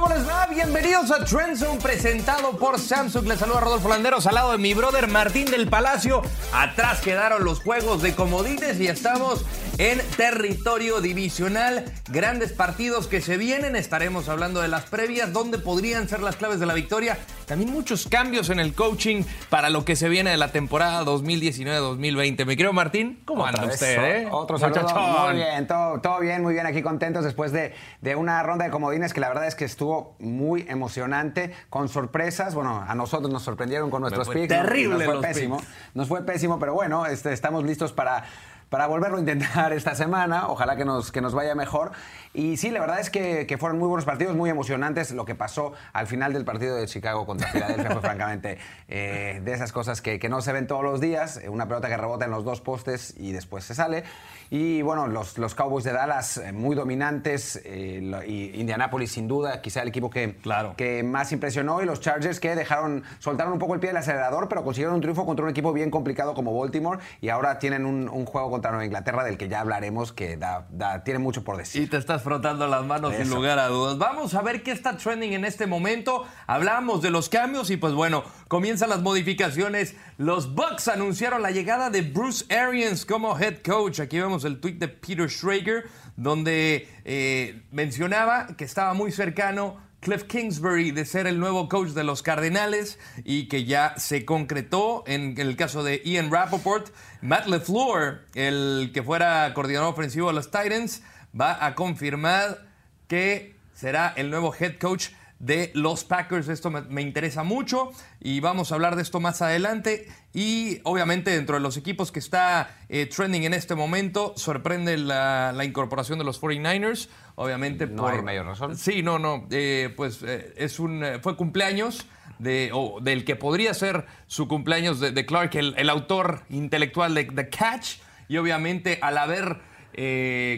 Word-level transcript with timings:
¿Cómo 0.00 0.14
les 0.14 0.24
va? 0.28 0.47
Bienvenidos 0.58 1.12
a 1.12 1.24
Trend 1.24 1.56
Zone 1.56 1.80
presentado 1.80 2.58
por 2.58 2.80
Samsung. 2.80 3.28
Les 3.28 3.38
saluda 3.38 3.60
Rodolfo 3.60 3.88
Landeros 3.88 4.26
al 4.26 4.34
lado 4.34 4.50
de 4.50 4.58
mi 4.58 4.74
brother 4.74 5.06
Martín 5.06 5.44
del 5.44 5.68
Palacio. 5.68 6.20
Atrás 6.52 7.00
quedaron 7.00 7.44
los 7.44 7.60
juegos 7.60 8.02
de 8.02 8.16
comodines 8.16 8.80
y 8.80 8.88
estamos 8.88 9.46
en 9.78 10.00
territorio 10.16 11.00
divisional. 11.00 11.84
Grandes 12.08 12.52
partidos 12.52 13.06
que 13.06 13.20
se 13.20 13.36
vienen. 13.36 13.76
Estaremos 13.76 14.28
hablando 14.28 14.60
de 14.60 14.66
las 14.66 14.86
previas, 14.86 15.32
dónde 15.32 15.58
podrían 15.58 16.08
ser 16.08 16.22
las 16.22 16.34
claves 16.34 16.58
de 16.58 16.66
la 16.66 16.74
victoria. 16.74 17.18
También 17.46 17.72
muchos 17.72 18.08
cambios 18.08 18.50
en 18.50 18.58
el 18.58 18.74
coaching 18.74 19.22
para 19.48 19.70
lo 19.70 19.84
que 19.84 19.94
se 19.94 20.08
viene 20.08 20.30
de 20.30 20.36
la 20.38 20.50
temporada 20.50 21.04
2019-2020. 21.04 22.44
Me 22.44 22.56
creo, 22.56 22.72
Martín, 22.72 23.22
¿cómo 23.24 23.46
anda 23.46 23.64
usted? 23.64 24.22
Eh? 24.24 24.28
Otro 24.32 24.58
saludo. 24.58 24.82
Muy 25.28 25.36
bien, 25.36 25.66
todo, 25.68 26.00
todo, 26.00 26.18
bien, 26.18 26.42
muy 26.42 26.54
bien. 26.54 26.66
Aquí 26.66 26.82
contentos 26.82 27.24
después 27.24 27.52
de, 27.52 27.74
de 28.00 28.16
una 28.16 28.42
ronda 28.42 28.64
de 28.64 28.72
comodines 28.72 29.14
que 29.14 29.20
la 29.20 29.28
verdad 29.28 29.46
es 29.46 29.54
que 29.54 29.64
estuvo 29.64 30.16
muy 30.18 30.47
emocionante, 30.56 31.52
con 31.70 31.88
sorpresas. 31.88 32.54
Bueno, 32.54 32.84
a 32.86 32.94
nosotros 32.94 33.32
nos 33.32 33.42
sorprendieron 33.42 33.90
con 33.90 34.02
nuestros 34.02 34.28
picks. 34.28 34.48
Terrible, 34.48 35.04
nos, 35.04 35.04
fue 35.04 35.20
pésimo. 35.20 35.62
Nos 35.94 36.08
fue 36.08 36.22
pésimo, 36.24 36.58
pero 36.58 36.74
bueno, 36.74 37.06
este, 37.06 37.32
estamos 37.32 37.64
listos 37.64 37.92
para 37.92 38.24
para 38.68 38.86
volverlo 38.86 39.16
a 39.16 39.20
intentar 39.20 39.72
esta 39.72 39.94
semana. 39.94 40.48
Ojalá 40.48 40.76
que 40.76 40.84
nos, 40.84 41.12
que 41.12 41.20
nos 41.20 41.34
vaya 41.34 41.54
mejor. 41.54 41.92
Y 42.34 42.56
sí, 42.56 42.70
la 42.70 42.80
verdad 42.80 43.00
es 43.00 43.10
que, 43.10 43.46
que, 43.46 43.58
fueron 43.58 43.78
muy 43.78 43.88
buenos 43.88 44.04
partidos, 44.04 44.36
muy 44.36 44.50
emocionantes. 44.50 45.10
Lo 45.12 45.24
que 45.24 45.34
pasó 45.34 45.72
al 45.92 46.06
final 46.06 46.32
del 46.32 46.44
partido 46.44 46.76
de 46.76 46.86
Chicago 46.86 47.26
contra 47.26 47.48
Filadelfia 47.48 47.90
fue 47.90 48.00
francamente 48.02 48.58
eh, 48.88 49.40
de 49.44 49.52
esas 49.52 49.72
cosas 49.72 50.02
que, 50.02 50.18
que, 50.18 50.28
no 50.28 50.42
se 50.42 50.52
ven 50.52 50.66
todos 50.66 50.82
los 50.82 51.00
días. 51.00 51.40
Una 51.48 51.66
pelota 51.66 51.88
que 51.88 51.96
rebota 51.96 52.26
en 52.26 52.30
los 52.30 52.44
dos 52.44 52.60
postes 52.60 53.14
y 53.16 53.32
después 53.32 53.64
se 53.64 53.74
sale. 53.74 54.04
Y 54.50 54.82
bueno, 54.82 55.06
los, 55.06 55.38
los 55.38 55.54
Cowboys 55.54 55.84
de 55.84 55.92
Dallas 55.92 56.38
eh, 56.38 56.52
muy 56.52 56.74
dominantes. 56.74 57.60
Eh, 57.64 58.00
y 58.26 58.58
Indianapolis 58.60 59.12
sin 59.12 59.28
duda, 59.28 59.60
quizá 59.60 59.82
el 59.82 59.88
equipo 59.88 60.10
que, 60.10 60.36
claro. 60.36 60.74
que 60.76 61.02
más 61.02 61.32
impresionó. 61.32 61.82
Y 61.82 61.86
los 61.86 62.00
Chargers 62.00 62.40
que 62.40 62.54
dejaron, 62.54 63.04
soltaron 63.18 63.52
un 63.52 63.58
poco 63.58 63.74
el 63.74 63.80
pie 63.80 63.90
del 63.90 63.98
acelerador, 63.98 64.48
pero 64.48 64.64
consiguieron 64.64 64.94
un 64.94 65.00
triunfo 65.00 65.26
contra 65.26 65.44
un 65.44 65.50
equipo 65.50 65.72
bien 65.72 65.90
complicado 65.90 66.34
como 66.34 66.58
Baltimore. 66.58 67.00
Y 67.20 67.28
ahora 67.28 67.58
tienen 67.58 67.84
un, 67.84 68.08
un 68.08 68.24
juego 68.24 68.50
contra 68.50 68.70
Nueva 68.70 68.86
Inglaterra 68.86 69.24
del 69.24 69.36
que 69.36 69.48
ya 69.48 69.60
hablaremos, 69.60 70.12
que 70.12 70.36
da, 70.36 70.66
da, 70.70 71.04
tiene 71.04 71.18
mucho 71.18 71.44
por 71.44 71.56
decir. 71.56 71.82
Y 71.82 71.86
te 71.86 71.96
estás 71.96 72.22
frotando 72.22 72.66
las 72.66 72.84
manos 72.84 73.12
Eso. 73.12 73.24
sin 73.24 73.34
lugar 73.34 73.58
a 73.58 73.68
dudas. 73.68 73.98
Vamos 73.98 74.34
a 74.34 74.42
ver 74.42 74.62
qué 74.62 74.72
está 74.72 74.96
trending 74.96 75.32
en 75.32 75.44
este 75.44 75.66
momento. 75.66 76.24
Hablamos 76.46 77.02
de 77.02 77.10
los 77.10 77.28
cambios 77.28 77.70
y 77.70 77.76
pues 77.76 77.92
bueno, 77.92 78.24
comienzan 78.48 78.88
las 78.88 79.02
modificaciones. 79.02 79.94
Los 80.16 80.54
Bucks 80.54 80.88
anunciaron 80.88 81.42
la 81.42 81.50
llegada 81.50 81.90
de 81.90 82.02
Bruce 82.02 82.52
Arians 82.52 83.04
como 83.04 83.38
head 83.38 83.58
coach. 83.58 84.00
Aquí 84.00 84.18
vemos 84.18 84.44
el 84.44 84.60
tweet 84.60 84.74
de 84.74 84.88
Peter 84.88 85.30
Schrager, 85.30 85.84
donde 86.16 86.88
eh, 87.04 87.62
mencionaba 87.70 88.48
que 88.56 88.64
estaba 88.64 88.94
muy 88.94 89.12
cercano 89.12 89.76
Cliff 90.00 90.24
Kingsbury 90.24 90.92
de 90.92 91.04
ser 91.04 91.26
el 91.26 91.40
nuevo 91.40 91.68
coach 91.68 91.88
de 91.90 92.04
los 92.04 92.22
Cardenales 92.22 92.98
y 93.24 93.48
que 93.48 93.64
ya 93.64 93.94
se 93.98 94.24
concretó 94.24 95.02
en 95.06 95.38
el 95.38 95.56
caso 95.56 95.82
de 95.82 96.00
Ian 96.04 96.30
Rappaport. 96.30 96.92
Matt 97.20 97.46
LeFleur, 97.46 98.24
el 98.34 98.92
que 98.94 99.02
fuera 99.02 99.52
coordinador 99.54 99.92
ofensivo 99.92 100.28
de 100.28 100.34
los 100.34 100.50
Titans, 100.50 101.02
va 101.38 101.64
a 101.64 101.74
confirmar 101.74 102.68
que 103.08 103.56
será 103.74 104.12
el 104.16 104.30
nuevo 104.30 104.54
head 104.58 104.78
coach 104.78 105.08
de 105.38 105.70
los 105.74 106.04
Packers. 106.04 106.48
Esto 106.48 106.70
me, 106.70 106.82
me, 106.82 107.02
interesa 107.02 107.42
mucho 107.42 107.90
y 108.20 108.40
vamos 108.40 108.72
a 108.72 108.74
hablar 108.74 108.96
de 108.96 109.02
esto 109.02 109.20
más 109.20 109.42
adelante. 109.42 110.08
Y 110.34 110.80
obviamente 110.84 111.30
dentro 111.30 111.56
de 111.56 111.60
los 111.60 111.76
equipos 111.76 112.12
que 112.12 112.18
está 112.18 112.76
eh, 112.88 113.06
trending 113.06 113.44
en 113.44 113.54
este 113.54 113.74
momento, 113.74 114.34
sorprende 114.36 114.96
la, 114.96 115.52
la 115.54 115.64
incorporación 115.64 116.18
de 116.18 116.24
los 116.24 116.40
49ers. 116.40 117.08
Obviamente 117.36 117.86
no 117.86 118.02
por... 118.02 118.14
hay 118.14 118.22
mayor 118.22 118.46
razón. 118.46 118.76
Sí, 118.76 119.02
no, 119.02 119.18
no. 119.18 119.46
Eh, 119.50 119.92
pues 119.96 120.22
eh, 120.22 120.54
es 120.56 120.78
un, 120.78 121.04
fue 121.22 121.36
cumpleaños. 121.36 122.06
De, 122.38 122.70
del 123.02 123.24
que 123.24 123.34
podría 123.34 123.74
ser 123.74 124.06
su 124.28 124.46
cumpleaños 124.46 125.00
de, 125.00 125.10
de 125.10 125.26
Clark, 125.26 125.56
el, 125.56 125.74
el, 125.76 125.90
autor 125.90 126.44
intelectual 126.50 127.12
de 127.12 127.24
The 127.24 127.48
Catch, 127.48 127.96
y 128.28 128.36
obviamente 128.36 129.00
al 129.02 129.18
haber 129.18 129.60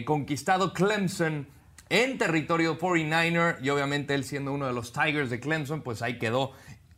conquistado 0.05 0.73
Clemson 0.73 1.47
en 1.91 2.17
territorio 2.17 2.79
49er 2.79 3.57
y 3.61 3.69
obviamente 3.69 4.15
él 4.15 4.23
siendo 4.23 4.53
uno 4.53 4.65
de 4.65 4.71
los 4.71 4.93
Tigers 4.93 5.29
de 5.29 5.41
Clemson, 5.41 5.81
pues 5.81 6.01
ahí 6.01 6.17
quedó 6.17 6.53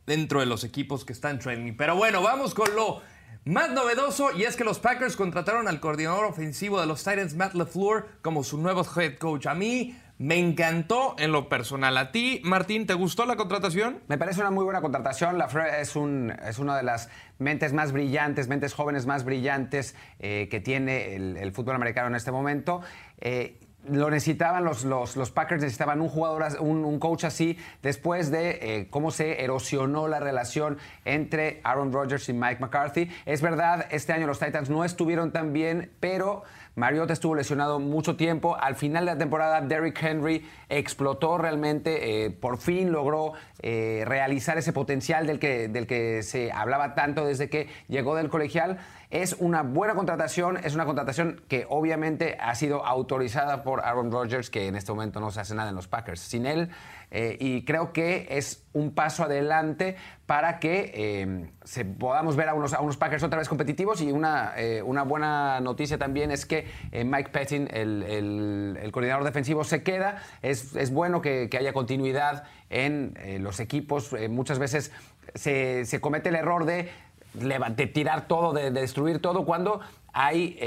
dentro 0.06 0.38
de 0.38 0.46
los 0.46 0.62
equipos 0.62 1.04
que 1.04 1.12
están 1.12 1.40
training. 1.40 1.74
Pero 1.76 1.96
bueno, 1.96 2.22
vamos 2.22 2.54
con 2.54 2.72
lo 2.76 3.02
más 3.44 3.72
novedoso 3.72 4.30
y 4.36 4.44
es 4.44 4.54
que 4.54 4.62
los 4.62 4.78
Packers 4.78 5.16
contrataron 5.16 5.66
al 5.66 5.80
coordinador 5.80 6.26
ofensivo 6.26 6.80
de 6.80 6.86
los 6.86 7.02
Titans, 7.02 7.34
Matt 7.34 7.54
LeFleur, 7.54 8.06
como 8.22 8.44
su 8.44 8.56
nuevo 8.56 8.86
head 8.96 9.18
coach. 9.18 9.46
A 9.46 9.54
mí 9.54 9.96
me 10.18 10.38
encantó 10.38 11.16
en 11.18 11.32
lo 11.32 11.48
personal. 11.48 11.96
¿A 11.96 12.12
ti, 12.12 12.40
Martín, 12.44 12.86
te 12.86 12.94
gustó 12.94 13.26
la 13.26 13.34
contratación? 13.34 14.00
Me 14.06 14.16
parece 14.16 14.42
una 14.42 14.52
muy 14.52 14.62
buena 14.62 14.80
contratación. 14.80 15.38
LaFleur 15.38 15.66
es, 15.80 15.96
un, 15.96 16.32
es 16.46 16.60
una 16.60 16.76
de 16.76 16.84
las 16.84 17.08
mentes 17.40 17.72
más 17.72 17.90
brillantes, 17.90 18.46
mentes 18.46 18.74
jóvenes 18.74 19.06
más 19.06 19.24
brillantes 19.24 19.96
eh, 20.20 20.46
que 20.48 20.60
tiene 20.60 21.16
el, 21.16 21.36
el, 21.36 21.50
fútbol 21.50 21.74
americano 21.74 22.06
en 22.06 22.14
este 22.14 22.30
momento. 22.30 22.80
Eh, 23.18 23.58
lo 23.88 24.10
necesitaban 24.10 24.64
los, 24.64 24.84
los, 24.84 25.16
los, 25.16 25.30
Packers, 25.30 25.62
necesitaban 25.62 26.00
un 26.00 26.08
jugador, 26.08 26.44
un, 26.60 26.84
un 26.84 26.98
coach 26.98 27.24
así, 27.24 27.58
después 27.82 28.30
de 28.30 28.58
eh, 28.60 28.88
cómo 28.90 29.10
se 29.10 29.42
erosionó 29.42 30.08
la 30.08 30.20
relación 30.20 30.78
entre 31.04 31.60
Aaron 31.64 31.92
Rodgers 31.92 32.28
y 32.28 32.32
Mike 32.32 32.60
McCarthy. 32.60 33.10
Es 33.26 33.42
verdad, 33.42 33.86
este 33.90 34.12
año 34.12 34.26
los 34.26 34.38
Titans 34.38 34.70
no 34.70 34.84
estuvieron 34.84 35.32
tan 35.32 35.52
bien, 35.52 35.92
pero 36.00 36.44
Mariota 36.76 37.12
estuvo 37.12 37.34
lesionado 37.34 37.78
mucho 37.78 38.16
tiempo. 38.16 38.56
Al 38.56 38.74
final 38.74 39.04
de 39.04 39.12
la 39.12 39.18
temporada, 39.18 39.60
Derrick 39.60 40.02
Henry 40.02 40.44
explotó 40.68 41.38
realmente, 41.38 42.24
eh, 42.24 42.30
por 42.30 42.58
fin 42.58 42.90
logró 42.90 43.32
eh, 43.60 44.02
realizar 44.06 44.58
ese 44.58 44.72
potencial 44.72 45.26
del 45.26 45.38
que, 45.38 45.68
del 45.68 45.86
que 45.86 46.22
se 46.22 46.50
hablaba 46.50 46.94
tanto 46.94 47.24
desde 47.24 47.48
que 47.48 47.68
llegó 47.88 48.16
del 48.16 48.28
colegial. 48.28 48.78
Es 49.14 49.36
una 49.38 49.62
buena 49.62 49.94
contratación, 49.94 50.56
es 50.56 50.74
una 50.74 50.86
contratación 50.86 51.40
que 51.46 51.66
obviamente 51.68 52.36
ha 52.40 52.52
sido 52.56 52.84
autorizada 52.84 53.62
por 53.62 53.78
Aaron 53.84 54.10
Rodgers, 54.10 54.50
que 54.50 54.66
en 54.66 54.74
este 54.74 54.90
momento 54.90 55.20
no 55.20 55.30
se 55.30 55.38
hace 55.38 55.54
nada 55.54 55.68
en 55.68 55.76
los 55.76 55.86
Packers 55.86 56.18
sin 56.18 56.46
él. 56.46 56.70
Eh, 57.12 57.36
y 57.38 57.64
creo 57.64 57.92
que 57.92 58.26
es 58.28 58.66
un 58.72 58.92
paso 58.92 59.22
adelante 59.22 59.94
para 60.26 60.58
que 60.58 60.90
eh, 60.92 61.48
se, 61.62 61.84
podamos 61.84 62.34
ver 62.34 62.48
a 62.48 62.54
unos, 62.54 62.74
a 62.74 62.80
unos, 62.80 62.96
Packers 62.96 63.22
otra 63.22 63.38
vez 63.38 63.48
competitivos. 63.48 64.00
Y 64.00 64.10
una, 64.10 64.52
eh, 64.56 64.82
una 64.82 65.04
buena 65.04 65.60
noticia 65.60 65.96
también 65.96 66.32
es 66.32 66.44
que 66.44 66.66
Mike 66.92 67.30
Pettin, 67.30 67.68
el, 67.70 68.02
el, 68.02 68.78
el, 68.82 68.90
coordinador 68.90 69.22
defensivo, 69.22 69.62
se 69.62 69.84
queda. 69.84 70.24
Es, 70.42 70.74
es 70.74 70.90
bueno 70.90 71.22
que, 71.22 71.48
que, 71.48 71.56
haya 71.56 71.72
continuidad 71.72 72.48
en 72.68 73.14
los 73.38 73.60
equipos. 73.60 74.12
muchas 74.28 74.58
veces 74.58 74.90
se, 75.34 75.84
se, 75.84 76.00
comete 76.00 76.30
el 76.30 76.34
error 76.34 76.64
de, 76.64 76.90
de 77.34 77.86
tirar 77.86 78.26
todo, 78.26 78.52
de, 78.52 78.70
de, 78.70 78.80
destruir 78.80 79.20
todo, 79.20 79.44
cuando 79.44 79.80
hay 80.12 80.58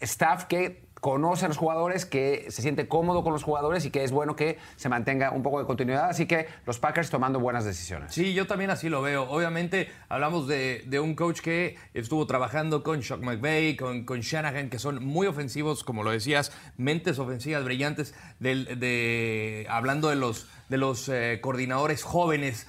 staff 0.00 0.44
que 0.44 0.90
conoce 1.00 1.46
a 1.46 1.48
los 1.48 1.56
jugadores, 1.56 2.04
que 2.04 2.46
se 2.50 2.62
siente 2.62 2.86
cómodo 2.86 3.24
con 3.24 3.32
los 3.32 3.42
jugadores 3.42 3.84
y 3.86 3.90
que 3.90 4.04
es 4.04 4.12
bueno 4.12 4.36
que 4.36 4.58
se 4.76 4.88
mantenga 4.88 5.30
un 5.30 5.42
poco 5.42 5.58
de 5.58 5.66
continuidad. 5.66 6.08
Así 6.10 6.26
que 6.26 6.46
los 6.66 6.78
Packers 6.78 7.10
tomando 7.10 7.40
buenas 7.40 7.64
decisiones. 7.64 8.14
Sí, 8.14 8.34
yo 8.34 8.46
también 8.46 8.70
así 8.70 8.88
lo 8.88 9.02
veo. 9.02 9.28
Obviamente 9.30 9.90
hablamos 10.08 10.46
de, 10.46 10.84
de 10.86 11.00
un 11.00 11.14
coach 11.14 11.40
que 11.40 11.76
estuvo 11.94 12.26
trabajando 12.26 12.82
con 12.82 13.00
Shock 13.00 13.22
McVay, 13.22 13.76
con, 13.76 14.04
con, 14.04 14.20
Shanahan, 14.20 14.68
que 14.68 14.78
son 14.78 15.04
muy 15.04 15.26
ofensivos, 15.26 15.84
como 15.84 16.02
lo 16.02 16.10
decías, 16.10 16.52
mentes 16.76 17.18
ofensivas 17.18 17.64
brillantes, 17.64 18.14
de 18.38 19.66
hablando 19.70 20.10
de 20.10 20.16
los, 20.16 20.48
de 20.68 20.76
los 20.76 21.08
eh, 21.08 21.38
coordinadores 21.40 22.02
jóvenes 22.02 22.66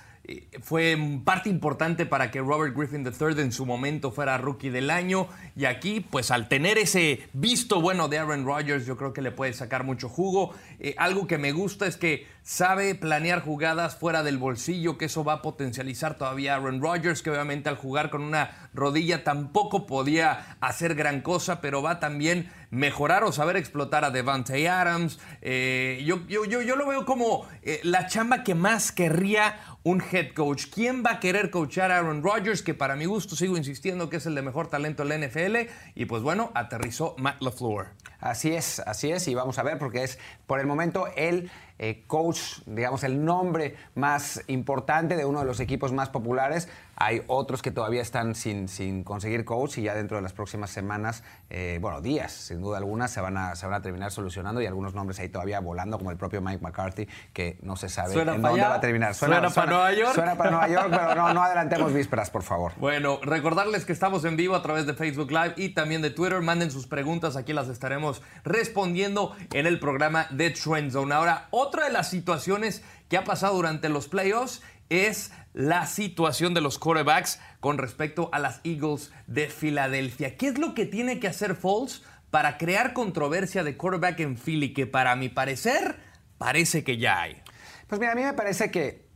fue 0.62 0.98
parte 1.24 1.50
importante 1.50 2.06
para 2.06 2.32
que 2.32 2.40
Robert 2.40 2.76
Griffin 2.76 3.06
III 3.06 3.42
en 3.42 3.52
su 3.52 3.66
momento 3.66 4.12
fuera 4.12 4.38
rookie 4.38 4.70
del 4.70 4.90
año. 4.90 5.28
Y 5.56 5.66
aquí, 5.66 6.00
pues 6.00 6.32
al 6.32 6.48
tener 6.48 6.78
ese 6.78 7.28
visto 7.34 7.82
bueno 7.82 8.08
de 8.08 8.20
Aaron 8.20 8.46
Rodgers, 8.46 8.86
yo 8.86 8.98
creo 8.98 9.14
que 9.14 9.22
le 9.22 9.32
puede 9.32 9.54
sacar 9.54 9.84
mucho 9.84 10.10
jugo. 10.10 10.54
Eh, 10.80 10.96
algo 10.98 11.28
que 11.28 11.38
me 11.38 11.52
gusta 11.52 11.88
es 11.88 11.98
que 11.98 12.28
sabe 12.44 12.96
planear 12.96 13.42
jugadas 13.42 13.96
fuera 13.96 14.24
del 14.24 14.38
bolsillo, 14.38 14.98
que 14.98 15.06
eso 15.06 15.24
va 15.24 15.34
a 15.34 15.42
potencializar 15.42 16.18
todavía 16.18 16.54
a 16.54 16.58
Aaron 16.58 16.82
Rodgers, 16.82 17.22
que 17.22 17.30
obviamente 17.30 17.70
al 17.70 17.78
jugar 17.78 18.10
con 18.10 18.24
una 18.24 18.70
rodilla 18.74 19.24
tampoco 19.24 19.86
podía 19.86 20.58
hacer 20.60 20.96
gran 20.96 21.22
cosa, 21.22 21.62
pero 21.62 21.82
va 21.82 22.00
también 22.00 22.50
mejorar 22.72 23.24
o 23.24 23.32
saber 23.32 23.58
explotar 23.58 24.06
a 24.06 24.12
Devante 24.12 24.68
Adams. 24.68 25.20
Eh, 25.42 26.02
yo, 26.06 26.26
yo, 26.28 26.46
yo, 26.46 26.62
yo, 26.62 26.76
lo 26.76 26.88
veo 26.88 27.06
como 27.06 27.46
eh, 27.62 27.80
la 27.84 28.08
chamba 28.08 28.44
que 28.44 28.56
más 28.56 28.92
querría 28.92 29.60
un 29.84 30.02
head 30.12 30.34
coach. 30.34 30.66
¿Quién 30.74 31.04
va 31.04 31.14
a 31.14 31.20
querer 31.20 31.50
coachar 31.50 31.92
a 31.92 31.98
Aaron 31.98 32.24
Rodgers? 32.24 32.62
Que 32.62 32.74
para 32.74 32.96
mi 32.96 33.06
gusto 33.06 33.36
sigo 33.36 33.58
insistiendo 33.58 34.10
que 34.10 34.18
es 34.18 34.26
el 34.26 34.36
de 34.36 34.42
mejor 34.42 34.68
talento 34.68 35.04
en 35.04 35.10
la 35.10 35.18
NFL. 35.18 35.70
Y 35.96 36.06
pues 36.06 36.22
bueno, 36.22 36.52
aterrizó 36.54 37.16
Matt 37.18 37.42
LaFleur. 37.42 37.88
Así 38.22 38.54
es, 38.54 38.80
así 38.80 39.12
es, 39.12 39.28
y 39.28 39.36
vamos 39.36 39.58
a 39.60 39.64
ver 39.64 39.78
porque 39.78 40.04
es 40.04 40.20
por 40.46 40.60
el 40.60 40.68
momento 40.68 41.08
el 41.16 41.52
eh, 41.84 42.04
coach, 42.06 42.60
digamos, 42.68 43.04
el 43.04 43.26
nombre 43.26 43.76
más 43.96 44.44
importante 44.46 45.16
de 45.16 45.26
uno 45.26 45.40
de 45.40 45.46
los 45.46 45.60
equipos 45.60 45.92
más 45.92 46.10
populares. 46.10 46.70
Hay 46.96 47.24
otros 47.26 47.64
que 47.64 47.72
todavía 47.72 48.04
están 48.04 48.36
sin, 48.36 48.68
sin 48.68 49.04
conseguir 49.04 49.44
coach 49.46 49.80
y 49.80 49.82
ya 49.82 49.96
dentro 49.96 50.18
de 50.18 50.22
las 50.22 50.34
próximas 50.34 50.70
semanas, 50.70 51.24
eh, 51.50 51.80
bueno, 51.82 52.00
días, 52.00 52.32
sin 52.32 52.62
duda 52.62 52.78
alguna, 52.78 53.08
se 53.08 53.20
van, 53.20 53.36
a, 53.36 53.56
se 53.56 53.66
van 53.66 53.74
a 53.74 53.82
terminar 53.82 54.12
solucionando 54.12 54.62
y 54.62 54.68
algunos 54.68 54.94
nombres 54.94 55.20
ahí 55.20 55.30
todavía 55.30 55.60
volando, 55.60 55.98
como 55.98 56.12
el 56.12 56.18
propio 56.18 56.40
Mike 56.40 56.62
McCarthy, 56.62 57.08
que 57.34 57.58
no 57.64 57.76
se 57.76 57.90
sabe 57.90 58.14
en 58.14 58.28
dónde 58.28 58.62
va 58.62 58.76
a 58.76 58.80
terminar. 58.80 59.16
Suena, 59.16 59.50
para 59.50 59.72
Nueva 59.72 59.94
York. 59.94 60.14
Suena 60.14 60.36
para 60.36 60.52
Nueva 60.52 60.68
York, 60.68 60.88
pero 60.92 61.16
no, 61.16 61.34
no 61.34 61.42
adelantemos 61.42 61.92
vísperas, 61.96 62.30
por 62.30 62.44
favor. 62.44 62.74
Bueno, 62.78 63.20
recordarles 63.24 63.86
que 63.86 63.94
estamos 63.94 64.24
en 64.26 64.38
vivo 64.38 64.54
a 64.54 64.62
través 64.62 64.86
de 64.86 64.94
Facebook 64.94 65.32
Live 65.32 65.56
y 65.58 65.70
también 65.70 66.04
de 66.04 66.12
Twitter. 66.12 66.40
Manden 66.42 66.70
sus 66.70 66.86
preguntas, 66.86 67.36
aquí 67.36 67.54
las 67.54 67.70
estaremos 67.70 68.11
respondiendo 68.44 69.36
en 69.54 69.68
el 69.68 69.80
programa 69.80 70.28
de 70.32 70.50
Trend 70.50 70.92
Zone. 70.92 71.14
Ahora, 71.14 71.48
otra 71.52 71.86
de 71.86 71.92
las 71.92 72.10
situaciones 72.10 72.84
que 73.10 73.18
ha 73.18 73.24
pasado 73.24 73.56
durante 73.56 73.90
los 73.90 74.08
playoffs 74.08 74.62
es 74.90 75.32
la 75.54 75.86
situación 75.86 76.54
de 76.54 76.62
los 76.62 76.78
quarterbacks 76.78 77.40
con 77.60 77.78
respecto 77.78 78.30
a 78.34 78.40
las 78.40 78.60
Eagles 78.64 79.12
de 79.28 79.48
Filadelfia. 79.48 80.36
¿Qué 80.36 80.50
es 80.50 80.58
lo 80.58 80.74
que 80.74 80.86
tiene 80.86 81.20
que 81.20 81.28
hacer 81.28 81.56
Foles 81.56 82.04
para 82.30 82.58
crear 82.58 82.94
controversia 82.94 83.64
de 83.64 83.78
quarterback 83.78 84.20
en 84.20 84.38
Philly? 84.38 84.74
Que 84.74 84.88
para 84.88 85.16
mi 85.16 85.30
parecer 85.30 85.98
parece 86.38 86.84
que 86.84 86.98
ya 86.98 87.22
hay. 87.22 87.42
Pues 87.88 88.00
mira, 88.00 88.14
a 88.14 88.16
mí 88.16 88.24
me 88.24 88.34
parece 88.34 88.72
que, 88.72 89.08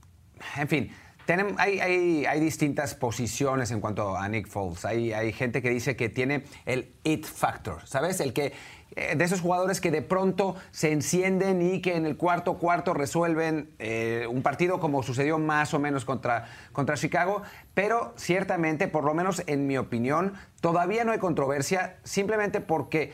en 0.58 0.68
fin, 0.68 0.92
hay, 1.58 2.26
hay, 2.26 2.40
distintas 2.40 2.96
posiciones 2.96 3.72
en 3.72 3.82
cuanto 3.82 4.16
a 4.16 4.28
Nick 4.30 4.48
Foles. 4.48 4.86
Hay, 4.86 5.14
hay 5.14 5.34
gente 5.34 5.62
que 5.62 5.70
dice 5.70 5.96
que 5.96 6.10
tiene 6.10 6.44
el 6.66 6.94
it 7.04 7.26
factor, 7.26 7.86
¿sabes? 7.86 8.20
El 8.20 8.34
que 8.34 8.54
eh, 8.96 9.16
de 9.16 9.26
esos 9.26 9.42
jugadores 9.42 9.82
que 9.82 9.92
de 9.92 10.02
pronto 10.02 10.56
se 10.72 10.92
encienden 10.92 11.62
y 11.62 11.82
que 11.82 11.96
en 11.96 12.06
el 12.06 12.16
cuarto 12.16 12.58
cuarto 12.58 12.94
resuelven 12.94 13.70
eh, 13.80 14.26
un 14.30 14.42
partido 14.42 14.80
como 14.80 15.04
sucedió 15.04 15.38
más 15.38 15.74
o 15.74 15.80
menos 15.80 16.06
contra, 16.06 16.48
contra 16.72 16.96
Chicago, 16.96 17.42
pero 17.74 18.14
ciertamente, 18.16 18.88
por 18.88 19.04
lo 19.04 19.14
menos 19.14 19.44
en 19.48 19.68
mi 19.68 19.78
opinión, 19.78 20.34
todavía 20.62 21.04
no 21.04 21.12
hay 21.12 21.20
controversia 21.20 21.98
simplemente 22.04 22.62
porque 22.62 23.12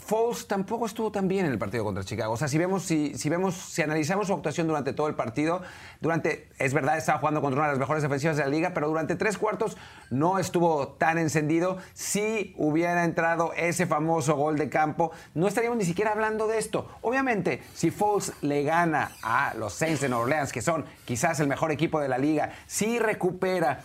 Foles 0.00 0.46
tampoco 0.48 0.86
estuvo 0.86 1.12
tan 1.12 1.28
bien 1.28 1.46
en 1.46 1.52
el 1.52 1.58
partido 1.58 1.84
contra 1.84 2.02
Chicago. 2.02 2.32
O 2.32 2.36
sea, 2.36 2.48
si 2.48 2.58
vemos, 2.58 2.82
si, 2.84 3.12
vemos, 3.28 3.54
si 3.54 3.82
analizamos 3.82 4.26
su 4.26 4.32
actuación 4.32 4.66
durante 4.66 4.92
todo 4.92 5.08
el 5.08 5.14
partido, 5.14 5.62
durante, 6.00 6.48
es 6.58 6.74
verdad, 6.74 6.98
estaba 6.98 7.18
jugando 7.18 7.40
contra 7.40 7.60
una 7.60 7.68
de 7.68 7.74
las 7.74 7.78
mejores 7.78 8.02
defensivas 8.02 8.36
de 8.36 8.42
la 8.42 8.48
liga, 8.48 8.72
pero 8.74 8.88
durante 8.88 9.14
tres 9.14 9.38
cuartos 9.38 9.76
no 10.10 10.38
estuvo 10.38 10.88
tan 10.88 11.18
encendido. 11.18 11.78
Si 11.94 12.54
hubiera 12.58 13.04
entrado 13.04 13.52
ese 13.56 13.86
famoso 13.86 14.34
gol 14.36 14.56
de 14.56 14.68
campo, 14.68 15.12
no 15.34 15.46
estaríamos 15.46 15.78
ni 15.78 15.84
siquiera 15.84 16.12
hablando 16.12 16.48
de 16.48 16.58
esto. 16.58 16.88
Obviamente, 17.02 17.62
si 17.74 17.90
Foles 17.90 18.32
le 18.40 18.62
gana 18.64 19.12
a 19.22 19.54
los 19.54 19.74
Saints 19.74 20.00
de 20.00 20.08
Nueva 20.08 20.24
Orleans, 20.24 20.52
que 20.52 20.62
son 20.62 20.84
quizás 21.04 21.38
el 21.40 21.46
mejor 21.46 21.70
equipo 21.70 22.00
de 22.00 22.08
la 22.08 22.18
liga, 22.18 22.52
si 22.66 22.98
recupera 22.98 23.80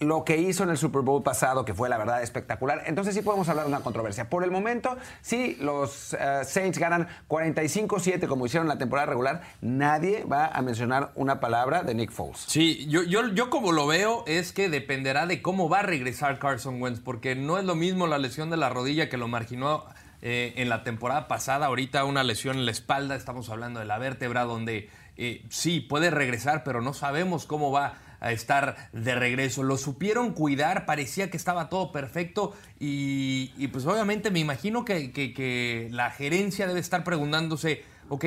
lo 0.00 0.24
que 0.24 0.36
hizo 0.38 0.62
en 0.62 0.70
el 0.70 0.78
Super 0.78 1.02
Bowl 1.02 1.22
pasado, 1.22 1.64
que 1.64 1.74
fue 1.74 1.88
la 1.88 1.98
verdad 1.98 2.22
espectacular, 2.22 2.82
entonces 2.86 3.14
sí 3.14 3.22
podemos 3.22 3.48
hablar 3.48 3.64
de 3.64 3.72
una 3.72 3.80
controversia. 3.80 4.30
Por 4.30 4.44
el 4.44 4.50
momento, 4.50 4.96
si 5.22 5.56
los 5.56 6.14
eh, 6.14 6.44
Saints 6.44 6.78
ganan 6.78 7.08
45-7 7.28 8.26
como 8.28 8.46
hicieron 8.46 8.66
en 8.66 8.70
la 8.70 8.78
temporada 8.78 9.06
regular, 9.06 9.42
nadie 9.60 10.24
va 10.24 10.46
a 10.46 10.62
mencionar 10.62 11.12
una 11.14 11.40
palabra 11.40 11.82
de 11.82 11.94
Nick 11.94 12.10
Foles. 12.10 12.44
Sí, 12.46 12.86
yo, 12.88 13.02
yo, 13.02 13.28
yo 13.28 13.50
como 13.50 13.72
lo 13.72 13.86
veo 13.86 14.24
es 14.26 14.52
que 14.52 14.68
dependerá 14.68 15.26
de 15.26 15.42
cómo 15.42 15.68
va 15.68 15.80
a 15.80 15.82
regresar 15.82 16.38
Carson 16.38 16.80
Wentz, 16.80 17.00
porque 17.00 17.34
no 17.34 17.58
es 17.58 17.64
lo 17.64 17.74
mismo 17.74 18.06
la 18.06 18.18
lesión 18.18 18.50
de 18.50 18.56
la 18.56 18.68
rodilla 18.68 19.08
que 19.08 19.16
lo 19.16 19.28
marginó 19.28 19.84
eh, 20.20 20.54
en 20.56 20.68
la 20.68 20.82
temporada 20.82 21.28
pasada, 21.28 21.66
ahorita 21.66 22.04
una 22.04 22.24
lesión 22.24 22.56
en 22.56 22.66
la 22.66 22.72
espalda, 22.72 23.14
estamos 23.14 23.50
hablando 23.50 23.80
de 23.80 23.86
la 23.86 23.98
vértebra, 23.98 24.44
donde 24.44 24.90
eh, 25.16 25.44
sí 25.48 25.80
puede 25.80 26.10
regresar, 26.10 26.64
pero 26.64 26.80
no 26.80 26.92
sabemos 26.92 27.46
cómo 27.46 27.70
va 27.70 27.94
a 28.20 28.32
estar 28.32 28.90
de 28.92 29.14
regreso. 29.14 29.62
Lo 29.62 29.76
supieron 29.76 30.32
cuidar, 30.32 30.86
parecía 30.86 31.30
que 31.30 31.36
estaba 31.36 31.68
todo 31.68 31.92
perfecto 31.92 32.54
y, 32.78 33.66
pues 33.68 33.86
obviamente 33.86 34.30
me 34.30 34.40
imagino 34.40 34.84
que, 34.84 35.88
la 35.90 36.10
gerencia 36.10 36.66
debe 36.66 36.80
estar 36.80 37.04
preguntándose, 37.04 37.84
ok, 38.08 38.26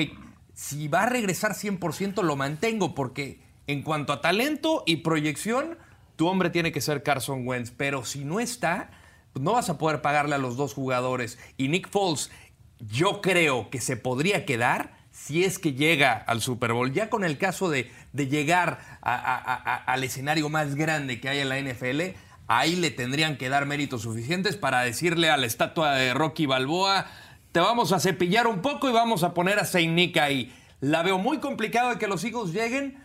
si 0.53 0.87
va 0.87 1.03
a 1.03 1.05
regresar 1.07 1.53
100% 1.53 2.23
lo 2.23 2.35
mantengo 2.35 2.93
porque 2.93 3.41
en 3.67 3.83
cuanto 3.83 4.13
a 4.13 4.21
talento 4.21 4.83
y 4.85 4.97
proyección, 4.97 5.77
tu 6.15 6.27
hombre 6.27 6.49
tiene 6.49 6.71
que 6.71 6.81
ser 6.81 7.03
Carson 7.03 7.47
Wentz, 7.47 7.71
pero 7.75 8.05
si 8.05 8.25
no 8.25 8.39
está, 8.39 8.91
pues 9.33 9.43
no 9.43 9.53
vas 9.53 9.69
a 9.69 9.77
poder 9.77 10.01
pagarle 10.01 10.35
a 10.35 10.39
los 10.39 10.57
dos 10.57 10.73
jugadores. 10.73 11.39
Y 11.57 11.67
Nick 11.69 11.89
Foles, 11.89 12.31
yo 12.79 13.21
creo 13.21 13.69
que 13.69 13.79
se 13.79 13.97
podría 13.97 14.45
quedar 14.45 15.00
si 15.11 15.43
es 15.43 15.59
que 15.59 15.73
llega 15.73 16.13
al 16.13 16.41
Super 16.41 16.73
Bowl. 16.73 16.91
Ya 16.93 17.09
con 17.09 17.23
el 17.23 17.37
caso 17.37 17.69
de, 17.69 17.91
llegar 18.13 18.99
al 19.01 20.03
escenario 20.03 20.49
más 20.49 20.75
grande 20.75 21.19
que 21.19 21.29
hay 21.29 21.39
en 21.39 21.49
la 21.49 21.59
NFL, 21.59 22.17
ahí 22.47 22.75
le 22.75 22.91
tendrían 22.91 23.37
que 23.37 23.49
dar 23.49 23.65
méritos 23.65 24.01
suficientes 24.01 24.57
para 24.57 24.81
decirle 24.81 25.29
a 25.29 25.37
la 25.37 25.45
estatua 25.45 25.93
de 25.95 26.13
Rocky 26.13 26.45
Balboa, 26.45 27.07
te 27.51 27.59
vamos 27.59 27.91
a 27.91 27.99
cepillar 27.99 28.47
un 28.47 28.61
poco 28.61 28.89
y 28.89 28.93
vamos 28.93 29.23
a 29.23 29.33
poner 29.33 29.59
a 29.59 29.65
Saint 29.65 29.93
Nick 29.93 30.17
ahí. 30.17 30.53
La 30.79 31.03
veo 31.03 31.17
muy 31.17 31.39
complicado 31.39 31.91
de 31.91 31.97
que 31.97 32.07
los 32.07 32.23
Eagles 32.23 32.53
lleguen 32.53 32.97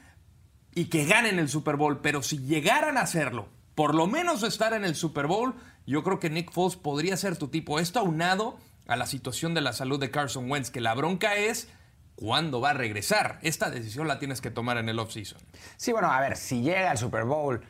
y 0.74 0.86
que 0.86 1.04
ganen 1.04 1.38
el 1.38 1.48
Super 1.48 1.76
Bowl, 1.76 2.00
pero 2.00 2.22
si 2.22 2.38
llegaran 2.38 2.96
a 2.96 3.02
hacerlo, 3.02 3.48
por 3.74 3.94
lo 3.94 4.06
menos 4.06 4.42
estar 4.42 4.72
en 4.72 4.84
el 4.84 4.94
Super 4.94 5.26
Bowl, 5.26 5.54
yo 5.86 6.02
creo 6.02 6.18
que 6.20 6.30
Nick 6.30 6.52
Foles 6.52 6.76
podría 6.76 7.16
ser 7.16 7.36
tu 7.36 7.48
tipo. 7.48 7.78
Esto 7.78 7.98
aunado 7.98 8.58
a 8.86 8.96
la 8.96 9.06
situación 9.06 9.52
de 9.54 9.60
la 9.60 9.72
salud 9.72 9.98
de 9.98 10.10
Carson 10.10 10.50
Wentz, 10.50 10.70
que 10.70 10.80
la 10.80 10.94
bronca 10.94 11.34
es 11.36 11.68
cuándo 12.16 12.60
va 12.60 12.70
a 12.70 12.74
regresar. 12.74 13.38
Esta 13.42 13.70
decisión 13.70 14.08
la 14.08 14.18
tienes 14.18 14.40
que 14.40 14.50
tomar 14.50 14.78
en 14.78 14.88
el 14.88 14.98
offseason. 14.98 15.38
Sí, 15.76 15.92
bueno, 15.92 16.10
a 16.10 16.20
ver, 16.20 16.36
si 16.36 16.62
llega 16.62 16.90
al 16.90 16.98
Super 16.98 17.24
Bowl 17.24 17.62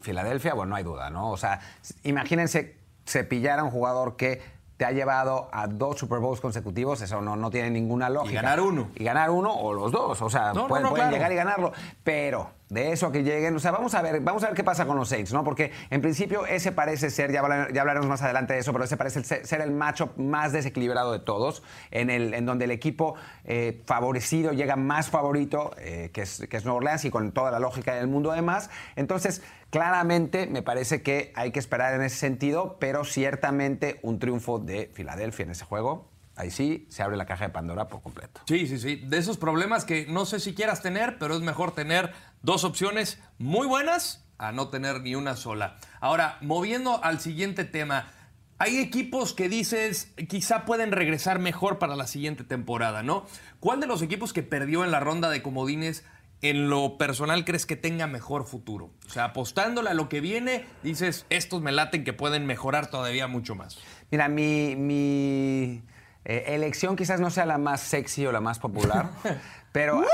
Filadelfia, 0.00 0.54
bueno, 0.54 0.70
no 0.70 0.76
hay 0.76 0.82
duda, 0.82 1.10
¿no? 1.10 1.30
O 1.30 1.36
sea, 1.36 1.60
imagínense 2.02 2.76
cepillar 3.06 3.58
a 3.60 3.64
un 3.64 3.70
jugador 3.70 4.16
que 4.16 4.42
te 4.76 4.84
ha 4.84 4.90
llevado 4.90 5.48
a 5.52 5.68
dos 5.68 5.98
Super 5.98 6.18
Bowls 6.18 6.40
consecutivos, 6.40 7.00
eso 7.02 7.20
no, 7.20 7.36
no 7.36 7.50
tiene 7.50 7.70
ninguna 7.70 8.08
lógica. 8.08 8.32
Y 8.32 8.34
ganar 8.34 8.60
uno. 8.60 8.90
Y 8.96 9.04
ganar 9.04 9.30
uno 9.30 9.52
o 9.52 9.72
los 9.72 9.92
dos, 9.92 10.20
o 10.20 10.30
sea, 10.30 10.52
pueden, 10.52 11.10
llegar 11.10 11.30
y 11.30 11.36
ganarlo. 11.36 11.72
Pero 12.02 12.50
de 12.72 12.92
eso 12.92 13.06
a 13.06 13.12
que 13.12 13.22
lleguen. 13.22 13.54
O 13.54 13.58
sea, 13.58 13.70
vamos 13.70 13.94
a 13.94 14.02
ver, 14.02 14.20
vamos 14.20 14.42
a 14.42 14.46
ver 14.46 14.56
qué 14.56 14.64
pasa 14.64 14.86
con 14.86 14.96
los 14.96 15.08
Saints, 15.08 15.32
¿no? 15.32 15.44
Porque 15.44 15.72
en 15.90 16.00
principio 16.00 16.46
ese 16.46 16.72
parece 16.72 17.10
ser, 17.10 17.30
ya, 17.30 17.40
hablaremos 17.40 18.06
más 18.06 18.22
adelante 18.22 18.54
de 18.54 18.60
eso, 18.60 18.72
pero 18.72 18.84
ese 18.84 18.96
parece 18.96 19.22
ser 19.22 19.60
el 19.60 19.70
macho 19.70 20.12
más 20.16 20.52
desequilibrado 20.52 21.12
de 21.12 21.18
todos, 21.18 21.62
en, 21.90 22.08
el, 22.08 22.32
en 22.32 22.46
donde 22.46 22.64
el 22.64 22.70
equipo 22.70 23.14
eh, 23.44 23.82
favorecido 23.86 24.52
llega 24.52 24.76
más 24.76 25.10
favorito, 25.10 25.72
eh, 25.78 26.10
que, 26.12 26.22
es, 26.22 26.46
que 26.48 26.56
es 26.56 26.64
Nueva 26.64 26.78
Orleans 26.78 27.04
y 27.04 27.10
con 27.10 27.32
toda 27.32 27.50
la 27.50 27.60
lógica 27.60 27.94
del 27.94 28.08
mundo 28.08 28.32
además. 28.32 28.70
Entonces, 28.96 29.42
claramente 29.68 30.46
me 30.46 30.62
parece 30.62 31.02
que 31.02 31.32
hay 31.36 31.52
que 31.52 31.58
esperar 31.58 31.92
en 31.94 32.02
ese 32.02 32.16
sentido, 32.16 32.78
pero 32.80 33.04
ciertamente 33.04 34.00
un 34.02 34.18
triunfo 34.18 34.58
de 34.58 34.90
Filadelfia 34.94 35.44
en 35.44 35.50
ese 35.50 35.66
juego 35.66 36.12
ahí 36.34 36.50
sí 36.50 36.86
se 36.88 37.02
abre 37.02 37.16
la 37.16 37.26
caja 37.26 37.46
de 37.46 37.50
Pandora 37.50 37.88
por 37.88 38.02
completo. 38.02 38.40
Sí, 38.46 38.66
sí, 38.66 38.78
sí. 38.78 38.96
De 38.96 39.18
esos 39.18 39.36
problemas 39.36 39.84
que 39.84 40.06
no 40.06 40.24
sé 40.24 40.40
si 40.40 40.54
quieras 40.54 40.82
tener, 40.82 41.18
pero 41.18 41.34
es 41.34 41.42
mejor 41.42 41.72
tener 41.72 42.12
dos 42.42 42.64
opciones 42.64 43.18
muy 43.38 43.66
buenas 43.66 44.24
a 44.38 44.52
no 44.52 44.68
tener 44.68 45.00
ni 45.00 45.14
una 45.14 45.36
sola. 45.36 45.76
Ahora, 46.00 46.38
moviendo 46.40 47.02
al 47.02 47.20
siguiente 47.20 47.64
tema. 47.64 48.10
Hay 48.58 48.78
equipos 48.78 49.32
que 49.32 49.48
dices 49.48 50.12
quizá 50.28 50.64
pueden 50.64 50.92
regresar 50.92 51.40
mejor 51.40 51.78
para 51.78 51.96
la 51.96 52.06
siguiente 52.06 52.44
temporada, 52.44 53.02
¿no? 53.02 53.26
¿Cuál 53.58 53.80
de 53.80 53.88
los 53.88 54.02
equipos 54.02 54.32
que 54.32 54.42
perdió 54.44 54.84
en 54.84 54.92
la 54.92 55.00
ronda 55.00 55.30
de 55.30 55.42
comodines 55.42 56.04
en 56.42 56.68
lo 56.68 56.96
personal 56.96 57.44
crees 57.44 57.66
que 57.66 57.74
tenga 57.74 58.06
mejor 58.06 58.44
futuro? 58.46 58.90
O 59.06 59.10
sea, 59.10 59.24
apostándole 59.26 59.90
a 59.90 59.94
lo 59.94 60.08
que 60.08 60.20
viene, 60.20 60.64
dices, 60.84 61.26
estos 61.28 61.60
me 61.60 61.72
laten 61.72 62.04
que 62.04 62.12
pueden 62.12 62.46
mejorar 62.46 62.88
todavía 62.88 63.26
mucho 63.26 63.56
más. 63.56 63.78
Mira, 64.12 64.28
mi, 64.28 64.76
mi 64.76 65.82
eh, 66.24 66.44
elección 66.48 66.94
quizás 66.94 67.18
no 67.18 67.30
sea 67.30 67.46
la 67.46 67.58
más 67.58 67.80
sexy 67.80 68.26
o 68.26 68.32
la 68.32 68.40
más 68.40 68.58
popular, 68.60 69.10
pero... 69.72 70.04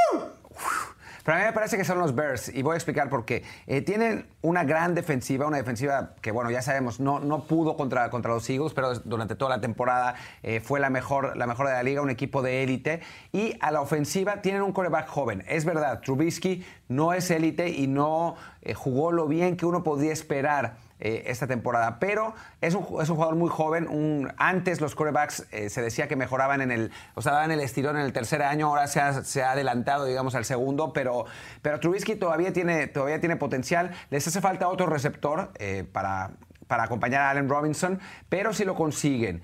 Pero 1.29 1.37
a 1.37 1.41
mí 1.43 1.47
me 1.47 1.53
parece 1.53 1.77
que 1.77 1.85
son 1.85 1.99
los 1.99 2.15
Bears 2.15 2.49
y 2.55 2.63
voy 2.63 2.73
a 2.73 2.77
explicar 2.77 3.11
por 3.11 3.27
qué. 3.27 3.43
Eh, 3.67 3.83
tienen 3.83 4.25
una 4.41 4.65
gran 4.65 4.95
defensiva, 4.95 5.47
una 5.47 5.59
defensiva 5.59 6.15
que, 6.23 6.31
bueno, 6.31 6.51
ya 6.51 6.63
sabemos, 6.63 7.01
no, 7.01 7.21
no 7.21 7.45
pudo 7.45 7.77
contra, 7.77 8.09
contra 8.09 8.33
los 8.33 8.49
Eagles, 8.49 8.73
pero 8.73 8.95
durante 9.01 9.35
toda 9.35 9.55
la 9.55 9.61
temporada 9.61 10.15
eh, 10.43 10.61
fue 10.61 10.81
la 10.81 10.89
mejor, 10.89 11.37
la 11.37 11.47
mejor 11.47 11.67
de 11.67 11.75
la 11.75 11.83
liga, 11.83 12.01
un 12.01 12.09
equipo 12.09 12.41
de 12.41 12.63
élite. 12.63 13.03
Y 13.31 13.59
a 13.61 13.71
la 13.73 13.83
ofensiva 13.83 14.41
tienen 14.41 14.63
un 14.63 14.73
coreback 14.73 15.07
joven. 15.07 15.45
Es 15.47 15.67
verdad, 15.67 16.01
Trubisky 16.01 16.65
no 16.89 17.13
es 17.13 17.31
élite 17.31 17.69
y 17.69 17.89
no 17.89 18.37
jugó 18.75 19.13
lo 19.13 19.29
bien 19.29 19.59
que 19.59 19.67
uno 19.67 19.83
podía 19.83 20.15
esperar 20.15 20.77
eh, 21.01 21.25
esta 21.27 21.47
temporada. 21.47 21.99
Pero 22.01 22.35
es 22.61 22.75
un, 22.75 22.83
es 23.01 23.09
un, 23.09 23.15
jugador 23.17 23.37
muy 23.37 23.49
joven. 23.49 23.87
Un, 23.89 24.33
antes 24.37 24.81
los 24.81 24.97
corebacks 24.97 25.47
eh, 25.53 25.71
se 25.71 25.81
decía 25.81 26.09
que 26.09 26.17
mejoraban 26.17 26.61
en 26.61 26.73
el, 26.73 26.91
o 27.15 27.23
sea, 27.23 27.33
daban 27.33 27.53
el 27.53 27.61
estirón 27.61 27.97
en 27.97 28.03
el 28.03 28.13
tercer 28.13 28.43
año, 28.43 28.67
ahora 28.67 28.89
se 28.89 29.01
ha, 29.01 29.23
se 29.23 29.43
ha 29.45 29.53
adelantado, 29.53 30.07
digamos, 30.07 30.35
al 30.35 30.45
segundo, 30.45 30.93
pero, 30.93 31.27
pero 31.63 31.79
Trubisky 31.79 32.17
todavía 32.17 32.53
tiene, 32.53 32.89
todavía 32.89 33.21
tiene 33.21 33.37
potencial. 33.37 33.93
Les 34.11 34.27
hace 34.27 34.41
falta 34.41 34.69
otro 34.69 34.87
receptor 34.87 35.53
eh, 35.59 35.85
para, 35.91 36.33
para 36.67 36.83
acompañar 36.83 37.23
a 37.23 37.31
Allen 37.31 37.49
Robinson, 37.49 38.01
pero 38.29 38.53
si 38.53 38.65
lo 38.65 38.75
consiguen 38.75 39.43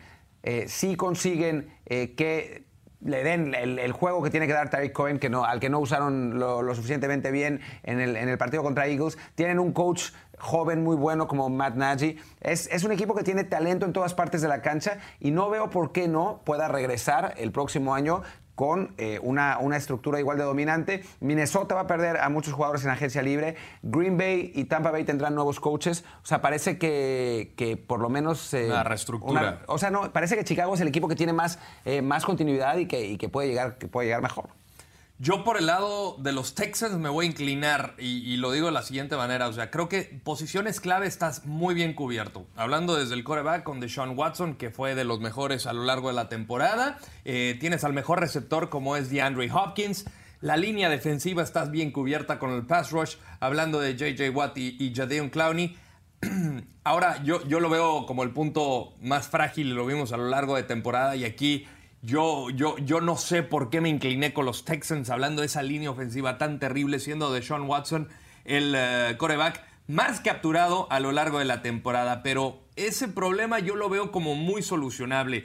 si 0.66 0.94
consiguen 0.96 1.70
que 1.86 2.66
le 3.04 3.22
den 3.22 3.54
el, 3.54 3.92
juego 3.92 4.22
que 4.22 4.30
tiene 4.30 4.46
que 4.46 4.54
dar 4.54 4.70
Tariq 4.70 4.92
Cohen, 4.92 5.18
que 5.18 5.28
no, 5.28 5.44
al 5.44 5.60
que 5.60 5.68
no 5.68 5.78
usaron 5.78 6.38
lo, 6.38 6.74
suficientemente 6.74 7.30
bien 7.30 7.60
en 7.82 8.00
el, 8.00 8.16
en 8.16 8.28
el, 8.28 8.38
partido 8.38 8.62
contra 8.62 8.86
Eagles. 8.86 9.18
Tienen 9.34 9.58
un 9.58 9.72
coach 9.72 10.10
joven 10.38 10.82
muy 10.82 10.96
bueno 10.96 11.26
como 11.26 11.48
Matt 11.48 11.76
Nagy. 11.76 12.18
Es, 12.40 12.68
es, 12.68 12.84
un 12.84 12.92
equipo 12.92 13.14
que 13.14 13.22
tiene 13.22 13.44
talento 13.44 13.86
en 13.86 13.92
todas 13.92 14.14
partes 14.14 14.42
de 14.42 14.48
la 14.48 14.62
cancha 14.62 14.98
y 15.20 15.30
no 15.30 15.50
veo 15.50 15.70
por 15.70 15.92
qué 15.92 16.08
no 16.08 16.40
pueda 16.44 16.68
regresar 16.68 17.34
el 17.38 17.52
próximo 17.52 17.94
año 17.94 18.22
con 18.54 18.94
eh, 18.98 19.18
una, 19.22 19.58
una, 19.58 19.76
estructura 19.76 20.20
igual 20.20 20.38
de 20.38 20.44
dominante. 20.44 21.04
Minnesota 21.20 21.74
va 21.74 21.82
a 21.82 21.86
perder 21.86 22.18
a 22.18 22.28
muchos 22.28 22.52
jugadores 22.52 22.84
en 22.84 22.90
agencia 22.90 23.22
libre. 23.22 23.56
Green 23.82 24.16
Bay 24.16 24.52
y 24.54 24.64
Tampa 24.64 24.90
Bay 24.90 25.04
tendrán 25.04 25.34
nuevos 25.34 25.60
coaches. 25.60 26.04
O 26.22 26.26
sea, 26.26 26.40
parece 26.40 26.78
que, 26.78 27.52
que 27.56 27.76
por 27.76 28.00
lo 28.00 28.08
menos... 28.08 28.54
Eh, 28.54 28.66
una 28.66 28.84
reestructura. 28.84 29.62
o 29.66 29.78
sea, 29.78 29.90
no, 29.90 30.12
parece 30.12 30.36
que 30.36 30.44
Chicago 30.44 30.74
es 30.74 30.80
el 30.80 30.88
equipo 30.88 31.08
que 31.08 31.16
tiene 31.16 31.32
más, 31.32 31.58
eh, 31.84 32.02
más 32.02 32.24
continuidad 32.24 32.76
y 32.76 32.86
que, 32.86 33.04
y 33.04 33.16
que, 33.16 33.28
puede 33.28 33.48
llegar, 33.48 33.78
que 33.78 33.88
puede 33.88 34.06
llegar 34.06 34.22
mejor. 34.22 34.48
Yo 35.18 35.44
por 35.44 35.56
el 35.56 35.66
lado 35.66 36.16
de 36.18 36.32
los 36.32 36.56
Texans 36.56 36.98
me 36.98 37.08
voy 37.08 37.26
a 37.26 37.28
inclinar 37.28 37.94
y, 37.98 38.36
lo 38.38 38.50
digo 38.50 38.66
de 38.66 38.72
la 38.72 38.82
siguiente 38.82 39.16
manera, 39.16 39.46
o 39.46 39.52
sea, 39.52 39.70
creo 39.70 39.88
que 39.88 40.20
posiciones 40.24 40.80
clave 40.80 41.06
estás 41.06 41.44
muy 41.44 41.72
bien 41.72 41.94
cubierto. 41.94 42.46
Hablando 42.56 42.96
desde 42.96 43.14
el 43.14 43.22
coreback 43.22 43.62
con 43.62 43.78
Deshaun 43.78 44.18
Watson, 44.18 44.56
que 44.56 44.70
fue 44.70 44.96
de 44.96 45.04
los 45.04 45.20
mejores 45.20 45.66
a 45.66 45.72
lo 45.72 45.84
largo 45.84 46.08
de 46.08 46.14
la 46.14 46.28
temporada, 46.28 46.98
eh, 47.24 47.56
tienes 47.60 47.84
al 47.84 47.92
mejor 47.92 48.18
receptor 48.18 48.70
como 48.70 48.96
es 48.96 49.08
DeAndre 49.08 49.48
Hopkins. 49.52 50.04
La 50.40 50.56
línea 50.56 50.88
defensiva 50.88 51.44
estás 51.44 51.70
bien 51.70 51.92
cubierta 51.92 52.40
con 52.40 52.50
el 52.50 52.66
pass 52.66 52.90
rush, 52.90 53.14
hablando 53.38 53.78
de 53.78 53.94
JJ 53.94 54.30
Watt 54.34 54.58
y, 54.58 54.76
y 54.80 54.92
Jadeon 54.92 55.30
Clowney. 55.30 55.76
Ahora 56.84 57.22
yo, 57.22 57.46
yo 57.46 57.60
lo 57.60 57.70
veo 57.70 58.04
como 58.06 58.24
el 58.24 58.32
punto 58.32 58.94
más 59.00 59.28
frágil, 59.28 59.76
lo 59.76 59.86
vimos 59.86 60.12
a 60.12 60.16
lo 60.16 60.28
largo 60.28 60.56
de 60.56 60.64
temporada 60.64 61.14
y 61.14 61.24
aquí 61.24 61.66
yo, 62.04 62.50
yo, 62.50 62.76
yo 62.78 63.00
no 63.00 63.16
sé 63.16 63.42
por 63.42 63.70
qué 63.70 63.80
me 63.80 63.88
incliné 63.88 64.32
con 64.32 64.46
los 64.46 64.64
Texans 64.64 65.10
hablando 65.10 65.40
de 65.40 65.46
esa 65.46 65.62
línea 65.62 65.90
ofensiva 65.90 66.38
tan 66.38 66.58
terrible, 66.58 66.98
siendo 66.98 67.32
de 67.32 67.42
Sean 67.42 67.62
Watson 67.62 68.08
el 68.44 68.76
coreback 69.16 69.62
más 69.86 70.20
capturado 70.20 70.90
a 70.90 71.00
lo 71.00 71.12
largo 71.12 71.38
de 71.38 71.44
la 71.44 71.62
temporada. 71.62 72.22
Pero 72.22 72.62
ese 72.76 73.08
problema 73.08 73.58
yo 73.58 73.76
lo 73.76 73.88
veo 73.88 74.10
como 74.12 74.34
muy 74.34 74.62
solucionable. 74.62 75.44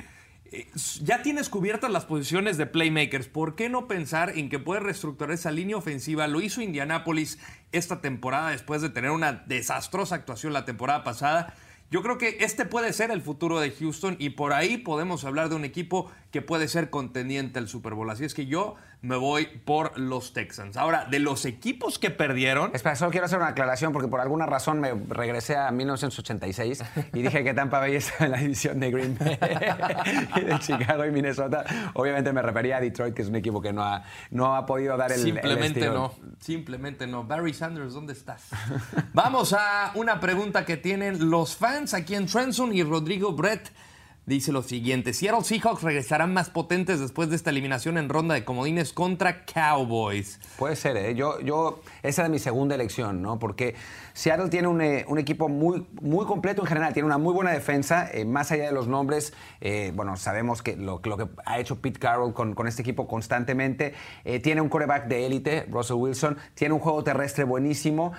Eh, 0.51 0.67
ya 1.01 1.21
tienes 1.21 1.49
cubiertas 1.49 1.91
las 1.91 2.05
posiciones 2.05 2.57
de 2.57 2.65
playmakers. 2.65 3.27
¿Por 3.27 3.55
qué 3.55 3.69
no 3.69 3.87
pensar 3.87 4.31
en 4.35 4.49
que 4.49 4.57
puedes 4.57 4.83
reestructurar 4.83 5.33
esa 5.33 5.51
línea 5.51 5.77
ofensiva? 5.77 6.27
Lo 6.27 6.41
hizo 6.41 6.61
Indianapolis 6.61 7.39
esta 7.71 8.01
temporada 8.01 8.49
después 8.49 8.81
de 8.81 8.89
tener 8.89 9.11
una 9.11 9.33
desastrosa 9.33 10.15
actuación 10.15 10.53
la 10.53 10.65
temporada 10.65 11.03
pasada. 11.03 11.53
Yo 11.91 12.03
creo 12.03 12.19
que 12.19 12.37
este 12.41 12.65
puede 12.65 12.93
ser 12.93 13.09
el 13.09 13.21
futuro 13.21 13.59
de 13.59 13.71
Houston 13.71 14.15
y 14.19 14.31
por 14.31 14.53
ahí 14.53 14.77
podemos 14.77 15.25
hablar 15.25 15.49
de 15.49 15.55
un 15.55 15.65
equipo 15.65 16.11
que 16.29 16.43
puede 16.43 16.67
ser 16.67 16.91
contendiente 16.91 17.57
al 17.57 17.67
Super 17.67 17.95
Bowl. 17.95 18.11
Así 18.11 18.25
es 18.25 18.35
que 18.35 18.45
yo 18.45 18.75
me 19.01 19.15
voy 19.15 19.45
por 19.45 19.97
los 19.97 20.33
Texans. 20.33 20.75
Ahora, 20.75 21.05
de 21.05 21.19
los 21.19 21.45
equipos 21.45 21.99
que 21.99 22.09
perdieron. 22.09 22.71
Espera, 22.73 22.95
solo 22.95 23.11
quiero 23.11 23.27
hacer 23.27 23.39
una 23.39 23.49
aclaración 23.49 23.93
porque 23.93 24.09
por 24.09 24.19
alguna 24.19 24.45
razón 24.45 24.81
me 24.81 24.93
regresé 24.93 25.55
a 25.55 25.71
1986 25.71 26.83
y 27.13 27.21
dije 27.21 27.43
que 27.43 27.53
Tampa 27.53 27.79
Bay 27.79 27.95
estaba 27.95 28.25
en 28.25 28.31
la 28.31 28.37
división 28.39 28.79
de 28.79 28.91
Green 28.91 29.17
Bay 29.17 29.37
y 30.35 30.41
de 30.41 30.59
Chicago 30.59 31.05
y 31.05 31.11
Minnesota. 31.11 31.63
Obviamente 31.93 32.33
me 32.33 32.41
refería 32.41 32.77
a 32.77 32.81
Detroit, 32.81 33.13
que 33.13 33.21
es 33.21 33.29
un 33.29 33.35
equipo 33.35 33.61
que 33.61 33.71
no 33.71 33.83
ha, 33.83 34.03
no 34.31 34.55
ha 34.55 34.65
podido 34.65 34.97
dar 34.97 35.11
el. 35.11 35.19
Simplemente 35.19 35.87
no. 35.87 36.13
Simplemente 36.39 37.07
no. 37.07 37.23
Barry 37.23 37.53
Sanders, 37.53 37.93
¿dónde 37.93 38.13
estás? 38.13 38.49
Vamos 39.13 39.53
a 39.53 39.93
una 39.95 40.19
pregunta 40.19 40.65
que 40.65 40.75
tienen 40.75 41.29
los 41.29 41.55
fans 41.55 41.93
aquí 41.93 42.15
en 42.15 42.25
Trenson 42.25 42.73
y 42.75 42.83
Rodrigo 42.83 43.31
Brett 43.31 43.71
dice 44.29 44.51
lo 44.53 44.61
siguiente: 44.61 45.11
Seattle 45.13 45.43
Seahawks 45.43 45.83
regresarán 45.83 46.33
más 46.33 46.49
potentes 46.49 46.99
después 46.99 47.29
de 47.29 47.35
esta 47.35 47.49
eliminación 47.49 47.97
en 47.97 48.07
ronda 48.07 48.35
de 48.35 48.45
comodines 48.45 48.93
contra 48.93 49.43
Cowboys. 49.43 50.39
Puede 50.57 50.75
ser, 50.75 50.95
¿eh? 50.95 51.15
Yo, 51.15 51.41
yo, 51.41 51.81
esa 52.03 52.23
es 52.23 52.29
mi 52.29 52.39
segunda 52.39 52.75
elección, 52.75 53.21
¿no? 53.21 53.39
Porque 53.39 53.75
Seattle 54.13 54.49
tiene 54.49 54.67
un, 54.67 54.81
eh, 54.81 55.05
equipo 55.17 55.49
muy, 55.49 55.87
muy 56.01 56.25
completo 56.25 56.61
en 56.61 56.67
general, 56.67 56.93
tiene 56.93 57.05
una 57.05 57.17
muy 57.17 57.33
buena 57.33 57.51
defensa, 57.51 58.09
eh, 58.11 58.25
más 58.25 58.51
allá 58.51 58.65
de 58.65 58.71
los 58.71 58.87
nombres. 58.87 59.33
Eh, 59.61 59.91
bueno, 59.95 60.15
sabemos 60.15 60.61
que 60.61 60.77
lo, 60.77 61.01
lo, 61.03 61.17
que 61.17 61.27
ha 61.45 61.59
hecho 61.59 61.81
Pete 61.81 61.99
Carroll 61.99 62.33
con, 62.33 62.53
con 62.53 62.67
este 62.67 62.81
equipo 62.81 63.07
constantemente. 63.07 63.93
tiene 64.43 64.61
un 64.61 64.69
coreback 64.69 65.07
de 65.07 65.25
élite, 65.25 65.65
Russell 65.69 65.97
Wilson, 65.97 66.37
tiene 66.53 66.73
un 66.73 66.79
juego 66.79 67.03
terrestre 67.03 67.43
buenísimo. 67.45 68.13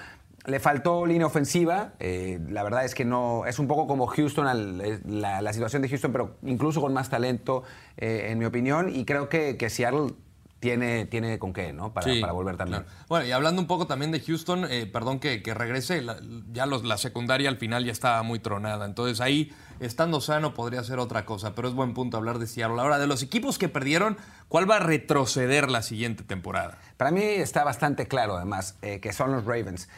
Le 0.46 0.58
faltó 0.58 1.04
línea 1.04 1.26
ofensiva. 1.26 1.92
Eh, 1.98 2.40
la 2.48 2.62
verdad 2.62 2.84
es 2.84 2.94
que 2.94 3.04
no. 3.04 3.44
Es 3.46 3.58
un 3.58 3.68
poco 3.68 3.86
como 3.86 4.06
Houston, 4.06 4.80
eh, 4.82 5.00
la, 5.04 5.52
situación 5.52 5.82
de 5.82 5.88
Houston, 5.88 6.12
pero 6.12 6.36
incluso 6.42 6.80
con 6.80 6.94
más 6.94 7.10
talento, 7.10 7.62
eh, 7.98 8.28
en 8.30 8.38
mi 8.38 8.46
opinión. 8.46 8.94
Y 8.94 9.04
creo 9.04 9.28
que, 9.28 9.58
que 9.58 9.68
Seattle 9.68 10.14
tiene, 10.58 11.04
tiene 11.04 11.38
con 11.38 11.52
qué, 11.52 11.74
¿no? 11.74 11.92
Para, 11.92 12.08
para 12.22 12.32
volver 12.32 12.56
también. 12.56 12.86
Bueno, 13.08 13.26
y 13.26 13.32
hablando 13.32 13.60
un 13.60 13.66
poco 13.66 13.86
también 13.86 14.12
de 14.12 14.20
Houston, 14.20 14.66
perdón 14.92 15.18
que, 15.18 15.42
regrese, 15.54 16.04
ya 16.52 16.66
la 16.66 16.96
secundaria 16.96 17.48
al 17.48 17.56
final 17.56 17.84
ya 17.84 17.92
estaba 17.92 18.22
muy 18.22 18.38
tronada. 18.38 18.86
Entonces 18.86 19.20
ahí, 19.20 19.52
estando 19.78 20.20
sano, 20.20 20.52
podría 20.54 20.82
ser 20.84 20.98
otra 20.98 21.24
cosa. 21.24 21.54
Pero 21.54 21.68
es 21.68 21.74
buen 21.74 21.92
punto 21.92 22.16
hablar 22.16 22.38
de 22.38 22.46
Seattle. 22.46 22.80
Ahora, 22.80 22.98
de 22.98 23.06
los 23.06 23.22
equipos 23.22 23.58
que 23.58 23.70
perdieron, 23.70 24.18
¿cuál 24.48 24.70
va 24.70 24.76
a 24.76 24.80
retroceder 24.80 25.70
la 25.70 25.80
siguiente 25.82 26.24
temporada? 26.24 26.78
Para 26.98 27.10
mí 27.10 27.22
está 27.22 27.64
bastante 27.64 28.06
claro, 28.06 28.36
además, 28.36 28.76
que 28.82 29.12
son 29.14 29.32
los 29.32 29.46
Ravens 29.46 29.88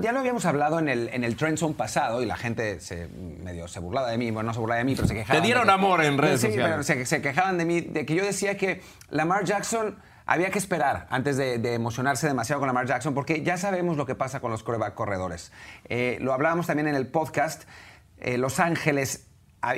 ya 0.00 0.12
lo 0.12 0.20
habíamos 0.20 0.44
hablado 0.44 0.78
en 0.78 0.88
el, 0.88 1.08
en 1.12 1.24
el 1.24 1.36
Trend 1.36 1.58
Zone 1.58 1.74
pasado 1.74 2.22
y 2.22 2.26
la 2.26 2.36
gente 2.36 2.80
se 2.80 3.08
medio 3.08 3.68
se 3.68 3.80
burlaba 3.80 4.10
de 4.10 4.18
mí, 4.18 4.30
bueno, 4.30 4.48
no 4.48 4.54
se 4.54 4.60
burlaba 4.60 4.78
de 4.78 4.84
mí, 4.84 4.94
pero 4.94 5.06
se 5.06 5.14
quejaban. 5.14 5.42
Te 5.42 5.46
dieron 5.46 5.70
amor 5.70 6.02
en 6.02 6.18
redes 6.18 6.40
sí, 6.40 6.48
sociales. 6.48 6.86
pero 6.86 7.06
se, 7.06 7.22
quejaban 7.22 7.58
de 7.58 7.64
mí, 7.64 7.80
de 7.80 8.04
que 8.04 8.14
yo 8.14 8.24
decía 8.24 8.56
que 8.56 8.82
Lamar 9.10 9.44
Jackson 9.44 9.98
había 10.26 10.50
que 10.50 10.58
esperar 10.58 11.06
antes 11.10 11.36
de, 11.36 11.74
emocionarse 11.74 12.26
demasiado 12.26 12.60
con 12.60 12.66
Lamar 12.66 12.86
Jackson, 12.86 13.14
porque 13.14 13.42
ya 13.42 13.56
sabemos 13.56 13.96
lo 13.96 14.04
que 14.04 14.14
pasa 14.14 14.40
con 14.40 14.50
los 14.50 14.62
coreback 14.62 14.94
corredores. 14.94 15.52
Eh, 15.88 16.18
lo 16.20 16.32
hablábamos 16.32 16.66
también 16.66 16.88
en 16.88 16.94
el 16.94 17.06
podcast. 17.06 17.64
Eh, 18.18 18.36
los 18.36 18.58
Ángeles 18.58 19.27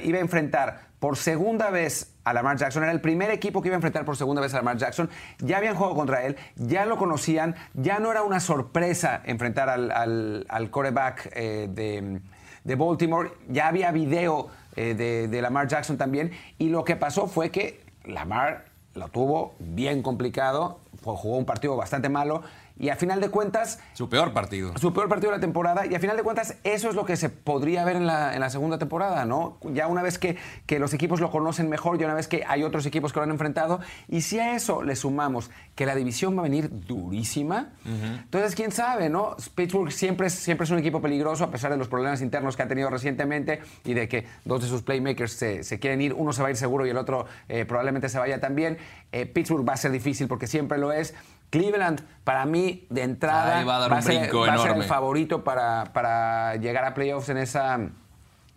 iba 0.02 0.18
a 0.18 0.20
enfrentar 0.20 0.90
por 0.98 1.16
segunda 1.16 1.70
vez 1.70 2.14
a 2.24 2.32
Lamar 2.32 2.56
Jackson. 2.58 2.82
Era 2.82 2.92
el 2.92 3.00
primer 3.00 3.30
equipo 3.30 3.62
que 3.62 3.68
iba 3.68 3.74
a 3.74 3.78
enfrentar 3.78 4.04
por 4.04 4.16
segunda 4.16 4.42
vez 4.42 4.52
a 4.54 4.58
Lamar 4.58 4.76
Jackson. 4.76 5.08
Ya 5.38 5.56
habían 5.56 5.74
jugado 5.74 5.94
contra 5.94 6.24
él, 6.24 6.36
ya 6.56 6.84
lo 6.84 6.96
conocían, 6.98 7.56
ya 7.74 7.98
no 7.98 8.10
era 8.10 8.22
una 8.22 8.40
sorpresa 8.40 9.22
enfrentar 9.24 9.68
al, 9.68 10.44
al, 10.48 10.70
quarterback 10.70 11.30
eh, 11.34 12.20
de, 12.64 12.76
Baltimore. 12.76 13.32
Ya 13.48 13.68
había 13.68 13.90
video 13.90 14.50
eh, 14.76 14.94
de, 14.94 15.28
de 15.28 15.42
Lamar 15.42 15.68
Jackson 15.68 15.96
también. 15.96 16.32
Y 16.58 16.68
lo 16.68 16.84
que 16.84 16.96
pasó 16.96 17.26
fue 17.26 17.50
que 17.50 17.80
Lamar 18.04 18.66
lo 18.94 19.08
tuvo 19.08 19.54
bien 19.58 20.02
complicado, 20.02 20.80
jugó 21.02 21.36
un 21.36 21.46
partido 21.46 21.76
bastante 21.76 22.08
malo 22.08 22.42
y 22.80 22.88
a 22.88 22.96
final 22.96 23.20
de 23.20 23.28
cuentas... 23.28 23.78
Su 23.92 24.08
peor 24.08 24.32
partido. 24.32 24.72
Su 24.78 24.94
peor 24.94 25.06
partido 25.10 25.30
de 25.30 25.36
la 25.36 25.40
temporada. 25.40 25.84
Y 25.84 25.94
a 25.94 26.00
final 26.00 26.16
de 26.16 26.22
cuentas, 26.22 26.56
eso 26.64 26.88
es 26.88 26.94
lo 26.94 27.04
que 27.04 27.16
se 27.16 27.28
podría 27.28 27.84
ver 27.84 27.96
en 27.96 28.06
la, 28.06 28.34
en 28.34 28.40
la 28.40 28.48
segunda 28.48 28.78
temporada, 28.78 29.26
¿no? 29.26 29.58
Ya 29.74 29.86
una 29.86 30.00
vez 30.00 30.18
que, 30.18 30.38
que, 30.64 30.78
los 30.78 30.94
equipos 30.94 31.20
lo 31.20 31.30
conocen 31.30 31.68
mejor, 31.68 31.98
ya 31.98 32.06
una 32.06 32.14
vez 32.14 32.26
que 32.26 32.42
hay 32.48 32.62
otros 32.62 32.86
equipos 32.86 33.12
que 33.12 33.18
lo 33.18 33.24
han 33.24 33.30
enfrentado. 33.30 33.80
Y 34.08 34.22
si 34.22 34.38
a 34.38 34.54
eso 34.54 34.82
le 34.82 34.96
sumamos 34.96 35.50
que 35.74 35.84
la 35.84 35.94
división 35.94 36.34
va 36.34 36.40
a 36.40 36.44
venir 36.44 36.70
durísima, 36.86 37.68
entonces 37.84 38.54
quién 38.54 38.72
sabe, 38.72 39.10
¿no? 39.10 39.36
Pittsburgh 39.54 39.92
siempre 39.92 40.28
es, 40.28 40.32
siempre 40.32 40.64
es 40.64 40.70
un 40.70 40.78
equipo 40.78 41.02
peligroso, 41.02 41.44
a 41.44 41.50
pesar 41.50 41.70
de 41.70 41.76
los 41.76 41.88
problemas 41.88 42.22
internos 42.22 42.56
que 42.56 42.62
ha 42.62 42.68
tenido 42.68 42.88
recientemente 42.88 43.60
y 43.84 43.92
de 43.92 44.08
que 44.08 44.26
dos 44.46 44.62
de 44.62 44.68
sus 44.68 44.80
playmakers 44.80 45.32
se, 45.32 45.64
se 45.64 45.78
quieren 45.78 46.00
ir. 46.00 46.14
Uno 46.14 46.32
se 46.32 46.40
va 46.40 46.48
a 46.48 46.50
ir 46.50 46.56
seguro 46.56 46.86
y 46.86 46.90
el 46.90 46.96
otro 46.96 47.26
eh, 47.50 47.66
probablemente 47.66 48.08
se 48.08 48.18
vaya 48.18 48.40
también. 48.40 48.78
Eh, 49.12 49.26
Pittsburgh 49.26 49.68
va 49.68 49.74
a 49.74 49.76
ser 49.76 49.90
difícil 49.90 50.28
porque 50.28 50.46
siempre 50.46 50.78
lo 50.78 50.92
es. 50.92 51.14
Cleveland, 51.50 52.00
para 52.24 52.46
mí, 52.46 52.86
de 52.90 53.02
entrada, 53.02 53.64
va, 53.64 53.84
a, 53.86 54.02
ser, 54.02 54.30
el 54.30 54.84
favorito 54.84 55.42
para, 55.42 55.92
para 55.92 56.56
llegar 56.56 56.84
a 56.84 56.94
playoffs 56.94 57.28
en 57.28 57.38
esa, 57.38 57.74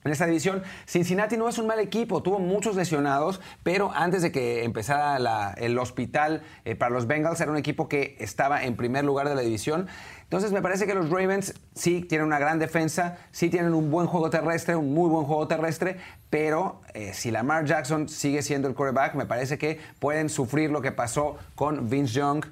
en 0.03 0.27
división. 0.27 0.63
Cincinnati 0.85 1.37
no 1.37 1.47
es 1.47 1.57
un 1.57 1.67
mal 1.67 1.79
equipo, 1.79 2.21
tuvo 2.21 2.39
muchos 2.39 2.75
lesionados, 2.75 3.41
pero 3.63 3.91
antes 3.93 4.21
de 4.21 4.31
que 4.31 4.63
empezara 4.63 5.53
el 5.57 5.77
hospital 5.79 6.43
eh, 6.65 6.75
para 6.75 6.91
los 6.91 7.07
Bengals, 7.07 7.39
era 7.41 7.51
un 7.51 7.57
equipo 7.57 7.87
que 7.87 8.15
estaba 8.19 8.63
en 8.63 8.75
primer 8.75 9.05
lugar 9.05 9.29
de 9.29 9.35
la 9.35 9.41
división. 9.41 9.87
Entonces 10.23 10.51
me 10.51 10.61
parece 10.61 10.87
que 10.87 10.93
los 10.93 11.09
Ravens 11.09 11.53
sí 11.75 12.01
tienen 12.01 12.27
una 12.27 12.39
gran 12.39 12.59
defensa, 12.59 13.17
sí 13.31 13.49
tienen 13.49 13.73
un 13.73 13.91
buen 13.91 14.07
juego 14.07 14.29
terrestre, 14.29 14.75
un 14.75 14.93
muy 14.93 15.09
buen 15.09 15.25
juego 15.25 15.47
terrestre, 15.47 15.97
pero 16.33 16.81
eh, 16.95 17.13
si 17.13 17.29
Lamar 17.29 17.65
Jackson 17.65 18.09
sigue 18.09 18.41
siendo 18.41 18.67
el 18.67 18.73
quarterback, 18.73 19.13
me 19.13 19.27
parece 19.27 19.59
que 19.59 19.79
pueden 19.99 20.29
sufrir 20.29 20.71
lo 20.71 20.81
que 20.81 20.91
pasó 20.91 21.37
con 21.53 21.91
Vince 21.91 22.13
Young 22.15 22.43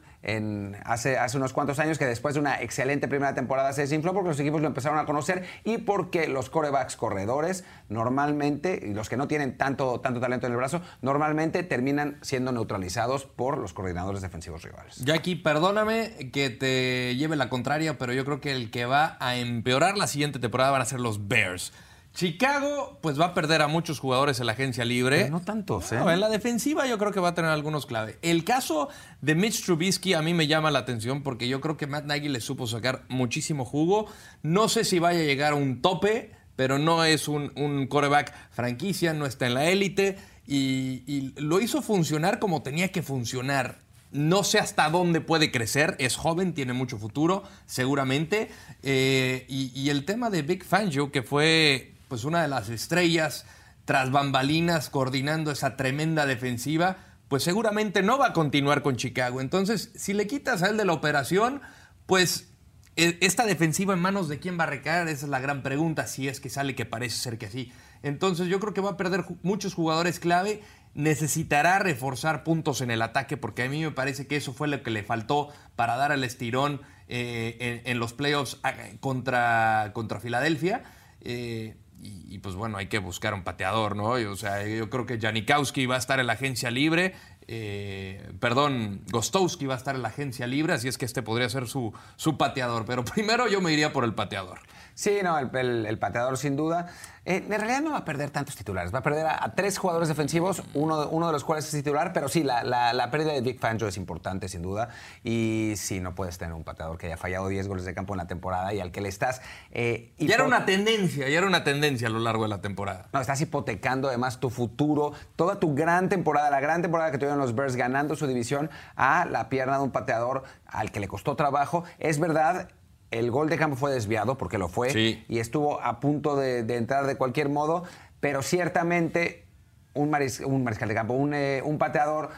hace, 0.85 1.17
hace 1.17 1.37
unos 1.37 1.51
cuantos 1.51 1.79
años 1.79 1.97
que 1.97 2.05
después 2.05 2.35
de 2.35 2.41
una 2.41 2.61
excelente 2.61 3.07
primera 3.07 3.33
temporada 3.33 3.73
se 3.73 3.81
desinfló 3.81 4.13
porque 4.13 4.29
los 4.29 4.39
equipos 4.39 4.61
lo 4.61 4.67
empezaron 4.67 4.99
a 4.99 5.05
conocer 5.05 5.45
y 5.63 5.79
porque 5.79 6.27
los 6.27 6.51
corebacks 6.51 6.95
corredores 6.95 7.63
normalmente, 7.89 8.79
y 8.83 8.93
los 8.93 9.09
que 9.09 9.17
no 9.17 9.27
tienen 9.27 9.57
tanto, 9.57 9.99
tanto 9.99 10.19
talento 10.19 10.45
en 10.45 10.53
el 10.53 10.57
brazo, 10.57 10.81
normalmente 11.01 11.63
terminan 11.63 12.19
siendo 12.21 12.51
neutralizados 12.51 13.25
por 13.25 13.57
los 13.57 13.73
coordinadores 13.73 14.21
defensivos 14.21 14.61
rivales. 14.61 14.97
Jackie, 15.03 15.37
perdóname 15.37 16.29
que 16.31 16.51
te 16.51 17.15
lleve 17.15 17.35
la 17.35 17.49
contraria, 17.49 17.97
pero 17.97 18.13
yo 18.13 18.25
creo 18.25 18.41
que 18.41 18.51
el 18.51 18.69
que 18.69 18.85
va 18.85 19.17
a 19.19 19.37
empeorar 19.37 19.97
la 19.97 20.05
siguiente 20.05 20.37
temporada 20.37 20.69
van 20.69 20.83
a 20.83 20.85
ser 20.85 20.99
los 20.99 21.27
Bears. 21.27 21.73
Chicago, 22.13 22.99
pues 23.01 23.19
va 23.19 23.27
a 23.27 23.33
perder 23.33 23.61
a 23.61 23.67
muchos 23.67 23.99
jugadores 23.99 24.39
en 24.39 24.45
la 24.45 24.51
agencia 24.51 24.83
libre. 24.83 25.29
no 25.29 25.41
tantos, 25.41 25.91
¿eh? 25.93 25.97
en 25.97 26.19
la 26.19 26.29
defensiva 26.29 26.85
yo 26.85 26.97
creo 26.97 27.11
que 27.11 27.21
va 27.21 27.29
a 27.29 27.33
tener 27.33 27.51
algunos 27.51 27.85
clave. 27.85 28.17
El 28.21 28.43
caso 28.43 28.89
de 29.21 29.33
Mitch 29.33 29.63
Trubisky 29.63 30.13
a 30.13 30.21
mí 30.21 30.33
me 30.33 30.47
llama 30.47 30.71
la 30.71 30.79
atención 30.79 31.23
porque 31.23 31.47
yo 31.47 31.61
creo 31.61 31.77
que 31.77 31.87
Matt 31.87 32.05
Nagy 32.05 32.27
le 32.27 32.41
supo 32.41 32.67
sacar 32.67 33.03
muchísimo 33.07 33.63
jugo. 33.63 34.07
No 34.43 34.67
sé 34.67 34.83
si 34.83 34.99
vaya 34.99 35.19
a 35.19 35.23
llegar 35.23 35.53
a 35.53 35.55
un 35.55 35.81
tope, 35.81 36.31
pero 36.57 36.77
no 36.77 37.05
es 37.05 37.27
un, 37.27 37.53
un 37.55 37.87
coreback 37.87 38.33
franquicia, 38.51 39.13
no 39.13 39.25
está 39.25 39.47
en 39.47 39.53
la 39.53 39.69
élite 39.69 40.17
y, 40.45 41.03
y 41.07 41.33
lo 41.37 41.61
hizo 41.61 41.81
funcionar 41.81 42.39
como 42.39 42.61
tenía 42.61 42.91
que 42.91 43.01
funcionar. 43.01 43.79
No 44.11 44.43
sé 44.43 44.59
hasta 44.59 44.89
dónde 44.89 45.21
puede 45.21 45.51
crecer. 45.51 45.95
Es 45.97 46.17
joven, 46.17 46.53
tiene 46.53 46.73
mucho 46.73 46.97
futuro, 46.97 47.43
seguramente. 47.65 48.49
Eh, 48.83 49.45
y, 49.47 49.71
y, 49.73 49.89
el 49.89 50.03
tema 50.03 50.29
de 50.29 50.41
Big 50.41 50.65
Fangio, 50.65 51.11
que 51.11 51.23
fue 51.23 51.90
pues 52.11 52.25
una 52.25 52.41
de 52.41 52.49
las 52.49 52.67
estrellas 52.67 53.45
tras 53.85 54.11
bambalinas 54.11 54.89
coordinando 54.89 55.49
esa 55.49 55.77
tremenda 55.77 56.25
defensiva, 56.25 56.97
pues 57.29 57.41
seguramente 57.41 58.03
no 58.03 58.17
va 58.17 58.27
a 58.27 58.33
continuar 58.33 58.81
con 58.81 58.97
Chicago. 58.97 59.39
Entonces, 59.39 59.93
si 59.95 60.11
le 60.11 60.27
quitas 60.27 60.61
a 60.61 60.67
él 60.67 60.75
de 60.75 60.83
la 60.83 60.91
operación, 60.91 61.61
pues 62.07 62.51
e, 62.97 63.17
esta 63.21 63.45
defensiva 63.45 63.93
en 63.93 64.01
manos 64.01 64.27
de 64.27 64.39
quién 64.39 64.59
va 64.59 64.65
a 64.65 64.67
recaer, 64.67 65.07
esa 65.07 65.25
es 65.25 65.29
la 65.29 65.39
gran 65.39 65.63
pregunta, 65.63 66.05
si 66.05 66.27
es 66.27 66.41
que 66.41 66.49
sale 66.49 66.75
que 66.75 66.85
parece 66.85 67.15
ser 67.15 67.37
que 67.37 67.49
sí. 67.49 67.71
Entonces 68.03 68.49
yo 68.49 68.59
creo 68.59 68.73
que 68.73 68.81
va 68.81 68.89
a 68.89 68.97
perder 68.97 69.23
muchos 69.41 69.73
jugadores 69.73 70.19
clave 70.19 70.61
necesitará 70.93 71.79
reforzar 71.79 72.43
puntos 72.43 72.81
en 72.81 72.91
el 72.91 73.01
ataque, 73.01 73.37
porque 73.37 73.63
a 73.63 73.69
mí 73.69 73.81
me 73.81 73.91
parece 73.91 74.27
que 74.27 74.35
eso 74.35 74.51
fue 74.51 74.67
lo 74.67 74.83
que 74.83 74.91
le 74.91 75.03
faltó 75.03 75.47
para 75.77 75.95
dar 75.95 76.11
el 76.11 76.25
estirón 76.25 76.81
eh, 77.07 77.83
en, 77.85 77.99
los 77.99 78.11
playoffs 78.11 78.59
contra, 78.99 79.91
contra 79.93 80.19
Filadelfia. 80.19 80.83
Eh, 81.21 81.75
y, 82.03 82.39
pues 82.39 82.55
bueno, 82.55 82.77
hay 82.77 82.87
que 82.87 82.97
buscar 82.97 83.33
un 83.33 83.43
pateador, 83.43 83.95
¿no? 83.95 84.11
o 84.11 84.35
sea, 84.35 84.65
yo 84.65 84.89
creo 84.89 85.05
que 85.05 85.19
Janikowski 85.19 85.85
va 85.85 85.95
a 85.95 85.99
estar 85.99 86.19
en 86.19 86.27
la 86.27 86.33
agencia 86.33 86.71
libre. 86.71 87.13
Eh, 87.47 88.31
perdón, 88.39 89.01
Gostowski 89.11 89.65
va 89.65 89.73
a 89.73 89.77
estar 89.77 89.95
en 89.95 90.01
la 90.01 90.09
agencia 90.09 90.47
libre, 90.47 90.73
así 90.73 90.87
es 90.87 90.97
que 90.97 91.05
este 91.05 91.21
podría 91.21 91.49
ser 91.49 91.67
su, 91.67 91.93
su 92.15 92.37
pateador. 92.37 92.85
Pero 92.85 93.03
primero 93.13 93.47
yo 93.47 93.61
me 93.61 93.71
iría 93.73 93.91
por 93.91 94.03
el 94.03 94.13
pateador. 94.13 94.59
Sí, 94.93 95.19
no, 95.23 95.37
el, 95.37 95.97
pateador 95.99 96.37
sin 96.37 96.55
duda. 96.55 96.87
Eh, 97.23 97.43
en 97.47 97.49
realidad 97.49 97.81
no 97.81 97.91
va 97.91 97.97
a 97.97 98.05
perder 98.05 98.29
tantos 98.29 98.55
titulares. 98.55 98.93
Va 98.93 98.99
a 98.99 99.03
perder 99.03 99.25
a, 99.27 99.53
tres 99.55 99.77
jugadores 99.77 100.09
defensivos, 100.09 100.63
uno, 100.73 101.07
uno, 101.09 101.27
de 101.27 101.33
los 101.33 101.43
cuales 101.43 101.65
es 101.65 101.71
titular, 101.71 102.13
pero 102.13 102.27
sí, 102.27 102.43
la, 102.43 102.63
la, 102.63 103.11
pérdida 103.11 103.31
de 103.33 103.41
Vic 103.41 103.59
Fangio 103.59 103.87
es 103.87 103.97
importante, 103.97 104.47
sin 104.47 104.61
duda. 104.61 104.89
Y 105.23 105.73
sí, 105.75 105.99
no 105.99 106.13
puedes 106.13 106.37
tener 106.37 106.53
un 106.53 106.63
pateador 106.63 106.97
que 106.97 107.07
haya 107.07 107.17
fallado 107.17 107.47
10 107.47 107.67
goles 107.67 107.85
de 107.85 107.93
campo 107.93 108.13
en 108.13 108.17
la 108.19 108.27
temporada 108.27 108.73
y 108.73 108.79
al 108.79 108.91
que 108.91 109.01
le 109.01 109.09
estás... 109.09 109.41
Eh, 109.71 110.13
ya 110.17 110.35
era 110.35 110.43
una 110.43 110.65
tendencia, 110.65 111.29
ya 111.29 111.37
era 111.37 111.47
una 111.47 111.63
tendencia 111.63 112.07
a 112.07 112.11
lo 112.11 112.19
largo 112.19 112.43
de 112.43 112.49
la 112.49 112.61
temporada. 112.61 113.07
No, 113.13 113.21
estás 113.21 113.39
hipotecando 113.41 114.07
además 114.07 114.39
tu 114.39 114.49
futuro, 114.49 115.13
toda 115.35 115.59
tu 115.59 115.73
gran 115.73 116.09
temporada, 116.09 116.49
la 116.49 116.59
gran 116.59 116.81
temporada 116.81 117.11
que 117.11 117.17
tuvieron 117.17 117.30
los 117.39 117.55
Bears 117.55 117.75
ganando 117.75 118.15
su 118.15 118.27
división 118.27 118.69
a 118.95 119.25
la 119.25 119.49
pierna 119.49 119.77
de 119.77 119.83
un 119.83 119.91
pateador 119.91 120.43
al 120.65 120.91
que 120.91 120.99
le 120.99 121.07
costó 121.07 121.35
trabajo. 121.35 121.83
Es 121.99 122.19
verdad, 122.19 122.69
el 123.11 123.29
gol 123.29 123.49
de 123.49 123.57
campo 123.57 123.75
fue 123.75 123.91
desviado, 123.91 124.37
porque 124.37 124.57
lo 124.57 124.69
fue, 124.69 125.23
y 125.27 125.39
estuvo 125.39 125.81
a 125.81 125.99
punto 125.99 126.35
de, 126.35 126.59
entrar 126.75 127.05
de 127.05 127.17
cualquier 127.17 127.49
modo, 127.49 127.83
pero 128.19 128.41
ciertamente 128.41 129.45
un, 129.93 130.09
mariscal 130.09 130.87
de 130.87 130.95
campo, 130.95 131.27
eh, 131.33 131.61
un, 131.63 131.77
pateador 131.77 132.29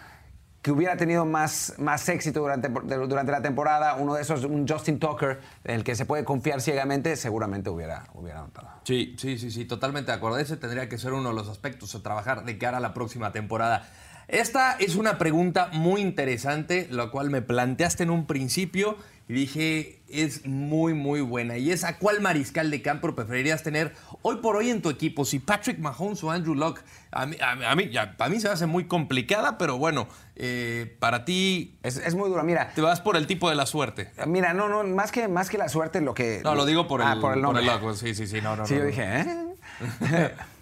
que 0.64 0.72
hubiera 0.72 0.98
tenido 0.98 1.26
más, 1.26 1.76
más 1.78 2.08
éxito 2.10 2.40
durante, 2.40 2.70
durante 2.70 3.32
la 3.32 3.42
temporada, 3.42 3.96
uno 3.96 4.16
de 4.16 4.24
esos, 4.24 4.46
un 4.46 4.68
Justin 4.68 4.98
Tucker, 4.98 5.40
en 5.64 5.76
el 5.76 5.84
que 5.84 5.94
se 5.94 6.06
puede 6.06 6.24
confiar 6.24 6.62
ciegamente, 6.62 7.16
seguramente 7.18 7.70
hubiera, 7.70 8.06
hubiera 8.14 8.40
anotado. 8.40 8.70
Sí, 8.84 9.16
sí, 9.20 9.38
sí, 9.38 9.52
sí, 9.52 9.66
totalmente 9.66 10.12
de 10.12 10.18
acuerdo. 10.18 10.40
Ese 10.40 10.58
tendría 10.58 10.90
que 10.90 10.98
ser 10.98 11.14
uno 11.14 11.30
de 11.30 11.36
los 11.36 11.50
aspectos 11.50 11.94
a 11.96 12.02
trabajar 12.02 12.46
de 12.46 12.58
cara 12.58 12.78
a 12.78 12.80
la 12.80 12.94
próxima 12.94 13.32
temporada. 13.32 13.88
Esta 14.28 14.74
es 14.74 14.96
una 14.96 15.18
pregunta 15.18 15.70
muy 15.74 16.02
interesante, 16.02 16.88
la 16.90 17.08
cual 17.08 17.30
me 17.30 17.42
planteaste 17.42 18.04
en 18.04 18.10
un 18.10 18.26
principio 18.26 18.98
y 19.28 19.34
dije, 19.34 20.02
es 20.10 20.46
muy, 20.46 20.94
muy 20.94 21.22
buena. 21.22 21.58
Y 21.58 21.72
es 21.72 21.84
a 21.86 21.98
cuál 21.98 22.20
mariscal 22.20 22.70
de 22.70 22.82
campo 22.82 23.16
preferirías 23.16 23.64
tener 23.64 23.94
hoy 24.22 24.38
por 24.38 24.58
hoy 24.58 24.70
en 24.70 24.82
tu 24.82 24.90
equipo, 24.90 25.24
si 25.24 25.40
Patrick 25.40 25.80
Mahomes 25.80 26.24
o 26.24 26.32
Andrew 26.32 26.56
Locke. 26.56 26.82
A 27.12 27.26
mí, 27.26 27.38
a, 27.42 27.76
mí, 27.76 28.40
se 28.40 28.48
me 28.48 28.54
hace 28.54 28.66
muy 28.66 28.86
complicada, 28.86 29.58
pero 29.58 29.78
bueno, 29.78 30.08
eh, 30.36 30.98
para 31.00 31.24
ti... 31.26 31.78
Es, 31.84 32.16
muy 32.16 32.30
dura, 32.30 32.44
mira. 32.44 32.72
Te 32.76 32.82
vas 32.82 33.00
por 33.00 33.16
el 33.16 33.28
tipo 33.28 33.50
de 33.50 33.56
la 33.56 33.66
suerte. 33.66 34.12
Mira, 34.28 34.54
no, 34.54 34.68
no, 34.68 34.84
más 34.84 35.12
que, 35.12 35.28
más 35.28 35.50
que 35.50 35.58
la 35.58 35.70
suerte, 35.70 36.02
lo 36.02 36.14
que... 36.14 36.42
No, 36.44 36.56
lo 36.56 36.66
digo 36.66 36.88
por 36.88 37.02
ah, 37.02 37.14
el, 37.14 37.20
por 37.22 37.34
el 37.34 37.42
nombre. 37.42 37.64
sí, 37.96 38.16
sí, 38.16 38.28
sí, 38.28 38.42
no, 38.42 38.58
no. 38.58 38.66
Sí, 38.66 38.76
yo 38.76 38.86
dije, 38.86 39.22
¿eh? 39.22 40.36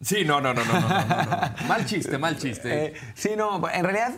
sí, 0.00 0.24
no, 0.24 0.40
no, 0.40 0.54
no, 0.54 0.64
no, 0.64 0.80
no, 0.80 0.88
no, 0.88 1.52
Mal 1.68 1.86
chiste, 1.86 2.18
mal 2.18 2.36
chiste. 2.38 2.86
Eh, 2.86 2.94
sí, 3.14 3.30
no, 3.36 3.60
en 3.68 3.84
realidad 3.84 4.12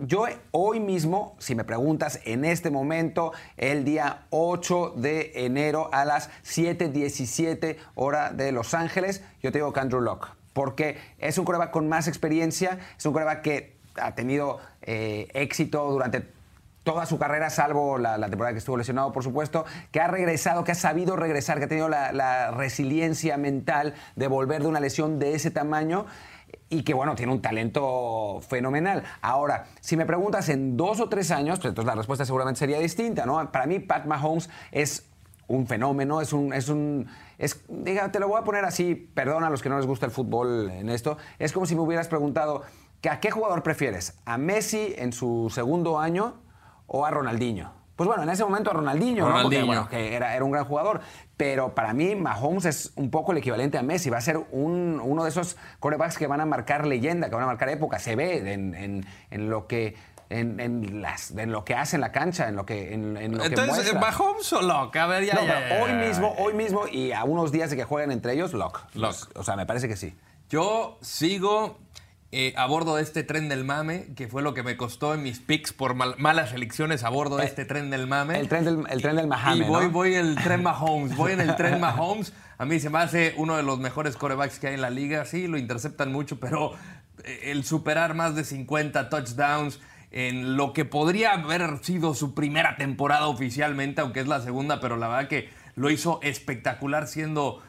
yo 0.00 0.24
hoy 0.50 0.80
mismo, 0.80 1.36
si 1.38 1.54
me 1.54 1.64
preguntas, 1.64 2.20
en 2.24 2.46
este 2.46 2.70
momento, 2.70 3.32
el 3.58 3.84
día 3.84 4.22
8 4.30 4.94
de 4.96 5.32
enero 5.44 5.90
a 5.92 6.06
las 6.06 6.30
7:17 6.42 7.76
hora 7.96 8.30
de 8.30 8.50
Los 8.50 8.72
Ángeles, 8.72 9.22
yo 9.42 9.52
te 9.52 9.58
digo 9.58 9.74
que 9.74 9.80
Andrew 9.80 10.00
Locke, 10.00 10.28
porque 10.54 10.96
es 11.18 11.36
un 11.36 11.44
coreback 11.44 11.70
con 11.70 11.86
más 11.86 12.08
experiencia, 12.08 12.78
es 12.96 13.04
un 13.04 13.12
coreback 13.12 13.42
que 13.42 13.76
ha 13.96 14.14
tenido 14.14 14.58
eh, 14.82 15.28
éxito 15.34 15.90
durante 15.90 16.26
toda 16.82 17.06
su 17.06 17.18
carrera, 17.18 17.50
salvo 17.50 17.98
la, 17.98 18.18
temporada 18.28 18.52
que 18.52 18.58
estuvo 18.58 18.76
lesionado, 18.76 19.12
por 19.12 19.22
supuesto, 19.22 19.64
que 19.90 20.00
ha 20.00 20.08
regresado, 20.08 20.64
que 20.64 20.72
ha 20.72 20.76
sabido 20.76 21.16
regresar, 21.16 21.58
que 21.58 21.64
ha 21.64 21.68
tenido 21.68 21.88
la 21.88 22.50
resiliencia 22.50 23.36
mental 23.36 23.94
de 24.16 24.28
volver 24.28 24.62
de 24.62 24.68
una 24.68 24.80
lesión 24.80 25.18
de 25.18 25.34
ese 25.34 25.50
tamaño 25.50 26.06
y 26.68 26.82
que 26.84 26.94
bueno, 26.94 27.14
tiene 27.14 27.32
un 27.32 27.42
talento 27.42 28.40
fenomenal. 28.48 29.02
Ahora, 29.20 29.66
si 29.80 29.96
me 29.96 30.06
preguntas 30.06 30.48
en 30.48 30.76
dos 30.76 31.00
o 31.00 31.08
tres 31.08 31.30
años, 31.30 31.58
pues 31.58 31.70
entonces 31.70 31.86
la 31.86 31.96
respuesta 31.96 32.24
seguramente 32.24 32.58
sería 32.58 32.78
distinta, 32.78 33.26
¿no? 33.26 33.50
Para 33.50 33.66
mí, 33.66 33.80
Pat 33.80 34.06
Mahomes 34.06 34.48
es 34.70 35.06
un 35.48 35.66
fenómeno, 35.66 36.20
es 36.20 36.32
un, 36.32 36.52
es 36.52 36.68
un, 36.68 37.08
es, 37.38 37.64
diga, 37.68 38.12
te 38.12 38.20
lo 38.20 38.28
voy 38.28 38.40
a 38.40 38.44
poner 38.44 38.64
así, 38.64 38.94
perdona 38.94 39.48
a 39.48 39.50
los 39.50 39.62
que 39.62 39.68
no 39.68 39.76
les 39.76 39.86
gusta 39.86 40.06
el 40.06 40.12
fútbol 40.12 40.70
en 40.70 40.88
esto, 40.88 41.18
es 41.40 41.52
como 41.52 41.66
si 41.66 41.74
me 41.74 41.80
hubieras 41.80 42.06
preguntado, 42.06 42.62
¿a 43.08 43.18
qué 43.18 43.32
jugador 43.32 43.64
prefieres? 43.64 44.16
¿A 44.24 44.38
Messi 44.38 44.94
en 44.96 45.12
su 45.12 45.50
segundo 45.52 45.98
año 45.98 46.36
o 46.92 47.06
a 47.06 47.10
Ronaldinho? 47.10 47.72
Pues 47.94 48.08
bueno, 48.08 48.22
en 48.22 48.30
ese 48.30 48.42
momento 48.44 48.70
a 48.70 48.72
Ronaldinho, 48.72 49.28
¿no? 49.28 49.88
que 49.90 50.14
era, 50.16 50.34
era, 50.34 50.42
un 50.42 50.50
gran 50.50 50.64
jugador. 50.64 51.02
Pero 51.36 51.74
para 51.74 51.92
mí, 51.92 52.16
Mahomes 52.16 52.64
es 52.64 52.92
un 52.96 53.10
poco 53.10 53.32
el 53.32 53.38
equivalente 53.38 53.76
a 53.76 53.82
Messi. 53.82 54.08
Va 54.08 54.16
a 54.16 54.22
ser 54.22 54.38
uno 54.52 55.22
de 55.22 55.28
esos 55.28 55.58
corebacks 55.80 56.16
que 56.16 56.26
van 56.26 56.40
a 56.40 56.46
marcar 56.46 56.86
leyenda, 56.86 57.28
que 57.28 57.34
van 57.34 57.44
a 57.44 57.48
marcar 57.48 57.68
época. 57.68 57.98
Se 57.98 58.16
ve 58.16 58.54
en, 58.54 59.50
lo 59.50 59.66
que 59.66 59.96
en, 60.30 61.02
las, 61.02 61.32
en 61.32 61.52
lo 61.52 61.62
que 61.62 61.74
hace 61.74 61.96
en 61.96 62.00
la 62.00 62.10
cancha, 62.10 62.48
en 62.48 62.56
lo 62.56 62.64
que, 62.64 62.94
en, 62.94 63.36
lo 63.36 63.44
Entonces, 63.44 63.94
¿Mahomes 63.94 64.50
o 64.54 64.62
Locke? 64.62 64.96
A 64.96 65.06
ver, 65.06 65.26
ya, 65.26 65.38
hoy 65.82 65.92
mismo, 65.92 66.34
hoy 66.38 66.54
mismo 66.54 66.88
y 66.88 67.12
a 67.12 67.24
unos 67.24 67.52
días 67.52 67.68
de 67.68 67.76
que 67.76 67.84
jueguen 67.84 68.12
entre 68.12 68.32
ellos, 68.32 68.54
Locke. 68.54 68.80
Locke. 68.94 69.28
O 69.34 69.44
sea, 69.44 69.56
me 69.56 69.66
parece 69.66 69.88
que 69.88 69.96
sí. 69.96 70.16
Yo 70.48 70.96
sigo 71.02 71.76
eh, 72.32 72.54
a 72.56 72.66
bordo 72.66 72.94
de 72.94 73.02
este 73.02 73.24
tren 73.24 73.48
del 73.48 73.64
mame, 73.64 74.06
que 74.14 74.28
fue 74.28 74.40
lo 74.40 74.54
que 74.54 74.62
me 74.62 74.76
costó 74.76 75.14
en 75.14 75.22
mis 75.24 75.40
picks 75.40 75.72
por 75.72 75.96
malas 75.96 76.52
elecciones 76.52 77.02
a 77.02 77.08
bordo 77.08 77.36
de 77.38 77.42
eh, 77.42 77.46
este 77.46 77.64
tren 77.64 77.90
del 77.90 78.06
mame. 78.06 78.38
El 78.38 78.48
tren 78.48 78.64
del, 78.64 78.84
el 78.88 79.02
tren 79.02 79.16
del 79.16 79.26
Mahame, 79.26 79.66
Y 79.66 79.68
voy, 79.68 79.86
voy 79.88 80.14
el 80.14 80.36
tren 80.36 80.62
Mahomes, 80.62 81.16
voy 81.16 81.32
en 81.32 81.40
el 81.40 81.56
tren 81.56 81.80
Mahomes. 81.80 82.32
A 82.56 82.64
mí 82.66 82.78
se 82.78 82.88
me 82.88 83.00
hace 83.00 83.34
uno 83.36 83.56
de 83.56 83.64
los 83.64 83.80
mejores 83.80 84.16
corebacks 84.16 84.60
que 84.60 84.68
hay 84.68 84.74
en 84.74 84.80
la 84.80 84.90
liga. 84.90 85.24
Sí, 85.24 85.48
lo 85.48 85.58
interceptan 85.58 86.12
mucho, 86.12 86.38
pero 86.38 86.74
eh, 87.24 87.50
el 87.50 87.64
superar 87.64 88.14
más 88.14 88.36
de 88.36 88.44
50 88.44 89.08
touchdowns 89.08 89.80
en 90.12 90.56
lo 90.56 90.72
que 90.72 90.84
podría 90.84 91.32
haber 91.32 91.78
sido 91.82 92.14
su 92.14 92.34
primera 92.36 92.76
temporada 92.76 93.26
oficialmente, 93.26 94.02
aunque 94.02 94.20
es 94.20 94.28
la 94.28 94.40
segunda, 94.40 94.78
pero 94.80 94.96
la 94.96 95.08
verdad 95.08 95.28
que 95.28 95.50
lo 95.74 95.90
hizo 95.90 96.20
espectacular 96.22 97.08
siendo 97.08 97.60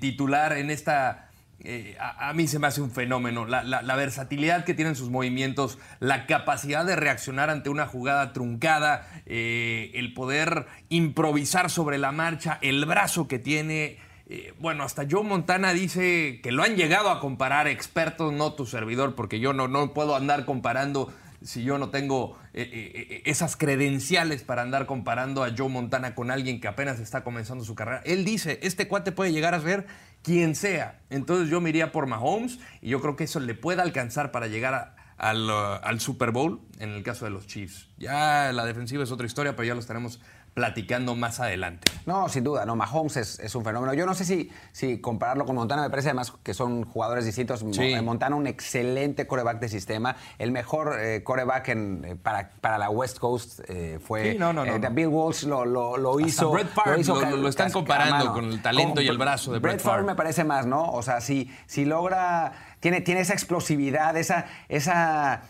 titular 0.00 0.56
en 0.56 0.70
esta 0.70 1.28
eh, 1.64 1.96
a, 2.00 2.32
mí 2.32 2.48
se 2.48 2.58
me 2.58 2.66
hace 2.66 2.80
un 2.80 2.90
fenómeno. 2.90 3.46
La, 3.46 3.96
versatilidad 3.96 4.64
que 4.64 4.74
tienen 4.74 4.96
sus 4.96 5.10
movimientos, 5.10 5.78
la 6.00 6.26
capacidad 6.26 6.84
de 6.84 6.96
reaccionar 6.96 7.50
ante 7.50 7.70
una 7.70 7.86
jugada 7.86 8.32
truncada, 8.32 9.08
eh, 9.26 9.92
el 9.94 10.12
poder 10.12 10.66
improvisar 10.88 11.70
sobre 11.70 11.98
la 11.98 12.10
marcha, 12.10 12.58
el 12.62 12.84
brazo 12.84 13.28
que 13.28 13.38
tiene. 13.38 13.98
Eh, 14.28 14.54
bueno, 14.58 14.82
hasta 14.82 15.06
Joe 15.08 15.22
Montana 15.22 15.72
dice 15.72 16.40
que 16.42 16.52
lo 16.52 16.64
han 16.64 16.76
llegado 16.76 17.10
a 17.10 17.20
comparar 17.20 17.68
expertos, 17.68 18.32
no 18.32 18.54
tu 18.54 18.66
servidor, 18.66 19.14
porque 19.14 19.38
yo 19.38 19.52
no, 19.52 19.68
no 19.68 19.92
puedo 19.92 20.16
andar 20.16 20.44
comparando 20.44 21.12
si 21.42 21.64
yo 21.64 21.76
no 21.76 21.90
tengo 21.90 22.38
esas 22.54 23.56
credenciales 23.56 24.44
para 24.44 24.62
andar 24.62 24.86
comparando 24.86 25.42
a 25.42 25.50
Joe 25.56 25.68
Montana 25.68 26.14
con 26.14 26.30
alguien 26.30 26.60
que 26.60 26.68
apenas 26.68 27.00
está 27.00 27.24
comenzando 27.24 27.64
su 27.64 27.74
carrera. 27.74 28.00
Él 28.04 28.24
dice, 28.24 28.60
este 28.62 28.86
cuate 28.86 29.10
puede 29.10 29.32
llegar 29.32 29.52
a 29.52 29.60
ser 29.60 29.86
quien 30.22 30.54
sea. 30.54 31.00
Entonces 31.10 31.48
yo 31.48 31.60
me 31.60 31.70
iría 31.70 31.92
por 31.92 32.06
Mahomes 32.06 32.58
y 32.80 32.90
yo 32.90 33.00
creo 33.00 33.16
que 33.16 33.24
eso 33.24 33.40
le 33.40 33.54
puede 33.54 33.82
alcanzar 33.82 34.30
para 34.30 34.46
llegar 34.46 34.94
al, 35.18 35.50
uh, 35.50 35.78
al, 35.82 36.00
Super 36.00 36.30
Bowl 36.30 36.60
en 36.78 36.90
el 36.90 37.02
caso 37.02 37.24
de 37.24 37.30
los 37.30 37.46
Chiefs. 37.46 37.88
Ya 37.98 38.52
la 38.52 38.64
defensiva 38.64 39.04
es 39.04 39.10
otra 39.12 39.26
historia, 39.26 39.54
pero 39.56 39.66
ya 39.66 39.74
lo 39.74 39.80
estaremos 39.80 40.20
platicando 40.54 41.14
más 41.14 41.40
adelante. 41.40 41.90
No, 42.04 42.28
sin 42.28 42.44
duda, 42.44 42.66
no, 42.66 42.76
Mahomes 42.76 43.16
es, 43.16 43.54
un 43.54 43.64
fenómeno. 43.64 43.94
Yo 43.94 44.04
no 44.04 44.14
sé 44.14 44.24
si, 44.24 44.50
si 44.72 45.00
compararlo 45.00 45.46
con 45.46 45.56
Montana, 45.56 45.82
me 45.82 45.90
parece 45.90 46.08
además 46.08 46.32
que 46.42 46.52
son 46.52 46.84
jugadores 46.84 47.24
distintos. 47.24 47.64
Eh, 47.78 48.02
Montana, 48.02 48.36
un 48.36 48.46
excelente 48.46 49.26
coreback 49.26 49.60
de 49.60 49.68
sistema, 49.68 50.16
el 50.38 50.52
mejor 50.52 50.96
eh, 51.00 51.22
coreback 51.22 51.68
en, 51.68 52.04
eh, 52.04 52.16
para, 52.16 52.50
para, 52.60 52.76
la 52.76 52.90
West 52.90 53.18
Coast 53.18 53.60
fue. 54.04 54.32
Sí, 54.32 54.38
no, 54.38 54.52
no, 54.52 54.64
no, 54.66 54.90
Bill 54.90 55.08
Walsh 55.08 55.44
lo, 55.44 55.64
lo, 55.64 56.20
hizo. 56.20 56.50
Brett 56.50 56.68
Favre 56.68 57.02
lo, 57.04 57.48
están 57.48 57.70
comparando 57.70 58.32
con 58.32 58.46
el 58.46 58.60
talento 58.60 59.00
y 59.00 59.08
el 59.08 59.18
brazo 59.18 59.52
de 59.52 59.58
Brett, 59.58 59.76
Brett 59.76 59.84
Favre. 59.84 60.02
me 60.04 60.14
parece 60.14 60.44
más, 60.44 60.66
¿no? 60.66 60.90
O 60.92 61.02
sea, 61.02 61.20
si, 61.20 61.50
si 61.66 61.84
logra. 61.84 62.52
Tiene, 62.80 63.00
tiene 63.00 63.20
esa 63.20 63.32
explosividad, 63.32 64.16
esa. 64.16 64.46
esa 64.68 65.42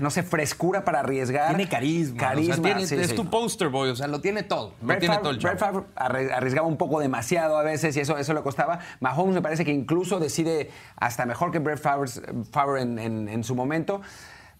no 0.00 0.10
sé, 0.10 0.22
frescura 0.22 0.84
para 0.84 1.00
arriesgar. 1.00 1.48
Tiene 1.48 1.68
carisma. 1.68 2.18
Carisma. 2.18 2.70
es 2.70 3.14
tu 3.14 3.28
poster 3.28 3.68
boy, 3.68 3.90
o 3.90 3.96
sea, 3.96 4.06
lo 4.06 4.20
tiene 4.20 4.42
todo. 4.42 4.74
Lo 4.82 4.98
tiene 4.98 5.18
todo 5.18 5.30
el 5.30 5.38
Brett 5.38 5.58
Favre 5.58 5.84
arriesgaba 5.96 6.66
un 6.66 6.76
poco 6.76 7.00
demasiado 7.00 7.58
a 7.58 7.62
veces 7.62 7.96
y 7.96 8.00
eso, 8.00 8.18
eso 8.18 8.34
le 8.34 8.42
costaba. 8.42 8.80
Mahomes 9.00 9.34
me 9.34 9.42
parece 9.42 9.64
que 9.64 9.72
incluso 9.72 10.18
decide 10.18 10.70
hasta 10.96 11.26
mejor 11.26 11.50
que 11.50 11.58
Brett 11.58 11.80
Favre, 11.80 12.82
en, 12.82 13.44
su 13.44 13.54
momento. 13.54 14.00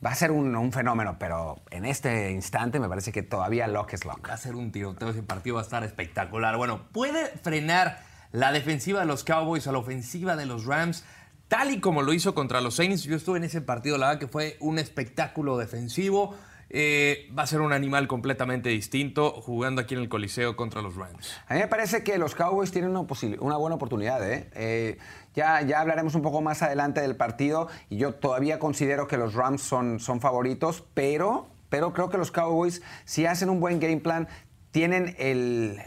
Va 0.04 0.10
a 0.10 0.14
ser 0.14 0.30
un, 0.30 0.72
fenómeno, 0.72 1.16
pero 1.18 1.62
en 1.70 1.86
este 1.86 2.30
instante 2.30 2.78
me 2.78 2.88
parece 2.88 3.12
que 3.12 3.22
todavía 3.22 3.66
Lock 3.66 3.94
es 3.94 4.04
Lock. 4.04 4.28
Va 4.28 4.34
a 4.34 4.36
ser 4.36 4.54
un 4.54 4.70
tiroteo, 4.70 5.10
ese 5.10 5.22
partido 5.22 5.56
va 5.56 5.62
a 5.62 5.64
estar 5.64 5.82
espectacular. 5.84 6.56
Bueno, 6.56 6.82
puede 6.92 7.26
frenar 7.42 8.00
la 8.32 8.52
defensiva 8.52 9.00
de 9.00 9.06
los 9.06 9.24
Cowboys 9.24 9.66
a 9.66 9.72
la 9.72 9.78
ofensiva 9.78 10.36
de 10.36 10.44
los 10.44 10.66
Rams 10.66 11.04
tal 11.48 11.70
y 11.70 11.80
como 11.80 12.02
lo 12.02 12.12
hizo 12.12 12.34
contra 12.34 12.60
los 12.60 12.76
Saints. 12.76 13.04
Yo 13.04 13.16
estuve 13.16 13.38
en 13.38 13.44
ese 13.44 13.60
partido, 13.60 13.98
la 13.98 14.08
verdad 14.08 14.20
que 14.20 14.28
fue 14.28 14.56
un 14.60 14.78
espectáculo 14.78 15.56
defensivo. 15.58 16.34
Eh, 16.68 17.30
va 17.36 17.44
a 17.44 17.46
ser 17.46 17.60
un 17.60 17.72
animal 17.72 18.08
completamente 18.08 18.70
distinto 18.70 19.30
jugando 19.40 19.80
aquí 19.80 19.94
en 19.94 20.00
el 20.00 20.08
Coliseo 20.08 20.56
contra 20.56 20.82
los 20.82 20.96
Rams. 20.96 21.32
A 21.46 21.54
mí 21.54 21.60
me 21.60 21.68
parece 21.68 22.02
que 22.02 22.18
los 22.18 22.34
Cowboys 22.34 22.72
tienen 22.72 22.90
una, 22.90 23.56
buena 23.56 23.76
oportunidad. 23.76 24.28
¿eh? 24.28 24.50
Eh, 24.54 24.98
ya, 25.34 25.58
hablaremos 25.58 26.16
un 26.16 26.22
poco 26.22 26.42
más 26.42 26.62
adelante 26.62 27.00
del 27.00 27.14
partido 27.14 27.68
y 27.88 27.98
yo 27.98 28.14
todavía 28.14 28.58
considero 28.58 29.06
que 29.06 29.16
los 29.16 29.34
Rams 29.34 29.62
son, 29.62 30.00
favoritos, 30.20 30.84
pero, 30.94 31.48
creo 31.70 32.10
que 32.10 32.18
los 32.18 32.32
Cowboys, 32.32 32.82
si 33.04 33.26
hacen 33.26 33.48
un 33.48 33.60
buen 33.60 33.78
game 33.78 33.98
plan, 33.98 34.26
tienen 34.72 35.14
el, 35.18 35.80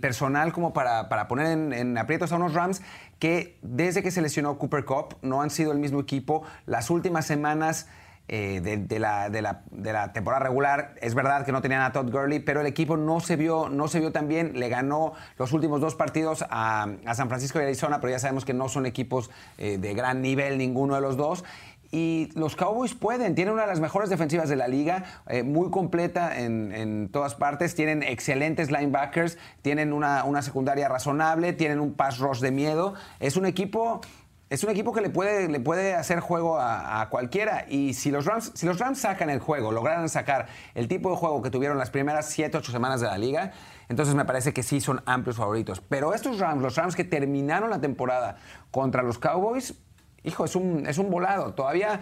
personal 0.00 0.52
como 0.52 0.72
para, 0.72 1.08
poner 1.28 1.46
en, 1.46 1.96
aprietos 1.98 2.32
a 2.32 2.36
unos 2.36 2.52
Rams 2.54 2.82
que 3.20 3.58
desde 3.62 4.02
que 4.02 4.10
se 4.10 4.20
lesionó 4.22 4.58
Cooper 4.58 4.84
Cup 4.84 5.16
no 5.22 5.42
han 5.42 5.50
sido 5.50 5.70
el 5.70 5.78
mismo 5.78 6.00
equipo. 6.00 6.42
Las 6.66 6.90
últimas 6.90 7.26
semanas 7.26 7.86
eh, 8.32 8.60
de, 8.60 8.98
la, 9.00 9.28
de, 9.28 9.42
la, 9.42 10.12
temporada 10.12 10.44
regular, 10.44 10.94
es 11.00 11.16
verdad 11.16 11.44
que 11.44 11.50
no 11.50 11.60
tenían 11.60 11.82
a 11.82 11.90
Todd 11.90 12.12
Gurley, 12.12 12.38
pero 12.38 12.60
el 12.60 12.66
equipo 12.68 12.96
no 12.96 13.18
se 13.18 13.34
vio, 13.34 13.68
no 13.68 13.88
se 13.88 13.98
vio 13.98 14.12
tan 14.12 14.28
bien. 14.28 14.52
Le 14.54 14.68
ganó 14.68 15.14
los 15.36 15.52
últimos 15.52 15.80
dos 15.80 15.96
partidos 15.96 16.44
a, 16.48 16.86
San 17.12 17.28
Francisco 17.28 17.58
y 17.58 17.64
Arizona, 17.64 18.00
pero 18.00 18.12
ya 18.12 18.20
sabemos 18.20 18.44
que 18.44 18.54
no 18.54 18.68
son 18.68 18.86
equipos 18.86 19.30
eh, 19.58 19.78
de 19.78 19.94
gran 19.94 20.22
nivel 20.22 20.58
ninguno 20.58 20.94
de 20.94 21.00
los 21.00 21.16
dos. 21.16 21.44
Y 21.92 22.30
los 22.34 22.54
Cowboys 22.54 22.94
pueden, 22.94 23.34
tienen 23.34 23.54
una 23.54 23.62
de 23.62 23.68
las 23.68 23.80
mejores 23.80 24.10
defensivas 24.10 24.48
de 24.48 24.54
la 24.54 24.68
liga, 24.68 25.04
eh, 25.26 25.42
muy 25.42 25.70
completa 25.70 26.38
en, 26.38 27.08
todas 27.10 27.34
partes, 27.34 27.74
tienen 27.74 28.02
excelentes 28.02 28.70
linebackers, 28.70 29.38
tienen 29.62 29.92
una, 29.92 30.42
secundaria 30.42 30.88
razonable, 30.88 31.52
tienen 31.52 31.80
un 31.80 31.94
pass 31.94 32.18
rush 32.18 32.40
de 32.40 32.52
miedo. 32.52 32.94
Es 33.18 33.36
un 33.36 33.46
equipo 33.46 34.00
es 34.50 34.64
un 34.64 34.70
equipo 34.70 34.92
que 34.92 35.00
le 35.00 35.10
puede, 35.10 35.46
le 35.46 35.60
puede 35.60 35.94
hacer 35.94 36.18
juego 36.18 36.58
a, 36.58 37.06
cualquiera. 37.08 37.66
Y 37.68 37.94
si 37.94 38.10
los, 38.10 38.24
Rams, 38.24 38.50
si 38.54 38.66
los 38.66 38.80
Rams 38.80 38.98
sacan 38.98 39.30
el 39.30 39.38
juego, 39.38 39.70
lograran 39.70 40.08
sacar 40.08 40.48
el 40.74 40.88
tipo 40.88 41.08
de 41.08 41.16
juego 41.16 41.40
que 41.40 41.50
tuvieron 41.50 41.78
las 41.78 41.90
primeras 41.90 42.26
7, 42.30 42.58
8 42.58 42.72
semanas 42.72 43.00
de 43.00 43.06
la 43.06 43.16
liga, 43.16 43.52
entonces 43.88 44.16
me 44.16 44.24
parece 44.24 44.52
que 44.52 44.64
sí 44.64 44.80
son 44.80 45.02
amplios 45.06 45.36
favoritos. 45.36 45.80
Pero 45.80 46.14
estos 46.14 46.40
Rams, 46.40 46.62
los 46.62 46.74
Rams 46.74 46.96
que 46.96 47.04
terminaron 47.04 47.70
la 47.70 47.80
temporada 47.80 48.38
contra 48.72 49.04
los 49.04 49.20
Cowboys, 49.20 49.74
hijo, 50.24 50.44
es 50.44 50.56
un, 50.56 50.86
es 50.86 50.98
un 50.98 51.10
volado. 51.10 51.54
Todavía 51.54 52.00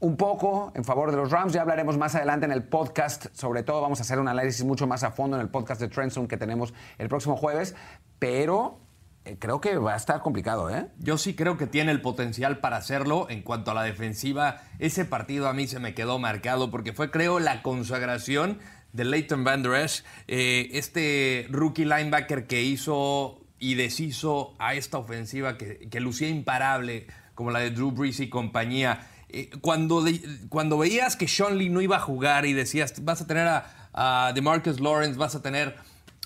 un 0.00 0.16
poco 0.16 0.72
en 0.74 0.84
favor 0.84 1.10
de 1.10 1.16
los 1.16 1.30
Rams. 1.30 1.52
Ya 1.52 1.62
hablaremos 1.62 1.96
más 1.96 2.14
adelante 2.14 2.46
en 2.46 2.52
el 2.52 2.62
podcast. 2.62 3.26
Sobre 3.32 3.62
todo 3.62 3.80
vamos 3.80 4.00
a 4.00 4.02
hacer 4.02 4.18
un 4.18 4.28
análisis 4.28 4.64
mucho 4.64 4.86
más 4.86 5.02
a 5.02 5.12
fondo 5.12 5.36
en 5.36 5.42
el 5.42 5.48
podcast 5.48 5.80
de 5.80 5.88
Trendzone 5.88 6.28
que 6.28 6.36
tenemos 6.36 6.74
el 6.98 7.08
próximo 7.08 7.36
jueves. 7.36 7.74
Pero 8.18 8.80
eh, 9.24 9.38
creo 9.38 9.60
que 9.60 9.76
va 9.78 9.94
a 9.94 9.96
estar 9.96 10.20
complicado, 10.20 10.68
¿eh? 10.68 10.88
Yo 10.98 11.16
sí 11.16 11.34
creo 11.34 11.56
que 11.56 11.66
tiene 11.66 11.90
el 11.90 12.02
potencial 12.02 12.58
para 12.58 12.76
hacerlo. 12.76 13.26
En 13.30 13.42
cuanto 13.42 13.70
a 13.70 13.74
la 13.74 13.82
defensiva, 13.82 14.62
ese 14.78 15.06
partido 15.06 15.48
a 15.48 15.54
mí 15.54 15.66
se 15.66 15.78
me 15.78 15.94
quedó 15.94 16.18
marcado 16.18 16.70
porque 16.70 16.92
fue, 16.92 17.10
creo, 17.10 17.40
la 17.40 17.62
consagración 17.62 18.58
de 18.92 19.04
Leighton 19.04 19.42
Van 19.42 19.62
Der 19.62 19.74
Esch, 19.74 20.04
eh, 20.28 20.68
este 20.72 21.48
rookie 21.50 21.84
linebacker 21.84 22.46
que 22.46 22.62
hizo 22.62 23.40
y 23.58 23.74
deshizo 23.74 24.54
a 24.58 24.74
esta 24.74 24.98
ofensiva 24.98 25.56
que, 25.56 25.88
que 25.88 26.00
lucía 26.00 26.28
imparable 26.28 27.06
como 27.34 27.50
la 27.50 27.60
de 27.60 27.70
Drew 27.70 27.90
Brees 27.90 28.20
y 28.20 28.28
compañía. 28.28 29.08
Eh, 29.28 29.50
cuando, 29.60 30.04
cuando 30.48 30.78
veías 30.78 31.16
que 31.16 31.28
Sean 31.28 31.58
Lee 31.58 31.68
no 31.68 31.80
iba 31.80 31.96
a 31.96 32.00
jugar 32.00 32.46
y 32.46 32.52
decías, 32.52 33.04
vas 33.04 33.20
a 33.20 33.26
tener 33.26 33.48
a, 33.48 34.32
DeMarcus 34.34 34.80
Lawrence, 34.80 35.18
vas 35.18 35.34
a 35.34 35.42
tener 35.42 35.76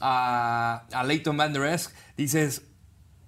a, 0.00 0.84
a 0.92 1.04
Leighton 1.04 1.36
Van 1.36 1.52
Der 1.52 1.64
Esch, 1.64 1.90
dices, 2.16 2.62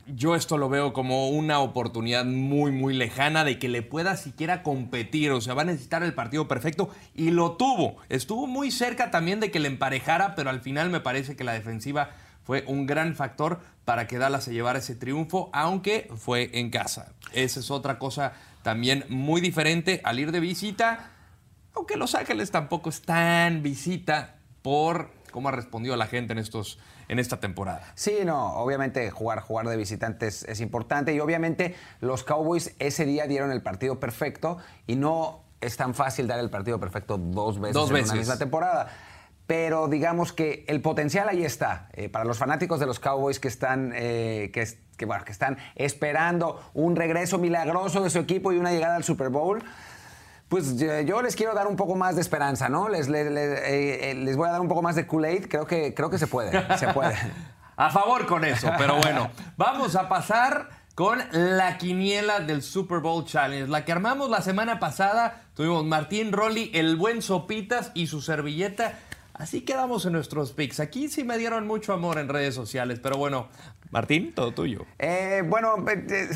yo 0.07 0.35
esto 0.35 0.59
lo 0.59 0.69
veo 0.69 0.93
como 0.93 1.29
una 1.29 1.61
oportunidad 1.61 2.25
muy, 2.25 2.71
muy 2.73 2.95
lejana 2.95 3.45
de 3.45 3.59
que 3.59 3.69
le 3.69 3.83
pueda 3.83 4.16
siquiera 4.16 4.62
competir. 4.62 5.33
O 5.33 5.40
sea, 5.40 5.55
va 5.55 5.62
a 5.62 5.66
necesitar 5.66 6.03
el 6.03 6.14
partido 6.14 6.49
perfecto 6.49 6.90
y 7.14 7.31
lo 7.31 7.53
tuvo. 7.53 7.97
Estuvo 8.09 8.47
muy 8.47 8.71
cerca 8.71 9.11
también 9.11 9.40
de 9.40 9.51
que 9.51 9.61
le 9.61 9.69
emparejara, 9.69 10.35
pero 10.35 10.51
al 10.51 10.61
final 10.61 10.90
me 10.90 11.01
parece 11.01 11.37
que 11.37 11.45
la 11.45 11.53
defensiva 11.53 12.11
fue 12.45 12.64
un 12.66 12.87
gran 12.87 13.14
factor 13.14 13.61
para 13.85 14.07
que 14.07 14.19
Dallas 14.19 14.45
se 14.45 14.53
llevara 14.53 14.79
ese 14.79 14.95
triunfo, 14.95 15.51
aunque 15.53 16.11
fue 16.16 16.51
en 16.55 16.71
casa. 16.71 17.12
Esa 17.33 17.61
es 17.61 17.71
otra 17.71 17.99
cosa 17.99 18.33
también 18.62 19.05
muy 19.09 19.40
diferente 19.40 20.01
al 20.05 20.19
ir 20.19 20.33
de 20.33 20.40
visita, 20.40 21.11
aunque 21.75 21.97
Los 21.97 22.14
Ángeles 22.14 22.51
tampoco 22.51 22.90
es 22.90 23.03
tan 23.03 23.62
visita 23.62 24.37
por 24.62 25.11
cómo 25.31 25.49
ha 25.49 25.53
respondido 25.53 25.97
la 25.97 26.07
gente 26.07 26.33
en 26.33 26.38
estos 26.38 26.79
en 27.11 27.19
esta 27.19 27.40
temporada. 27.40 27.83
Sí, 27.97 28.19
no, 28.25 28.55
obviamente 28.55 29.11
jugar, 29.11 29.40
jugar 29.40 29.66
de 29.66 29.77
visitantes 29.77 30.45
es 30.45 30.61
importante 30.61 31.12
y 31.12 31.19
obviamente 31.19 31.75
los 32.01 32.23
Cowboys 32.23 32.77
ese 32.79 33.05
día 33.05 33.27
dieron 33.27 33.51
el 33.51 33.62
partido 33.62 33.99
perfecto 33.99 34.59
y 34.87 34.95
no 34.95 35.43
es 35.61 35.77
tan 35.77 35.95
fácil 35.95 36.29
dar 36.29 36.38
el 36.38 36.51
partido 36.51 36.79
perfecto 36.79 37.19
dos 37.19 37.59
veces 37.59 37.83
en 37.90 38.05
una 38.05 38.14
misma 38.14 38.38
temporada 38.38 38.93
pero 39.51 39.89
digamos 39.89 40.33
que 40.33 40.65
el 40.69 40.81
potencial 40.81 41.29
ahí 41.29 41.45
está. 41.45 41.89
Eh, 41.95 42.09
para 42.09 42.25
los 42.25 42.39
fanáticos 42.39 42.79
de 42.79 42.87
los 42.87 43.01
Cowboys 43.01 43.41
que 43.41 43.49
están, 43.49 43.93
eh, 43.97 44.53
que, 44.55 45.07
bueno, 45.07 45.25
que 45.25 45.33
están 45.33 45.59
esperando 45.75 46.63
un 46.73 46.95
regreso 46.95 47.37
milagroso 47.37 48.01
de 48.01 48.11
su 48.11 48.21
equipo 48.21 48.53
y 48.53 48.59
una 48.59 48.71
llegada 48.71 48.95
al 48.95 49.03
Super 49.03 49.29
Bowl, 49.29 49.61
pues 50.49 50.77
yo 50.77 51.21
les 51.21 51.35
quiero 51.35 51.53
dar 51.53 51.67
un 51.67 51.75
poco 51.75 51.97
más 51.97 52.15
de 52.15 52.21
esperanza, 52.21 52.69
¿no? 52.69 52.89
Les, 52.89 53.09
les, 53.09 53.27
eh, 53.27 54.15
les 54.17 54.37
voy 54.37 54.49
a 54.49 54.53
dar 54.53 54.61
un 54.61 54.69
poco 54.69 54.83
más 54.83 54.95
de 54.95 55.09
Kool-Aid. 55.09 55.49
Creo 55.49 55.67
que, 55.67 55.95
creo 55.95 56.11
que 56.11 56.19
se 56.19 56.29
puede, 56.29 56.53
se 56.79 56.87
puede. 56.93 57.17
a 57.77 57.91
favor 57.91 58.27
con 58.27 58.45
eso, 58.45 58.71
pero 58.79 58.99
bueno, 58.99 59.33
vamos 59.57 59.97
a 59.97 60.09
pasar 60.09 60.69
con 60.95 61.19
la 61.33 61.77
quiniela 61.77 62.39
del 62.39 62.63
Super 62.63 63.01
Bowl 63.01 63.25
Challenge. 63.25 63.69
La 63.69 63.85
que 63.85 63.91
armamos 63.91 64.31
la 64.31 64.43
semana 64.43 64.79
pasada, 64.79 65.43
tuvimos 65.55 65.85
Martín 65.85 66.31
Rolly, 66.31 66.71
el 66.73 66.95
buen 66.95 67.21
Sopitas 67.21 67.91
y 67.95 68.07
su 68.07 68.21
servilleta. 68.21 68.97
Así 69.40 69.62
quedamos 69.62 70.05
en 70.05 70.12
nuestros 70.12 70.53
picks. 70.53 70.81
Aquí 70.81 71.09
sí 71.09 71.24
me 71.24 71.38
dieron 71.38 71.66
mucho 71.66 71.94
amor 71.94 72.18
en 72.18 72.29
redes 72.29 72.55
sociales, 72.55 73.00
pero 73.03 73.16
bueno, 73.16 73.48
Martín, 73.90 74.35
todo 74.35 74.53
tuyo. 74.53 74.85
Eh, 74.98 75.42
bueno, 75.46 75.76
eh, 75.88 76.29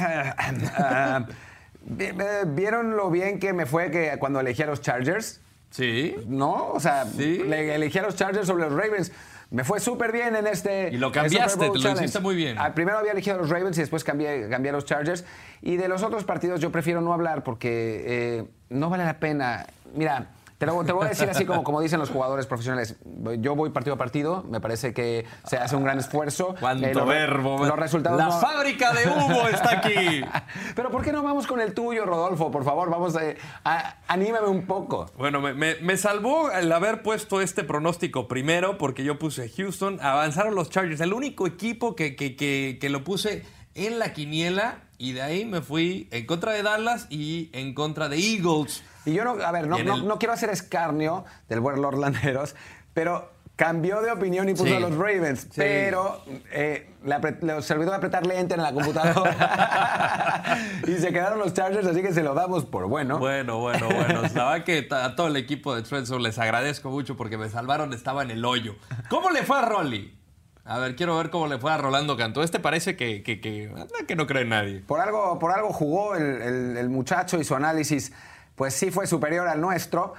eh, 2.00 2.44
¿vieron 2.46 2.96
lo 2.96 3.10
bien 3.10 3.38
que 3.38 3.52
me 3.52 3.66
fue 3.66 3.90
que 3.90 4.16
cuando 4.18 4.40
elegí 4.40 4.62
a 4.62 4.66
los 4.66 4.80
Chargers? 4.80 5.42
Sí. 5.68 6.16
¿No? 6.28 6.70
O 6.70 6.80
sea, 6.80 7.02
elegí 7.02 7.98
a 7.98 8.02
los 8.02 8.16
Chargers 8.16 8.46
sobre 8.46 8.64
los 8.64 8.72
Ravens. 8.72 9.12
Me 9.50 9.64
fue 9.64 9.80
súper 9.80 10.10
bien 10.10 10.34
en 10.34 10.46
este. 10.46 10.88
Y 10.90 10.96
lo 10.96 11.12
cambiaste, 11.12 11.68
te 11.70 11.78
lo 11.78 11.92
hiciste 11.92 12.20
muy 12.20 12.34
bien. 12.34 12.56
Ah, 12.58 12.72
primero 12.72 12.96
había 12.96 13.12
elegido 13.12 13.36
a 13.36 13.38
los 13.38 13.50
Ravens 13.50 13.76
y 13.76 13.82
después 13.82 14.02
cambié, 14.02 14.48
cambié 14.48 14.70
a 14.70 14.72
los 14.72 14.86
Chargers. 14.86 15.26
Y 15.60 15.76
de 15.76 15.88
los 15.88 16.02
otros 16.02 16.24
partidos 16.24 16.58
yo 16.58 16.72
prefiero 16.72 17.02
no 17.02 17.12
hablar 17.12 17.44
porque 17.44 18.46
no 18.70 18.88
vale 18.88 19.04
la 19.04 19.20
pena. 19.20 19.66
Mira, 19.94 20.28
te, 20.64 20.88
lo, 20.88 20.96
voy 20.96 21.07
a 21.07 21.09
decir 21.11 21.29
así 21.29 21.44
como, 21.44 21.64
como 21.64 21.81
dicen 21.81 21.98
los 21.98 22.11
jugadores 22.11 22.46
profesionales. 22.46 22.96
Yo 23.38 23.55
voy 23.55 23.70
partido 23.70 23.94
a 23.94 23.98
partido, 23.98 24.44
me 24.48 24.61
parece 24.61 24.92
que 24.92 25.24
se 25.46 25.57
hace 25.57 25.77
un 25.77 25.85
gran 25.85 25.98
esfuerzo. 25.98 26.55
¡Cuánto 26.59 26.87
eh, 26.87 27.05
verbo! 27.07 27.64
Los 27.64 27.79
resultados 27.79 28.18
¡La 28.18 28.31
fábrica 28.31 28.92
de 28.92 29.09
humo 29.09 29.48
está 29.48 29.79
aquí! 29.79 30.24
Pero 30.74 30.90
¿por 30.90 31.03
qué 31.03 31.12
no 31.12 31.22
vamos 31.22 31.46
con 31.46 31.61
el 31.61 31.74
tuyo, 31.74 32.05
Rodolfo? 32.05 32.50
Por 32.50 32.64
favor, 32.64 32.90
vamos 32.90 33.14
eh, 33.20 33.37
a, 33.64 33.96
anímame 34.09 34.48
un 34.48 34.66
poco. 34.66 35.07
Bueno, 35.16 35.40
me, 35.40 35.96
salvó 35.96 36.50
el 36.50 36.70
haber 36.72 37.03
puesto 37.03 37.40
este 37.40 37.64
pronóstico 37.64 38.29
primero 38.29 38.79
porque 38.79 39.05
yo 39.05 39.18
puse 39.18 39.48
Houston, 39.48 39.98
avanzaron 40.03 40.55
los 40.55 40.70
Chargers, 40.70 41.00
el 41.00 41.12
único 41.12 41.46
equipo 41.46 41.94
que, 41.94 42.16
que, 42.16 42.37
que 42.37 42.88
lo 42.88 43.05
puse 43.05 43.44
en 43.74 43.98
la 43.98 44.12
quiniela 44.12 44.79
y 44.98 45.12
de 45.12 45.22
ahí 45.22 45.44
me 45.44 45.61
fui 45.61 46.09
en 46.11 46.27
contra 46.27 46.53
de 46.53 46.62
Dallas 46.62 47.07
y 47.11 47.50
en 47.53 47.74
contra 47.74 48.09
de 48.09 48.16
Eagles. 48.18 48.83
Y 49.04 49.12
yo 49.12 49.24
no, 49.24 49.32
a 49.42 49.52
ver, 49.52 49.66
no, 49.66 49.78
no, 49.78 50.18
quiero 50.18 50.32
hacer 50.32 50.50
escarnio 50.50 51.24
del 51.48 51.60
buen 51.60 51.80
Lord 51.82 51.98
Landeros, 51.98 52.54
pero 52.92 53.30
cambió 53.56 54.00
de 54.02 54.10
opinión 54.10 54.48
y 54.48 54.54
puso 54.54 54.76
a 54.76 54.80
los 54.80 54.96
Ravens, 54.96 55.46
pero 55.54 56.20
eh, 56.50 56.90
le, 57.04 57.52
olvidó 57.52 57.94
apretarle 57.94 58.38
enter 58.38 58.58
en 58.58 58.64
la 58.64 58.72
computadora 58.72 60.58
y 60.86 60.92
se 60.94 61.12
quedaron 61.12 61.38
los 61.38 61.54
Chargers, 61.54 61.86
así 61.86 62.02
que 62.02 62.12
se 62.12 62.22
lo 62.22 62.34
damos 62.34 62.64
por 62.64 62.86
bueno. 62.88 63.18
Bueno, 63.18 63.58
bueno, 63.58 63.88
bueno. 63.88 64.22
La 64.34 64.50
verdad 64.50 64.64
que 64.64 64.88
a 64.90 65.14
todo 65.14 65.28
el 65.28 65.36
equipo 65.36 65.74
de 65.74 65.82
Trenson 65.82 66.22
les 66.22 66.38
agradezco 66.38 66.90
mucho 66.90 67.16
porque 67.16 67.36
me 67.36 67.48
salvaron, 67.48 67.92
estaba 67.92 68.22
en 68.22 68.32
el 68.32 68.44
hoyo. 68.44 68.74
¿Cómo 69.08 69.30
le 69.30 69.42
fue 69.44 69.58
a 69.58 69.62
Rolly? 69.62 70.18
A 70.64 70.78
ver, 70.78 70.96
quiero 70.96 71.16
ver 71.18 71.28
cómo 71.28 71.46
le 71.46 71.58
fue 71.58 71.70
a 71.70 71.76
Rolando 71.76 72.16
Cantó. 72.16 72.42
Este 72.42 72.58
parece 72.58 72.96
que, 72.96 73.22
que, 73.22 73.38
que, 73.38 74.16
no 74.16 74.26
cree 74.26 74.46
nadie. 74.46 74.80
Por 74.80 74.98
algo, 74.98 75.38
por 75.38 75.52
algo 75.52 75.72
jugó 75.72 76.16
el, 76.16 76.76
el 76.78 76.88
muchacho 76.88 77.38
y 77.38 77.44
su 77.44 77.54
análisis, 77.54 78.12
pues 78.54 78.74
sí 78.74 78.90
fue 78.90 79.06
superior 79.06 79.48
al 79.48 79.60
nuestro. 79.60 80.14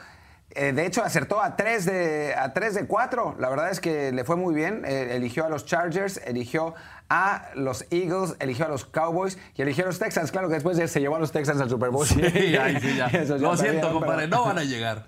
Eh, 0.51 0.71
de 0.71 0.85
hecho, 0.85 1.03
acertó 1.03 1.41
a 1.41 1.57
3 1.57 1.85
de, 1.85 2.35
a 2.35 2.53
3 2.53 2.75
de 2.75 2.87
4. 2.87 3.35
La 3.39 3.49
verdad 3.49 3.69
es 3.71 3.81
que 3.81 4.13
le 4.13 4.23
fue 4.23 4.37
muy 4.37 4.55
bien. 4.55 4.83
Eh, 4.85 5.15
eligió 5.15 5.45
a 5.45 5.49
los 5.49 5.65
Chargers, 5.65 6.21
eligió 6.25 6.73
a 7.09 7.49
los 7.55 7.85
Eagles, 7.91 8.35
eligió 8.39 8.65
a 8.65 8.69
los 8.69 8.85
Cowboys 8.85 9.37
y 9.55 9.61
eligió 9.61 9.83
a 9.83 9.87
los 9.87 9.99
Texans. 9.99 10.31
Claro 10.31 10.47
que 10.47 10.53
después 10.53 10.77
se 10.77 10.99
llevó 11.01 11.17
a 11.17 11.19
los 11.19 11.33
Texans 11.33 11.59
al 11.59 11.69
Super 11.69 11.89
Bowl. 11.89 12.07
Sí, 12.07 12.21
ahí 12.55 12.79
sí, 12.79 12.95
ya. 12.95 13.09
Lo 13.37 13.57
siento, 13.57 13.91
compadre, 13.91 14.27
no 14.27 14.45
van 14.45 14.57
a 14.57 14.63
llegar. 14.63 15.07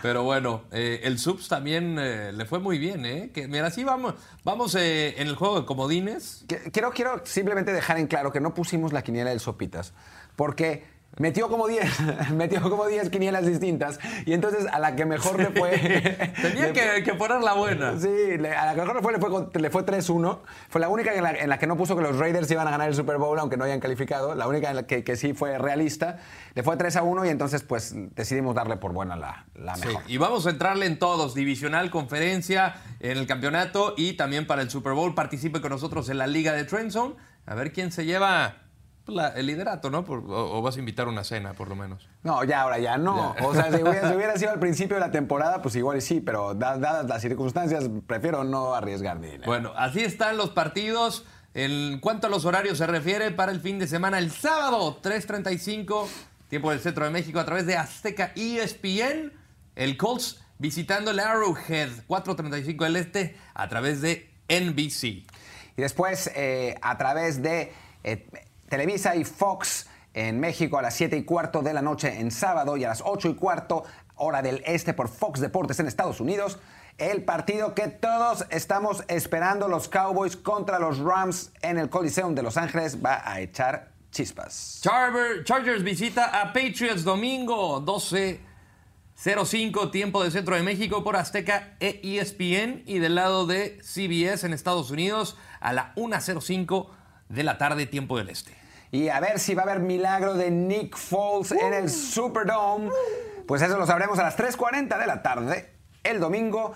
Pero 0.00 0.22
bueno, 0.22 0.62
eh, 0.70 1.00
el 1.02 1.18
Subs 1.18 1.48
también 1.48 1.96
le 1.96 2.44
fue 2.44 2.60
muy 2.60 2.78
bien, 2.78 3.04
¿eh? 3.04 3.32
Que, 3.34 3.48
mira, 3.48 3.68
sí 3.72 3.82
vamos, 3.82 4.14
vamos 4.44 4.76
en 4.76 5.26
el 5.26 5.34
juego 5.34 5.58
de 5.58 5.66
comodines. 5.66 6.44
Quiero, 6.72 6.92
quiero 6.92 7.20
simplemente 7.24 7.72
dejar 7.72 7.98
en 7.98 8.06
claro 8.06 8.30
que 8.30 8.40
no 8.40 8.54
pusimos 8.54 8.92
la 8.92 9.02
quiniela 9.02 9.30
del 9.30 9.40
Sopitas, 9.40 9.94
porque 10.36 10.84
Metió 11.18 11.48
como 11.48 11.66
10, 11.66 12.30
metió 12.32 12.62
como 12.62 12.86
10 12.86 13.10
quinielas 13.10 13.46
distintas 13.46 13.98
y 14.24 14.32
entonces 14.32 14.66
a 14.72 14.78
la 14.78 14.94
que 14.94 15.04
mejor 15.04 15.38
le 15.38 15.46
fue... 15.46 15.70
Tenía 16.42 16.72
que, 16.72 17.14
poner 17.14 17.40
la 17.40 17.54
buena. 17.54 17.98
Sí, 17.98 18.08
a 18.08 18.66
la 18.66 18.74
que 18.74 18.80
mejor 18.80 19.12
le 19.12 19.18
fue, 19.18 19.60
le 19.60 19.70
fue, 19.70 19.84
3-1. 19.84 20.38
Fue 20.68 20.80
la 20.80 20.88
única 20.88 21.12
en 21.14 21.48
la, 21.48 21.58
que 21.58 21.66
no 21.66 21.76
puso 21.76 21.96
que 21.96 22.02
los 22.02 22.18
Raiders 22.18 22.50
iban 22.50 22.68
a 22.68 22.70
ganar 22.70 22.88
el 22.88 22.94
Super 22.94 23.18
Bowl 23.18 23.38
aunque 23.38 23.56
no 23.56 23.64
hayan 23.64 23.80
calificado. 23.80 24.34
La 24.34 24.46
única 24.46 24.70
en 24.70 24.76
la 24.76 24.86
que, 24.86 25.16
sí 25.16 25.32
fue 25.32 25.58
realista. 25.58 26.18
Le 26.54 26.62
fue 26.62 26.76
3-1 26.76 27.26
y 27.26 27.30
entonces 27.30 27.62
pues 27.62 27.94
decidimos 28.14 28.54
darle 28.54 28.76
por 28.76 28.92
buena 28.92 29.16
la, 29.16 29.46
la 29.54 29.76
mejor. 29.76 30.02
y 30.06 30.16
vamos 30.18 30.46
a 30.46 30.50
entrarle 30.50 30.86
en 30.86 30.98
todos, 30.98 31.34
divisional, 31.34 31.90
conferencia, 31.90 32.76
en 33.00 33.18
el 33.18 33.26
campeonato 33.26 33.94
y 33.96 34.12
también 34.12 34.46
para 34.46 34.62
el 34.62 34.70
Super 34.70 34.92
Bowl. 34.92 35.14
Participe 35.14 35.60
con 35.60 35.70
nosotros 35.70 36.08
en 36.08 36.18
la 36.18 36.26
Liga 36.26 36.52
de 36.52 36.64
Trendzone. 36.64 37.16
A 37.46 37.54
ver 37.54 37.72
quién 37.72 37.90
se 37.90 38.04
lleva 38.04 38.67
el 39.08 39.46
liderato, 39.46 39.90
¿no? 39.90 40.04
o, 40.06 40.62
vas 40.62 40.76
a 40.76 40.78
invitar 40.78 41.08
una 41.08 41.24
cena, 41.24 41.54
por 41.54 41.68
lo 41.68 41.76
menos. 41.76 42.08
No, 42.22 42.44
ya, 42.44 42.62
ahora 42.62 42.78
ya 42.78 42.98
no. 42.98 43.34
O 43.42 43.54
sea, 43.54 43.72
si 43.72 43.82
hubiera, 43.82 44.36
sido 44.36 44.50
al 44.50 44.58
principio 44.58 44.96
de 44.96 45.00
la 45.00 45.10
temporada, 45.10 45.62
pues 45.62 45.74
igual 45.76 46.00
sí, 46.02 46.20
pero 46.20 46.54
dadas 46.54 47.06
las 47.06 47.22
circunstancias, 47.22 47.88
prefiero 48.06 48.44
no 48.44 48.74
arriesgar 48.74 49.20
dinero. 49.20 49.44
Bueno, 49.46 49.72
así 49.76 50.00
están 50.00 50.36
los 50.36 50.50
partidos. 50.50 51.24
En 51.54 51.98
cuanto 52.00 52.26
a 52.26 52.30
los 52.30 52.44
horarios 52.44 52.78
se 52.78 52.86
refiere, 52.86 53.30
para 53.30 53.50
el 53.50 53.60
fin 53.60 53.78
de 53.78 53.86
semana, 53.86 54.18
el 54.18 54.30
sábado, 54.30 55.00
3.35, 55.02 56.06
tiempo 56.48 56.70
del 56.70 56.80
centro 56.80 57.04
de 57.04 57.10
México, 57.10 57.40
a 57.40 57.44
través 57.44 57.66
de 57.66 57.76
Azteca 57.76 58.32
ESPN, 58.36 59.32
el 59.74 59.96
Colts 59.96 60.40
visitando 60.58 61.10
el 61.10 61.18
Arrowhead, 61.18 61.88
4.35 62.06 62.84
del 62.84 62.96
este, 62.96 63.36
a 63.54 63.68
través 63.68 64.02
de 64.02 64.30
NBC. 64.48 65.04
Y 65.04 65.80
después, 65.82 66.30
eh, 66.34 66.76
a 66.82 66.98
través 66.98 67.42
de 67.42 67.72
eh, 68.04 68.26
Televisa 68.68 69.16
y 69.16 69.24
Fox 69.24 69.88
en 70.14 70.40
México 70.40 70.78
a 70.78 70.82
las 70.82 70.94
7 70.94 71.16
y 71.16 71.24
cuarto 71.24 71.62
de 71.62 71.72
la 71.72 71.82
noche 71.82 72.20
en 72.20 72.30
sábado 72.30 72.76
y 72.76 72.84
a 72.84 72.88
las 72.88 73.02
8 73.04 73.30
y 73.30 73.34
cuarto 73.34 73.84
hora 74.16 74.42
del 74.42 74.62
este 74.66 74.94
por 74.94 75.08
Fox 75.08 75.40
Deportes 75.40 75.78
en 75.80 75.86
Estados 75.86 76.20
Unidos. 76.20 76.58
El 76.98 77.24
partido 77.24 77.74
que 77.74 77.88
todos 77.88 78.44
estamos 78.50 79.04
esperando, 79.06 79.68
los 79.68 79.88
Cowboys 79.88 80.36
contra 80.36 80.80
los 80.80 80.98
Rams 80.98 81.52
en 81.62 81.78
el 81.78 81.88
Coliseum 81.88 82.34
de 82.34 82.42
Los 82.42 82.56
Ángeles, 82.56 82.98
va 83.04 83.22
a 83.24 83.40
echar 83.40 83.92
chispas. 84.10 84.80
Chargers 84.82 85.84
visita 85.84 86.40
a 86.40 86.52
Patriots 86.52 87.04
domingo 87.04 87.80
12.05 87.84 89.92
tiempo 89.92 90.24
de 90.24 90.32
Centro 90.32 90.56
de 90.56 90.64
México 90.64 91.04
por 91.04 91.14
Azteca 91.14 91.76
e 91.78 92.00
ESPN 92.02 92.82
y 92.86 92.98
del 92.98 93.14
lado 93.14 93.46
de 93.46 93.78
CBS 93.82 94.44
en 94.44 94.52
Estados 94.52 94.90
Unidos 94.90 95.36
a 95.60 95.72
la 95.72 95.94
1.05 95.94 96.88
de 97.28 97.44
la 97.44 97.58
tarde, 97.58 97.86
tiempo 97.86 98.18
del 98.18 98.30
este. 98.30 98.57
Y 98.90 99.08
a 99.08 99.20
ver 99.20 99.38
si 99.38 99.54
va 99.54 99.62
a 99.62 99.64
haber 99.64 99.80
milagro 99.80 100.34
de 100.34 100.50
Nick 100.50 100.96
Foles 100.96 101.52
en 101.52 101.74
el 101.74 101.90
Superdome. 101.90 102.90
Pues 103.46 103.62
eso 103.62 103.76
lo 103.78 103.86
sabremos 103.86 104.18
a 104.18 104.22
las 104.22 104.36
3.40 104.36 104.98
de 104.98 105.06
la 105.06 105.22
tarde, 105.22 105.72
el 106.04 106.20
domingo, 106.20 106.72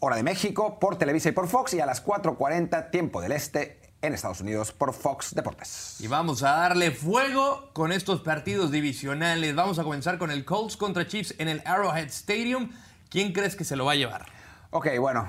hora 0.00 0.16
de 0.16 0.22
México, 0.22 0.78
por 0.78 0.96
Televisa 0.96 1.30
y 1.30 1.32
por 1.32 1.48
Fox, 1.48 1.74
y 1.74 1.80
a 1.80 1.86
las 1.86 2.04
4.40, 2.04 2.90
tiempo 2.90 3.20
del 3.20 3.32
este, 3.32 3.80
en 4.02 4.14
Estados 4.14 4.40
Unidos 4.40 4.72
por 4.72 4.94
Fox 4.94 5.34
Deportes. 5.34 5.96
Y 6.00 6.06
vamos 6.06 6.42
a 6.42 6.50
darle 6.52 6.90
fuego 6.92 7.70
con 7.72 7.92
estos 7.92 8.20
partidos 8.20 8.70
divisionales. 8.70 9.54
Vamos 9.54 9.78
a 9.78 9.84
comenzar 9.84 10.18
con 10.18 10.30
el 10.30 10.44
Colts 10.44 10.76
contra 10.76 11.06
Chiefs 11.06 11.34
en 11.38 11.48
el 11.48 11.62
Arrowhead 11.64 12.06
Stadium. 12.06 12.70
¿Quién 13.10 13.32
crees 13.32 13.56
que 13.56 13.64
se 13.64 13.76
lo 13.76 13.86
va 13.86 13.92
a 13.92 13.96
llevar? 13.96 14.26
Ok, 14.70 14.88
bueno, 15.00 15.26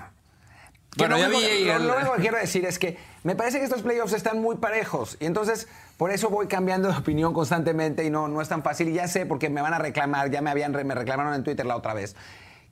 bueno, 1.00 1.18
lo, 1.18 1.28
único, 1.28 2.14
que 2.16 2.22
quiero 2.22 2.38
decir 2.38 2.66
es 2.66 2.78
que 2.78 2.98
me 3.24 3.36
parece 3.36 3.58
que 3.58 3.64
estos 3.64 3.82
playoffs 3.82 4.14
están 4.14 4.42
muy 4.42 4.58
parejos 4.58 5.18
y 5.20 5.26
entonces 5.26 5.68
por 5.98 6.12
eso 6.12 6.30
voy 6.30 6.48
cambiando 6.48 6.90
de 6.90 6.98
opinión 6.98 7.34
constantemente 7.34 8.06
y 8.06 8.10
no, 8.10 8.28
no 8.28 8.42
es 8.42 8.48
tan 8.48 8.64
fácil. 8.64 8.90
Y 8.90 8.94
ya 8.94 9.08
sé 9.08 9.26
porque 9.26 9.50
me 9.50 9.62
van 9.62 9.74
a 9.74 9.80
reclamar, 9.80 10.30
ya 10.30 10.42
me 10.42 10.50
habían 10.50 10.72
me 10.72 10.96
reclamaron 10.96 11.34
en 11.34 11.44
Twitter 11.44 11.66
la 11.66 11.76
otra 11.76 11.94
vez, 11.94 12.16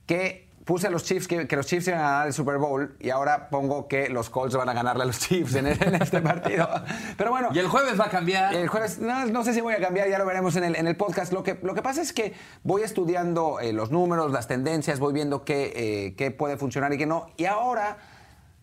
que 0.06 0.48
puse 0.68 0.86
a 0.86 0.90
los 0.90 1.02
Chiefs 1.02 1.26
que, 1.26 1.46
los 1.56 1.66
Chiefs 1.66 1.88
iban 1.88 2.00
a 2.00 2.02
ganar 2.02 2.26
el 2.26 2.34
Super 2.34 2.58
Bowl 2.58 2.94
y 3.00 3.08
ahora 3.08 3.48
pongo 3.48 3.88
que 3.88 4.10
los 4.10 4.28
Colts 4.28 4.54
van 4.54 4.68
a 4.68 4.74
ganarle 4.74 5.04
a 5.04 5.06
los 5.06 5.18
Chiefs 5.18 5.54
en, 5.54 5.66
este 5.66 6.20
partido. 6.20 6.68
Pero 7.16 7.30
bueno. 7.30 7.48
¿Y 7.54 7.58
el 7.58 7.68
jueves 7.68 7.98
va 7.98 8.04
a 8.04 8.10
cambiar? 8.10 8.54
El 8.54 8.68
jueves, 8.68 8.98
no, 8.98 9.44
sé 9.44 9.54
si 9.54 9.62
voy 9.62 9.72
a 9.72 9.80
cambiar, 9.80 10.10
ya 10.10 10.18
lo 10.18 10.26
veremos 10.26 10.56
en 10.56 10.64
el, 10.64 10.76
en 10.76 10.86
el 10.86 10.94
podcast. 10.94 11.32
Lo 11.32 11.42
que, 11.42 11.58
lo 11.62 11.72
que 11.72 11.80
pasa 11.80 12.02
es 12.02 12.12
que 12.12 12.34
voy 12.64 12.82
estudiando 12.82 13.60
eh, 13.60 13.72
los 13.72 13.90
números, 13.90 14.30
las 14.30 14.46
tendencias, 14.46 15.00
voy 15.00 15.14
viendo 15.14 15.42
qué, 15.42 15.72
eh, 15.74 16.14
qué 16.18 16.30
puede 16.32 16.58
funcionar 16.58 16.92
y 16.92 16.98
qué 16.98 17.06
no. 17.06 17.30
Y 17.38 17.46
ahora 17.46 17.96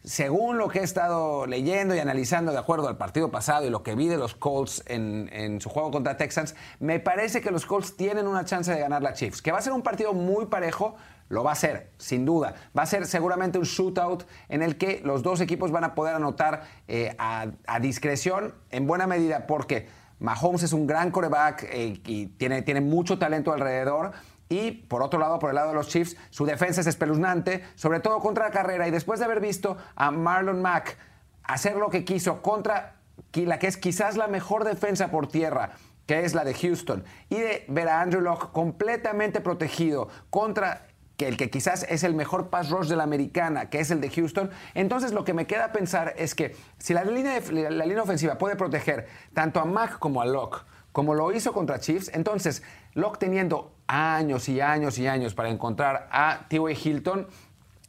según 0.06 0.58
lo 0.58 0.70
que 0.70 0.80
he 0.80 0.84
estado 0.84 1.48
leyendo 1.48 1.96
y 1.96 2.00
analizando 2.00 2.52
de 2.52 2.60
acuerdo 2.60 2.88
al 2.88 2.98
partido 2.98 3.32
pasado 3.32 3.66
y 3.66 3.70
lo 3.70 3.82
que 3.82 3.96
vi 3.96 4.08
de 4.08 4.18
los 4.18 4.36
Colts 4.36 4.84
en, 4.86 5.60
su 5.60 5.70
juego 5.70 5.92
contra 5.92 6.16
Texans, 6.16 6.56
me 6.80 7.00
parece 7.00 7.42
que 7.42 7.52
los 7.52 7.66
Colts 7.66 7.98
tienen 7.98 8.28
una 8.28 8.46
chance 8.46 8.72
de 8.72 8.80
ganar 8.80 9.02
la 9.02 9.14
Chiefs. 9.14 9.42
Que 9.42 9.52
va 9.52 9.58
a 9.58 9.62
ser 9.62 9.74
un 9.74 9.82
partido 9.82 10.14
muy 10.14 10.46
parejo, 10.46 10.96
lo 11.30 11.44
va 11.44 11.54
a 11.54 11.56
ser, 11.56 11.92
sin 11.98 12.24
duda. 12.24 12.54
Va 12.78 12.84
a 12.84 12.86
ser 12.86 13.08
seguramente 13.08 13.58
un 13.58 13.66
shootout 13.66 14.26
en 14.48 14.62
el 14.62 14.78
que 14.78 15.02
los 15.04 15.24
dos 15.24 15.42
equipos 15.42 15.72
van 15.72 15.84
a 15.84 15.96
poder 15.96 16.16
anotar 16.16 16.64
eh, 16.88 17.16
a, 17.18 17.48
discreción 17.80 18.54
en 18.70 18.86
buena 18.86 19.08
medida 19.08 19.48
porque 19.48 19.88
Mahomes 20.20 20.64
es 20.64 20.74
un 20.74 20.86
gran 20.86 21.10
coreback 21.10 21.68
eh, 21.70 22.00
y 22.06 22.28
tiene, 22.28 22.62
tiene 22.62 22.82
mucho 22.82 23.18
talento 23.18 23.52
alrededor 23.52 24.12
y 24.50 24.72
por 24.72 25.02
otro 25.02 25.20
lado, 25.20 25.40
por 25.40 25.50
el 25.50 25.56
lado 25.56 25.70
de 25.70 25.76
los 25.76 25.88
Chiefs, 25.88 26.16
su 26.30 26.46
defensa 26.46 26.82
es 26.82 26.88
espeluznante, 26.88 27.64
sobre 27.76 28.00
todo 28.00 28.20
contra 28.20 28.46
la 28.46 28.52
carrera. 28.52 28.88
Y 28.88 28.92
después 28.92 29.20
de 29.20 29.26
haber 29.26 29.40
visto 29.40 29.78
a 29.96 30.12
Marlon 30.12 30.62
Mack 30.62 30.98
hacer 31.44 31.76
lo 31.76 31.90
que 31.90 32.06
quiso 32.06 32.42
contra 32.42 32.96
la 33.44 33.60
que 33.60 33.68
es 33.68 33.78
quizás 33.78 34.16
la 34.16 34.28
mejor 34.28 34.64
defensa 34.64 35.10
por 35.10 35.28
tierra, 35.28 35.72
que 36.06 36.24
es 36.24 36.34
la 36.34 36.44
de 36.44 36.54
Houston, 36.54 37.04
y 37.30 37.36
de 37.36 37.66
ver 37.68 37.90
a 37.90 38.02
Andrew 38.02 38.22
Locke 38.22 38.52
completamente 38.52 39.42
protegido 39.42 40.08
contra 40.30 40.88
que 41.18 41.28
el 41.28 41.38
que 41.38 41.50
quizás 41.50 41.86
es 41.90 42.04
el 42.04 42.14
mejor 42.14 42.50
pass 42.50 42.70
rush 42.70 42.88
de 42.88 42.96
la 42.96 43.04
americana, 43.04 43.70
que 43.70 43.80
es 43.80 43.90
el 43.90 44.02
de 44.02 44.10
Houston, 44.10 44.50
entonces 44.74 45.14
lo 45.14 45.24
que 45.24 45.34
me 45.34 45.48
queda 45.48 45.72
pensar 45.72 46.14
es 46.18 46.36
que 46.36 46.56
si 46.78 46.94
la 46.94 47.04
línea, 47.04 47.40
la 47.52 47.86
línea 47.86 48.04
ofensiva 48.04 48.38
puede 48.38 48.56
proteger 48.56 49.08
tanto 49.34 49.60
a 49.60 49.66
Mack 49.66 49.98
como 50.00 50.22
a 50.22 50.26
Locke, 50.26 50.66
como 50.96 51.14
lo 51.14 51.34
hizo 51.34 51.52
contra 51.52 51.78
Chiefs, 51.78 52.10
entonces 52.14 52.64
Locke 52.94 53.20
teniendo 53.20 53.74
años 53.86 54.48
y 54.48 54.62
años 54.62 54.98
y 54.98 55.08
años 55.08 55.34
para 55.34 55.50
encontrar 55.50 56.08
a 56.10 56.46
T.Y. 56.48 56.72
Hilton 56.72 57.28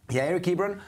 y 0.09 0.19
a 0.19 0.27
Eric 0.27 0.49
Ebron, 0.49 0.81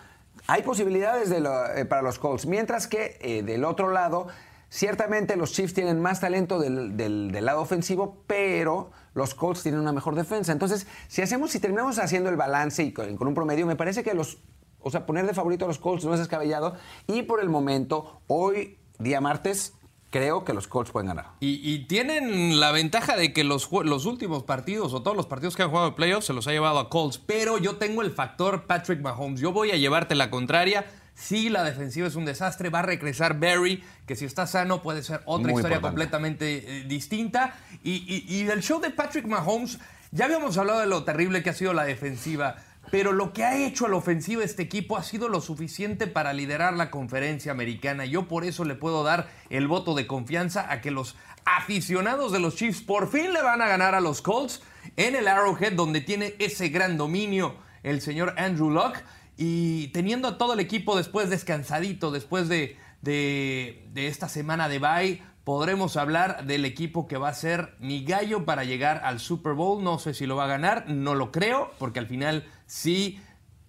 hay 0.48 0.62
posibilidades 0.62 1.31
eh, 1.31 1.85
para 1.85 2.02
los 2.02 2.18
Colts. 2.18 2.46
Mientras 2.46 2.88
que 2.88 3.18
eh, 3.20 3.44
del 3.44 3.64
otro 3.64 3.92
lado, 3.92 4.26
ciertamente 4.68 5.37
los 5.37 5.52
Chiefs 5.52 5.74
tienen 5.74 6.00
más 6.00 6.18
talento 6.18 6.59
del, 6.59 7.31
lado 7.46 7.61
ofensivo, 7.61 8.24
pero 8.26 8.90
los 9.14 9.37
Colts 9.37 9.62
tienen 9.62 9.81
una 9.81 9.92
mejor 9.92 10.16
defensa. 10.16 10.50
Entonces, 10.50 10.88
si 11.07 11.22
hacemos, 11.22 11.52
si 11.52 11.61
terminamos 11.61 12.00
haciendo 12.00 12.31
el 12.31 12.37
balance 12.37 12.83
y 12.83 12.92
con, 12.92 13.16
con 13.16 13.28
un 13.28 13.35
promedio, 13.35 13.64
me 13.64 13.76
parece 13.76 14.02
que 14.02 14.14
los, 14.14 14.38
o 14.81 14.90
sea, 14.90 15.07
poner 15.07 15.24
de 15.24 15.35
favorito 15.35 15.66
a 15.66 15.68
los 15.68 15.78
Colts 15.78 16.04
no 16.04 16.14
es 16.14 16.18
descabellado. 16.18 16.74
Y 17.07 17.22
por 17.22 17.40
el 17.40 17.48
momento, 17.48 18.22
hoy, 18.26 18.76
día 18.98 19.20
martes, 19.20 19.77
creo 20.10 20.44
que 20.44 20.52
los 20.52 20.66
Colts 20.68 20.90
pueden 20.90 21.08
ganar. 21.08 21.32
Y, 21.40 21.80
tienen 21.86 22.60
la 22.60 22.72
ventaja 22.72 23.16
de 23.16 23.32
que 23.32 23.44
los, 23.44 23.68
los, 23.84 24.06
últimos 24.06 24.42
partidos 24.42 24.94
o 24.94 25.02
todos 25.02 25.16
los 25.16 25.26
partidos 25.26 25.56
que 25.56 25.62
han 25.62 25.70
jugado 25.70 25.88
en 25.88 25.94
playoffs 25.94 26.26
se 26.26 26.32
los 26.32 26.46
ha 26.46 26.52
llevado 26.52 26.78
a 26.78 26.88
Colts. 26.88 27.18
Pero 27.18 27.58
yo 27.58 27.76
tengo 27.76 28.02
el 28.02 28.10
factor 28.10 28.66
Patrick 28.66 29.00
Mahomes. 29.00 29.40
Yo 29.40 29.52
voy 29.52 29.70
a 29.70 29.76
llevarte 29.76 30.14
la 30.14 30.30
contraria. 30.30 30.86
Si 31.14 31.48
la 31.48 31.64
defensiva 31.64 32.06
es 32.06 32.14
un 32.14 32.24
desastre, 32.24 32.70
va 32.70 32.78
a 32.78 32.82
regresar 32.82 33.40
Barry, 33.40 33.82
que 34.06 34.14
si 34.14 34.24
está 34.24 34.46
sano 34.46 34.82
puede 34.82 35.02
ser 35.02 35.20
otra 35.24 35.52
historia 35.52 35.80
completamente 35.80 36.78
eh, 36.78 36.84
distinta. 36.84 37.56
Y, 37.82 38.24
y 38.28 38.44
del 38.44 38.62
show 38.62 38.80
de 38.80 38.90
Patrick 38.90 39.26
Mahomes, 39.26 39.78
ya 40.12 40.26
habíamos 40.26 40.56
hablado 40.56 40.80
de 40.80 40.86
lo 40.86 41.04
terrible 41.04 41.42
que 41.42 41.50
ha 41.50 41.54
sido 41.54 41.72
la 41.72 41.84
defensiva 41.84 42.56
pero 42.90 43.12
lo 43.12 43.33
que 43.33 43.44
ha 43.44 43.57
hecho 43.57 43.87
a 43.87 43.88
la 43.88 43.96
ofensiva 43.96 44.44
este 44.44 44.62
equipo 44.62 44.96
ha 44.96 45.03
sido 45.03 45.29
lo 45.29 45.40
suficiente 45.40 46.07
para 46.07 46.33
liderar 46.33 46.74
la 46.74 46.90
conferencia 46.90 47.53
americana. 47.53 48.05
Yo 48.05 48.29
por 48.29 48.44
eso 48.44 48.64
le 48.64 48.74
puedo 48.74 49.03
dar 49.05 49.29
el 49.51 49.68
voto 49.68 49.94
de 49.94 50.07
confianza 50.07 50.70
a 50.72 50.81
que 50.81 50.90
los 50.90 51.16
aficionados 51.44 52.33
de 52.33 52.40
los 52.40 52.57
Chiefs 52.57 52.83
por 52.83 53.11
fin 53.11 53.33
le 53.33 53.42
van 53.42 53.62
a 53.62 53.68
ganar 53.68 53.94
a 53.94 54.01
los 54.01 54.22
Colts 54.22 54.62
en 54.96 55.16
el 55.16 55.29
Arrowhead, 55.29 55.72
donde 55.72 56.01
tiene 56.01 56.35
ese 56.38 56.68
gran 56.68 56.96
dominio 56.96 57.57
el 57.83 58.01
señor 58.01 58.35
Andrew 58.38 58.70
Locke. 58.70 59.03
Y 59.37 59.88
teniendo 59.88 60.29
a 60.29 60.38
todo 60.38 60.55
el 60.55 60.61
equipo 60.61 60.96
después 60.96 61.31
descansadito, 61.31 62.11
después 62.11 62.48
de, 62.48 62.77
de, 63.03 63.87
de 63.92 64.09
esta 64.09 64.29
semana 64.29 64.68
de 64.68 64.79
bye, 64.79 65.22
podremos 65.44 65.96
hablar 65.96 66.44
del 66.44 66.64
equipo 66.64 67.07
que 67.07 67.16
va 67.16 67.29
a 67.29 67.35
ser 67.35 67.74
mi 67.79 68.05
gallo 68.05 68.44
para 68.44 68.64
llegar 68.64 69.01
al 69.05 69.20
Super 69.20 69.53
Bowl. 69.53 69.83
No 69.83 69.98
sé 69.98 70.12
si 70.12 70.27
lo 70.27 70.37
va 70.37 70.44
a 70.44 70.48
ganar, 70.48 70.88
no 70.88 71.14
lo 71.14 71.31
creo, 71.31 71.70
porque 71.79 72.01
al 72.01 72.07
final 72.07 72.44
sí 72.68 73.20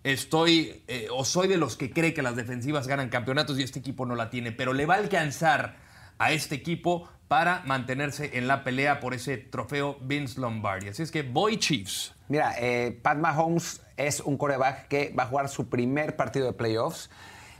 estoy 0.03 0.83
eh, 0.87 1.07
o 1.11 1.25
soy 1.25 1.47
de 1.47 1.57
los 1.57 1.75
que 1.75 1.91
cree 1.91 2.13
que 2.13 2.21
las 2.21 2.35
defensivas 2.35 2.87
ganan 2.87 3.09
campeonatos 3.09 3.57
y 3.57 3.63
este 3.63 3.79
equipo 3.79 4.05
no 4.05 4.15
la 4.15 4.29
tiene, 4.29 4.51
pero 4.51 4.73
le 4.73 4.85
va 4.85 4.95
a 4.95 4.97
alcanzar 4.97 5.77
a 6.19 6.31
este 6.31 6.55
equipo 6.55 7.09
para 7.27 7.63
mantenerse 7.65 8.37
en 8.37 8.47
la 8.47 8.63
pelea 8.63 8.99
por 8.99 9.13
ese 9.13 9.37
trofeo 9.37 9.97
Vince 10.01 10.39
Lombardi. 10.39 10.89
Así 10.89 11.03
es 11.03 11.11
que 11.11 11.23
voy 11.23 11.57
Chiefs. 11.57 12.13
Mira, 12.27 12.53
eh, 12.59 12.99
Pat 13.01 13.17
Mahomes 13.17 13.81
es 13.97 14.19
un 14.19 14.37
coreback 14.37 14.87
que 14.87 15.13
va 15.17 15.23
a 15.23 15.27
jugar 15.27 15.49
su 15.49 15.69
primer 15.69 16.15
partido 16.15 16.47
de 16.47 16.53
playoffs. 16.53 17.09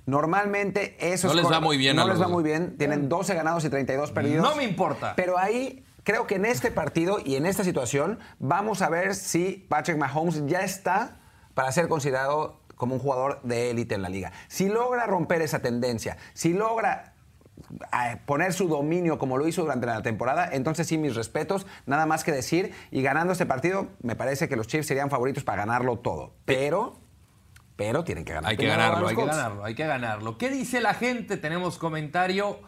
Normalmente 0.06 0.98
eso 1.00 1.28
no 1.28 1.36
les 1.36 1.46
va 1.46 1.60
muy 1.60 1.78
bien. 1.78 1.96
No 1.96 2.08
les 2.08 2.20
va 2.20 2.28
muy 2.28 2.44
bien. 2.44 2.78
Tienen 2.78 3.10
12 3.10 3.36
ganados 3.36 3.64
y 3.64 3.70
32 3.70 4.12
perdidos. 4.12 4.44
No 4.44 4.56
me 4.56 4.64
importa. 4.64 5.14
Pero 5.16 5.38
ahí 5.38 5.86
creo 6.04 6.26
que 6.26 6.36
en 6.36 6.46
este 6.46 6.72
partido 6.72 7.20
y 7.24 7.36
en 7.36 7.46
esta 7.46 7.64
situación 7.64 8.18
vamos 8.40 8.82
a 8.82 8.90
ver 8.90 9.14
si 9.14 9.68
Patrick 9.70 9.98
Mahomes 9.98 10.48
ya 10.48 10.62
está 10.62 11.19
para 11.60 11.74
ser 11.74 11.90
considerado 11.90 12.62
como 12.78 12.96
un 12.96 13.02
jugador 13.02 13.42
de 13.44 13.70
élite 13.70 13.94
en 13.94 14.02
la 14.02 14.08
liga. 14.08 14.32
Si 14.48 14.70
logra 14.70 15.06
romper 15.08 15.42
esa 15.42 15.60
tendencia, 15.60 16.16
si 16.34 16.54
logra 16.54 17.16
poner 18.26 18.54
su 18.54 18.70
dominio 18.70 19.20
como 19.20 19.38
lo 19.38 19.46
hizo 19.46 19.64
durante 19.64 19.86
la 19.86 20.02
temporada, 20.02 20.48
entonces 20.54 20.88
sí, 20.88 20.98
mis 20.98 21.18
respetos, 21.18 21.68
nada 21.86 22.06
más 22.06 22.24
que 22.24 22.32
decir. 22.32 22.72
Y 22.92 23.02
ganando 23.02 23.34
este 23.34 23.46
partido, 23.46 23.90
me 24.02 24.16
parece 24.16 24.48
que 24.48 24.56
los 24.56 24.68
Chiefs 24.68 24.88
serían 24.88 25.10
favoritos 25.10 25.44
para 25.44 25.66
ganarlo 25.66 26.00
todo. 26.00 26.32
Pero, 26.46 26.98
pero 27.76 28.06
tienen 28.06 28.24
que 28.24 28.32
ganar. 28.32 28.52
Hay 28.52 28.56
que 28.56 28.66
ganarlo, 28.66 29.10
hay 29.10 29.18
que 29.18 29.26
ganarlo, 29.26 29.66
hay 29.66 29.76
que 29.76 29.86
ganarlo. 29.86 30.38
¿Qué 30.38 30.50
dice 30.50 30.80
la 30.80 30.94
gente? 30.94 31.36
Tenemos 31.36 31.78
comentario 31.78 32.62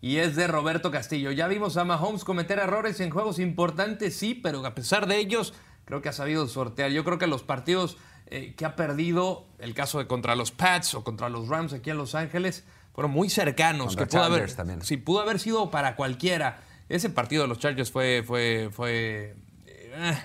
y 0.00 0.18
es 0.18 0.36
de 0.36 0.46
Roberto 0.46 0.92
Castillo. 0.92 1.32
Ya 1.32 1.48
vimos 1.48 1.76
a 1.78 1.84
Mahomes 1.84 2.22
cometer 2.22 2.60
errores 2.60 3.00
en 3.00 3.10
juegos 3.10 3.40
importantes, 3.40 4.16
sí, 4.16 4.34
pero 4.36 4.64
a 4.64 4.76
pesar 4.76 5.08
de 5.08 5.16
ellos, 5.16 5.52
creo 5.84 6.00
que 6.00 6.10
ha 6.10 6.12
sabido 6.12 6.46
sortear. 6.46 6.92
Yo 6.92 7.02
creo 7.02 7.18
que 7.18 7.26
los 7.26 7.42
partidos 7.42 7.98
eh, 8.28 8.54
que 8.56 8.64
ha 8.64 8.74
perdido, 8.74 9.46
el 9.58 9.74
caso 9.74 9.98
de 9.98 10.06
contra 10.06 10.34
los 10.34 10.50
Pats 10.50 10.94
o 10.94 11.04
contra 11.04 11.28
los 11.28 11.48
Rams 11.48 11.72
aquí 11.72 11.90
en 11.90 11.98
Los 11.98 12.14
Ángeles, 12.14 12.64
fueron 12.92 13.12
muy 13.12 13.28
cercanos. 13.28 13.94
que 13.94 14.06
pudo 14.06 14.24
haber, 14.24 14.52
también. 14.52 14.82
Sí, 14.82 14.96
pudo 14.96 15.20
haber 15.20 15.38
sido 15.38 15.70
para 15.70 15.96
cualquiera. 15.96 16.62
Ese 16.88 17.10
partido 17.10 17.42
de 17.42 17.48
los 17.48 17.58
Chargers 17.58 17.90
fue, 17.90 18.24
fue, 18.26 18.70
fue 18.72 19.36
eh, 19.66 20.18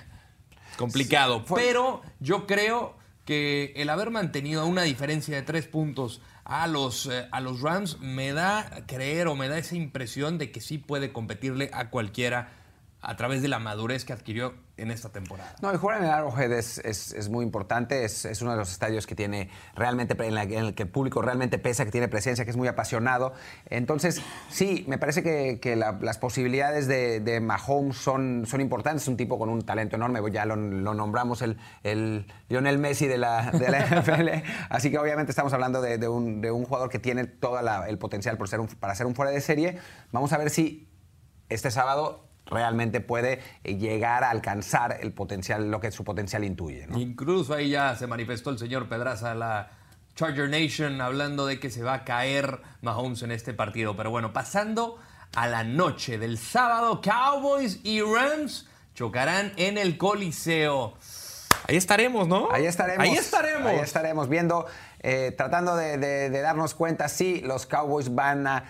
complicado. 0.76 1.44
Pero 1.54 2.02
yo 2.18 2.46
creo 2.46 2.96
que 3.24 3.72
el 3.76 3.88
haber 3.90 4.10
mantenido 4.10 4.66
una 4.66 4.82
diferencia 4.82 5.36
de 5.36 5.42
tres 5.42 5.66
puntos 5.66 6.20
a 6.44 6.66
los, 6.66 7.06
eh, 7.06 7.28
a 7.30 7.40
los 7.40 7.60
Rams 7.60 8.00
me 8.00 8.32
da 8.32 8.84
creer 8.86 9.28
o 9.28 9.36
me 9.36 9.48
da 9.48 9.58
esa 9.58 9.76
impresión 9.76 10.38
de 10.38 10.50
que 10.50 10.60
sí 10.60 10.78
puede 10.78 11.12
competirle 11.12 11.70
a 11.72 11.90
cualquiera 11.90 12.50
a 13.02 13.16
través 13.16 13.42
de 13.42 13.48
la 13.48 13.58
madurez 13.58 14.04
que 14.04 14.12
adquirió 14.12 14.54
en 14.76 14.92
esta 14.92 15.10
temporada. 15.10 15.54
No, 15.60 15.70
el 15.70 15.76
jugar 15.76 15.98
en 15.98 16.04
el 16.04 16.10
Arrowhead 16.10 16.52
es, 16.52 16.78
es, 16.78 17.28
muy 17.28 17.44
importante, 17.44 18.04
es, 18.04 18.24
es, 18.24 18.40
uno 18.42 18.52
de 18.52 18.56
los 18.56 18.70
estadios 18.70 19.08
que 19.08 19.16
tiene 19.16 19.50
realmente, 19.74 20.16
en, 20.24 20.38
el 20.38 20.74
que 20.74 20.84
el 20.84 20.88
público 20.88 21.20
realmente 21.20 21.58
pesa, 21.58 21.84
que 21.84 21.90
tiene 21.90 22.06
presencia, 22.06 22.44
que 22.44 22.52
es 22.52 22.56
muy 22.56 22.68
apasionado. 22.68 23.32
Entonces, 23.66 24.22
sí, 24.48 24.84
me 24.86 24.98
parece 24.98 25.24
que, 25.24 25.58
que 25.60 25.74
las 25.74 26.18
posibilidades 26.18 26.86
de, 26.86 27.18
de, 27.18 27.40
Mahomes 27.40 27.96
son, 27.96 28.44
son 28.46 28.60
importantes, 28.60 29.02
es 29.02 29.08
un 29.08 29.16
tipo 29.16 29.36
con 29.36 29.48
un 29.48 29.62
talento 29.62 29.96
enorme, 29.96 30.20
ya 30.30 30.46
lo, 30.46 30.54
lo 30.54 30.94
nombramos 30.94 31.42
el, 31.42 31.58
el, 31.82 32.26
Lionel 32.48 32.78
Messi 32.78 33.08
de 33.08 33.18
la, 33.18 33.50
de 33.50 33.68
la 33.68 33.80
NFL, 34.00 34.28
así 34.70 34.92
que 34.92 34.98
obviamente 34.98 35.32
estamos 35.32 35.52
hablando 35.52 35.82
de, 35.82 35.98
de, 35.98 36.08
un, 36.08 36.40
de 36.40 36.52
un, 36.52 36.64
jugador 36.64 36.88
que 36.88 37.00
tiene 37.00 37.26
todo 37.26 37.58
el 37.84 37.98
potencial 37.98 38.38
por 38.38 38.48
ser 38.48 38.60
un, 38.60 38.68
para 38.68 38.94
ser 38.94 39.06
un 39.06 39.16
fuera 39.16 39.32
de 39.32 39.40
serie. 39.40 39.78
Vamos 40.12 40.32
a 40.32 40.38
ver 40.38 40.50
si 40.50 40.88
este 41.48 41.70
sábado 41.70 42.31
realmente 42.46 43.00
puede 43.00 43.40
eh, 43.64 43.76
llegar 43.76 44.24
a 44.24 44.30
alcanzar 44.30 44.98
el 45.00 45.12
potencial, 45.12 45.70
lo 45.70 45.80
que 45.80 45.90
su 45.90 46.04
potencial 46.04 46.44
intuye. 46.44 46.86
Incluso 46.96 47.54
ahí 47.54 47.70
ya 47.70 47.96
se 47.96 48.06
manifestó 48.06 48.50
el 48.50 48.58
señor 48.58 48.88
Pedraza, 48.88 49.34
la 49.34 49.70
Charger 50.14 50.48
Nation, 50.48 51.00
hablando 51.00 51.46
de 51.46 51.58
que 51.58 51.70
se 51.70 51.82
va 51.82 51.94
a 51.94 52.04
caer 52.04 52.60
Mahomes 52.82 53.22
en 53.22 53.32
este 53.32 53.54
partido. 53.54 53.96
Pero 53.96 54.10
bueno, 54.10 54.32
pasando 54.32 54.98
a 55.34 55.46
la 55.46 55.64
noche 55.64 56.18
del 56.18 56.38
sábado, 56.38 57.00
Cowboys 57.00 57.80
y 57.82 58.02
Rams 58.02 58.68
chocarán 58.94 59.52
en 59.56 59.78
el 59.78 59.96
Coliseo. 59.96 60.94
Ahí 61.68 61.76
estaremos, 61.76 62.28
¿no? 62.28 62.50
Ahí 62.52 62.66
estaremos. 62.66 63.04
Ahí 63.04 63.14
estaremos. 63.14 63.66
Ahí 63.66 63.78
estaremos 63.78 64.28
viendo, 64.28 64.66
eh, 65.00 65.32
tratando 65.36 65.76
de, 65.76 66.28
darnos 66.30 66.74
cuenta 66.74 67.08
si 67.08 67.40
los 67.40 67.66
Cowboys 67.66 68.14
van 68.14 68.46
a 68.46 68.64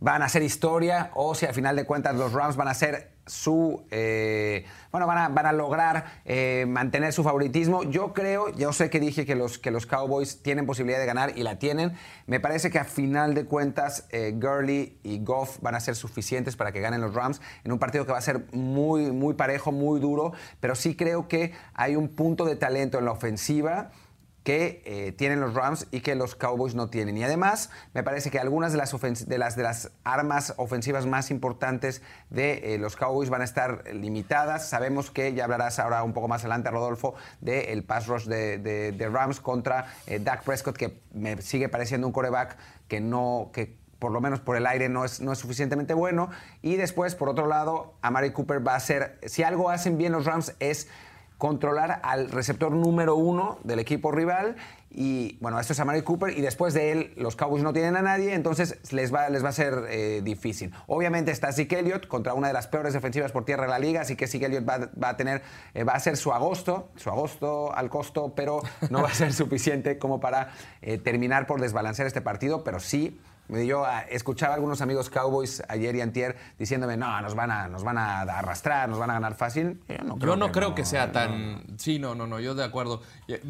van 0.00 0.22
a 0.22 0.26
hacer 0.26 0.42
historia 0.42 1.10
o 1.14 1.34
si 1.34 1.46
al 1.46 1.54
final 1.54 1.76
de 1.76 1.84
cuentas 1.84 2.14
los 2.14 2.32
Rams 2.32 2.56
van 2.56 2.68
a 2.68 2.74
ser 2.74 3.18
su 3.26 3.84
eh, 3.90 4.64
bueno 4.90 5.06
van 5.06 5.18
a, 5.18 5.28
van 5.28 5.44
a 5.44 5.52
lograr 5.52 6.22
eh, 6.24 6.64
mantener 6.66 7.12
su 7.12 7.22
favoritismo. 7.22 7.82
Yo 7.84 8.12
creo 8.14 8.48
yo 8.56 8.72
sé 8.72 8.90
que 8.90 9.00
dije 9.00 9.26
que 9.26 9.34
los 9.34 9.58
que 9.58 9.70
los 9.70 9.86
Cowboys 9.86 10.42
tienen 10.42 10.66
posibilidad 10.66 10.98
de 10.98 11.06
ganar 11.06 11.36
y 11.36 11.42
la 11.42 11.58
tienen. 11.58 11.92
Me 12.26 12.40
parece 12.40 12.70
que 12.70 12.78
a 12.78 12.84
final 12.84 13.34
de 13.34 13.44
cuentas 13.44 14.06
eh, 14.10 14.32
Gurley 14.34 14.98
y 15.02 15.22
Goff 15.22 15.58
van 15.60 15.74
a 15.74 15.80
ser 15.80 15.94
suficientes 15.94 16.56
para 16.56 16.72
que 16.72 16.80
ganen 16.80 17.00
los 17.00 17.14
Rams 17.14 17.40
en 17.64 17.72
un 17.72 17.78
partido 17.78 18.06
que 18.06 18.12
va 18.12 18.18
a 18.18 18.22
ser 18.22 18.46
muy 18.52 19.12
muy 19.12 19.34
parejo 19.34 19.72
muy 19.72 20.00
duro. 20.00 20.32
Pero 20.60 20.74
sí 20.74 20.96
creo 20.96 21.28
que 21.28 21.52
hay 21.74 21.96
un 21.96 22.08
punto 22.08 22.44
de 22.44 22.56
talento 22.56 22.98
en 22.98 23.04
la 23.04 23.12
ofensiva 23.12 23.90
que 24.48 24.80
eh, 24.86 25.12
tienen 25.12 25.40
los 25.40 25.52
Rams 25.52 25.88
y 25.90 26.00
que 26.00 26.14
los 26.14 26.34
Cowboys 26.34 26.74
no 26.74 26.88
tienen. 26.88 27.18
Y 27.18 27.22
además, 27.22 27.68
me 27.92 28.02
parece 28.02 28.30
que 28.30 28.38
algunas 28.38 28.72
de 28.72 28.78
las, 28.78 29.28
de 29.28 29.36
las, 29.36 29.56
de 29.56 29.90
armas 30.04 30.54
ofensivas 30.56 31.04
más 31.04 31.30
importantes 31.30 32.00
de 32.30 32.72
eh, 32.72 32.78
los 32.78 32.96
Cowboys 32.96 33.28
van 33.28 33.42
a 33.42 33.44
estar 33.44 33.84
limitadas. 33.92 34.66
Sabemos 34.66 35.10
que, 35.10 35.34
ya 35.34 35.44
hablarás 35.44 35.78
ahora 35.78 36.02
un 36.02 36.14
poco 36.14 36.28
más 36.28 36.44
adelante, 36.44 36.70
Rodolfo, 36.70 37.14
del 37.42 37.84
pass 37.84 38.06
rush 38.06 38.24
de, 38.24 39.10
Rams 39.12 39.38
contra 39.40 39.92
eh, 40.06 40.18
Dak 40.18 40.44
Prescott, 40.44 40.78
que 40.78 40.98
me 41.12 41.42
sigue 41.42 41.68
pareciendo 41.68 42.06
un 42.06 42.14
coreback 42.14 42.56
que 42.88 43.02
no... 43.02 43.50
Que, 43.52 43.76
por 43.98 44.12
lo 44.12 44.20
menos 44.20 44.38
por 44.38 44.56
el 44.56 44.64
aire 44.66 44.88
no 44.88 45.04
es, 45.04 45.20
no 45.20 45.32
es 45.32 45.40
suficientemente 45.40 45.92
bueno. 45.92 46.30
Y 46.62 46.76
después, 46.76 47.16
por 47.16 47.28
otro 47.28 47.48
lado, 47.48 47.96
Amari 48.00 48.30
Cooper 48.30 48.66
va 48.66 48.76
a 48.76 48.80
ser, 48.80 49.18
si 49.26 49.42
algo 49.42 49.68
hacen 49.68 49.98
bien 49.98 50.12
los 50.12 50.24
Rams 50.24 50.54
es 50.60 50.88
controlar 51.38 52.00
al 52.02 52.30
receptor 52.30 52.72
número 52.72 53.14
uno 53.14 53.58
del 53.62 53.78
equipo 53.78 54.12
rival. 54.12 54.56
Y 54.90 55.38
bueno, 55.40 55.60
esto 55.60 55.72
es 55.72 55.80
Amari 55.80 56.02
Cooper 56.02 56.36
y 56.36 56.40
después 56.40 56.74
de 56.74 56.92
él 56.92 57.12
los 57.16 57.36
Cowboys 57.36 57.62
no 57.62 57.72
tienen 57.72 57.94
a 57.96 58.02
nadie, 58.02 58.34
entonces 58.34 58.78
les 58.90 59.14
va, 59.14 59.28
les 59.28 59.44
va 59.44 59.50
a 59.50 59.52
ser 59.52 59.84
eh, 59.90 60.22
difícil. 60.24 60.72
Obviamente 60.86 61.30
está 61.30 61.52
Zeke 61.52 61.78
Elliott 61.78 62.08
contra 62.08 62.34
una 62.34 62.48
de 62.48 62.54
las 62.54 62.66
peores 62.66 62.94
defensivas 62.94 63.30
por 63.30 63.44
tierra 63.44 63.64
de 63.64 63.70
la 63.70 63.78
liga, 63.78 64.00
así 64.00 64.16
que 64.16 64.26
Zeke 64.26 64.46
Elliott 64.46 64.66
va, 64.66 65.08
a 65.08 65.16
tener, 65.16 65.42
eh, 65.74 65.84
va 65.84 65.92
a 65.92 66.00
ser 66.00 66.16
su 66.16 66.32
agosto, 66.32 66.88
su 66.96 67.10
agosto 67.10 67.72
al 67.74 67.90
costo, 67.90 68.32
pero 68.34 68.62
no 68.90 69.02
va 69.02 69.08
a 69.08 69.14
ser 69.14 69.32
suficiente 69.34 69.98
como 69.98 70.20
para 70.20 70.52
eh, 70.80 70.96
terminar 70.98 71.46
por 71.46 71.60
desbalancear 71.60 72.06
este 72.06 72.22
partido, 72.22 72.64
pero 72.64 72.80
sí 72.80 73.20
yo 73.48 73.84
escuchaba 74.10 74.52
a 74.52 74.56
algunos 74.56 74.80
amigos 74.80 75.08
Cowboys 75.08 75.62
ayer 75.68 75.96
y 75.96 76.00
antier 76.02 76.36
diciéndome, 76.58 76.96
no, 76.96 77.20
nos 77.22 77.34
van 77.34 77.50
a, 77.50 77.68
nos 77.68 77.82
van 77.82 77.96
a 77.96 78.20
arrastrar, 78.20 78.88
nos 78.88 78.98
van 78.98 79.10
a 79.10 79.14
ganar 79.14 79.34
fácil. 79.36 79.80
Yo 79.88 80.36
no 80.36 80.52
creo, 80.52 80.74
que, 80.74 80.84
sea 80.84 81.12
tan... 81.12 81.64
Sí, 81.78 81.98
no, 81.98 82.14
no, 82.14 82.26
no, 82.26 82.40
yo 82.40 82.54
de 82.54 82.64
acuerdo. 82.64 83.00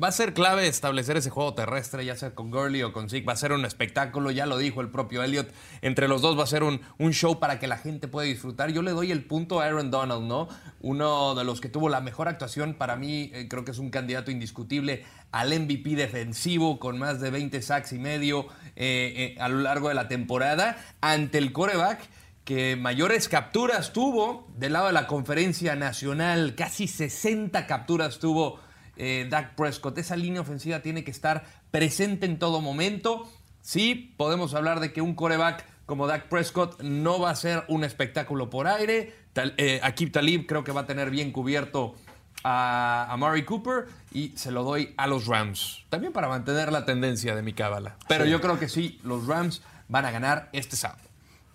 Va 0.02 0.08
a 0.08 0.12
ser 0.12 0.34
clave 0.34 0.68
establecer 0.68 1.16
ese 1.16 1.30
juego 1.30 1.54
terrestre, 1.54 2.04
ya 2.04 2.16
sea 2.16 2.34
con 2.34 2.50
Gurley 2.50 2.82
o 2.82 2.92
con 2.92 3.08
Zeke. 3.08 3.26
Va 3.26 3.32
a 3.32 3.36
ser 3.36 3.52
un 3.52 3.64
espectáculo, 3.64 4.30
ya 4.30 4.46
lo 4.46 4.56
dijo 4.58 4.80
el 4.80 4.90
propio 4.90 5.22
Elliot. 5.22 5.52
Entre 5.82 6.06
los 6.06 6.22
dos 6.22 6.38
va 6.38 6.44
a 6.44 6.46
ser 6.46 6.62
un, 6.62 6.80
un 6.98 7.12
show 7.12 7.38
para 7.40 7.58
que 7.58 7.66
la 7.66 7.76
gente 7.76 8.06
pueda 8.06 8.26
disfrutar. 8.26 8.70
Yo 8.70 8.82
le 8.82 8.92
doy 8.92 9.10
el 9.10 9.24
punto 9.24 9.60
a 9.60 9.64
Aaron 9.64 9.90
Donald, 9.90 10.24
¿no? 10.26 10.48
Uno 10.80 11.34
de 11.34 11.44
los 11.44 11.60
que 11.60 11.68
tuvo 11.68 11.88
la 11.88 12.00
mejor 12.00 12.28
actuación, 12.28 12.74
para 12.74 12.96
mí 12.96 13.30
eh, 13.34 13.48
creo 13.48 13.64
que 13.64 13.72
es 13.72 13.78
un 13.78 13.90
candidato 13.90 14.30
indiscutible 14.30 15.04
al 15.32 15.58
MVP 15.58 15.94
defensivo 15.94 16.78
con 16.78 16.98
más 16.98 17.20
de 17.20 17.30
20 17.30 17.60
sacks 17.62 17.92
y 17.92 17.98
medio 17.98 18.46
eh, 18.76 19.34
eh, 19.36 19.40
a 19.40 19.48
lo 19.48 19.58
largo 19.60 19.88
de 19.88 19.94
la 19.94 20.08
temporada 20.08 20.78
ante 21.00 21.38
el 21.38 21.52
coreback 21.52 22.00
que 22.44 22.76
mayores 22.76 23.28
capturas 23.28 23.92
tuvo 23.92 24.48
del 24.56 24.72
lado 24.72 24.86
de 24.86 24.94
la 24.94 25.06
conferencia 25.06 25.76
nacional, 25.76 26.54
casi 26.54 26.88
60 26.88 27.66
capturas 27.66 28.18
tuvo 28.18 28.58
eh, 28.96 29.26
Dak 29.28 29.54
Prescott. 29.54 29.98
Esa 29.98 30.16
línea 30.16 30.40
ofensiva 30.40 30.80
tiene 30.80 31.04
que 31.04 31.10
estar 31.10 31.44
presente 31.70 32.24
en 32.24 32.38
todo 32.38 32.62
momento. 32.62 33.28
Sí, 33.60 34.14
podemos 34.16 34.54
hablar 34.54 34.80
de 34.80 34.94
que 34.94 35.02
un 35.02 35.14
coreback 35.14 35.66
como 35.84 36.06
Dak 36.06 36.28
Prescott 36.28 36.80
no 36.80 37.20
va 37.20 37.30
a 37.30 37.36
ser 37.36 37.64
un 37.68 37.84
espectáculo 37.84 38.48
por 38.48 38.66
aire. 38.66 39.12
Tal, 39.34 39.54
Akib 39.82 40.10
Talib 40.10 40.46
creo 40.46 40.64
que 40.64 40.72
va 40.72 40.82
a 40.82 40.86
tener 40.86 41.10
bien 41.10 41.32
cubierto 41.32 41.96
a, 42.44 43.08
a 43.10 43.16
Murray 43.16 43.44
Cooper 43.44 43.86
y 44.12 44.30
se 44.36 44.50
lo 44.50 44.62
doy 44.64 44.94
a 44.96 45.06
los 45.06 45.26
Rams. 45.26 45.84
También 45.90 46.12
para 46.12 46.28
mantener 46.28 46.72
la 46.72 46.84
tendencia 46.84 47.34
de 47.34 47.42
mi 47.42 47.52
cábala. 47.52 47.96
Pero 48.08 48.24
Sí. 48.24 48.30
yo 48.30 48.40
creo 48.40 48.58
que 48.58 48.68
sí, 48.68 49.00
los 49.02 49.26
Rams 49.26 49.62
van 49.88 50.04
a 50.04 50.10
ganar 50.10 50.48
este 50.52 50.76
sábado. 50.76 51.02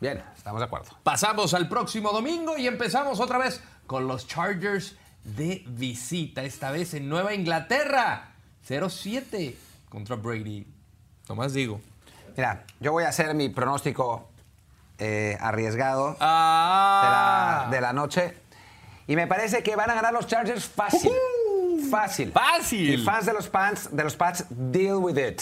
Bien, 0.01 0.21
estamos 0.35 0.59
de 0.59 0.65
acuerdo. 0.65 0.89
Pasamos 1.03 1.53
al 1.53 1.69
próximo 1.69 2.11
domingo 2.11 2.57
y 2.57 2.67
empezamos 2.67 3.19
otra 3.19 3.37
vez 3.37 3.61
con 3.87 4.07
los 4.07 4.27
Chargers 4.27 4.95
de 5.23 5.63
visita, 5.67 6.43
esta 6.43 6.71
vez 6.71 6.93
en 6.93 7.07
Nueva 7.07 7.33
Inglaterra. 7.33 8.31
0-7 8.67 9.55
contra 9.89 10.15
Brady. 10.17 10.65
Nomás 11.29 11.53
digo. 11.53 11.79
Mira, 12.35 12.65
yo 12.79 12.91
voy 12.91 13.03
a 13.05 13.09
hacer 13.09 13.33
mi 13.33 13.47
pronóstico 13.49 14.29
eh, 14.97 15.37
arriesgado 15.39 16.11
de, 16.11 16.17
¡Ah! 16.19 17.63
la, 17.65 17.71
de 17.71 17.81
la 17.81 17.93
noche. 17.93 18.37
Y 19.07 19.15
me 19.15 19.27
parece 19.27 19.63
que 19.63 19.75
van 19.75 19.89
a 19.89 19.95
ganar 19.95 20.13
los 20.13 20.27
Chargers 20.27 20.65
fácil. 20.65 21.11
Fácil. 21.91 22.31
¡Fácil! 22.31 22.93
Y 22.93 22.97
fans 23.03 23.25
de 23.25 23.33
los 23.33 23.49
Pats, 23.49 23.95
de 23.95 24.03
los 24.03 24.15
Pats, 24.15 24.45
deal 24.49 24.95
with 24.95 25.17
it. 25.17 25.41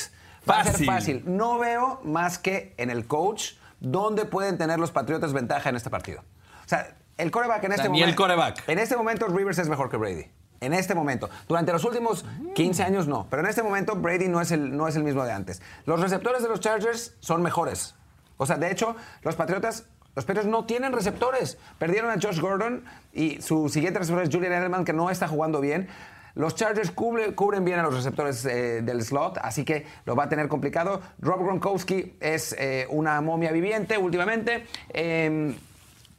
Va 0.49 0.62
a 0.62 0.64
ser 0.64 0.72
Fácil. 0.74 0.86
fácil. 0.88 1.24
No 1.26 1.59
veo 1.59 2.01
más 2.03 2.39
que 2.39 2.74
en 2.78 2.89
el 2.89 3.05
coach 3.05 3.51
dónde 3.80 4.26
pueden 4.26 4.57
tener 4.57 4.80
los 4.80 4.91
Patriotas 4.91 5.34
ventaja 5.34 5.70
en 5.70 5.76
este 5.76 5.89
partido. 5.89 6.22
O 6.66 6.68
sea, 6.68 6.95
el 7.18 7.30
coreback 7.30 7.64
en 7.66 7.72
este 7.74 7.84
sea, 7.84 7.91
ni 7.91 7.99
el 7.99 8.05
momento. 8.07 8.24
quarterback. 8.24 8.64
En 8.68 8.80
este 8.80 8.97
momento 8.97 9.28
Rivers 9.28 9.59
es 9.59 9.70
mejor 9.70 9.89
que 9.89 9.97
Brady. 9.97 10.26
En 10.62 10.74
este 10.74 10.95
momento. 10.95 11.30
Durante 11.47 11.72
los 11.72 11.84
últimos 11.86 12.26
15 12.55 12.84
años 12.84 13.07
no. 13.07 13.28
Pero 13.30 13.43
en 13.43 13.49
este 13.49 13.62
momento 13.64 13.95
Brady 13.95 14.28
no 14.28 14.41
es 14.41 14.51
el, 14.51 14.76
no 14.76 14.88
es 14.88 14.95
el 14.95 15.03
mismo 15.03 15.24
de 15.24 15.32
antes. 15.32 15.62
Los 15.86 15.99
receptores 15.99 16.41
de 16.43 16.49
los 16.49 16.59
Chargers 16.59 17.16
son 17.20 17.41
mejores. 17.43 17.95
O 18.38 18.45
sea, 18.45 18.57
de 18.57 18.72
hecho, 18.72 18.95
los 19.22 19.36
Patriotas. 19.36 19.86
Los 20.16 20.26
Patriots 20.26 20.49
no 20.49 20.66
tienen 20.66 20.91
receptores. 20.91 21.57
Perdieron 21.80 22.12
a 22.12 22.16
Josh 22.22 22.39
Gordon 22.39 22.84
y 23.14 23.41
su 23.41 23.70
siguiente 23.70 23.99
receptor 23.99 24.24
es 24.24 24.30
Julian 24.34 24.53
Edelman, 24.53 24.84
que 24.86 24.93
no 24.93 25.09
está 25.09 25.28
jugando 25.28 25.62
bien. 25.62 25.88
Los 26.36 26.55
Chargers 26.55 26.95
cubre- 26.95 27.36
cubren 27.36 27.66
bien 27.66 27.80
a 27.80 27.84
los 27.84 27.93
receptores 27.93 28.45
eh, 28.45 28.82
del 28.82 29.03
slot, 29.03 29.38
así 29.41 29.66
que 29.66 29.86
lo 30.05 30.16
va 30.16 30.26
a 30.26 30.30
tener 30.30 30.47
complicado. 30.47 31.01
Rob 31.20 31.43
Gronkowski 31.43 32.16
es 32.22 32.55
eh, 32.57 32.88
una 32.89 33.20
momia 33.22 33.51
viviente 33.51 33.97
últimamente. 33.97 34.66
Em, 34.89 35.55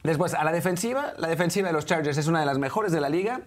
Después, 0.03 0.33
a 0.33 0.43
la 0.43 0.51
defensiva, 0.51 1.13
la 1.17 1.29
defensiva 1.29 1.67
de 1.69 1.73
los 1.73 1.85
Chargers 1.85 2.17
es 2.17 2.27
una 2.27 2.41
de 2.41 2.45
las 2.45 2.57
mejores 2.57 2.91
de 2.91 2.99
la 2.99 3.07
liga 3.07 3.39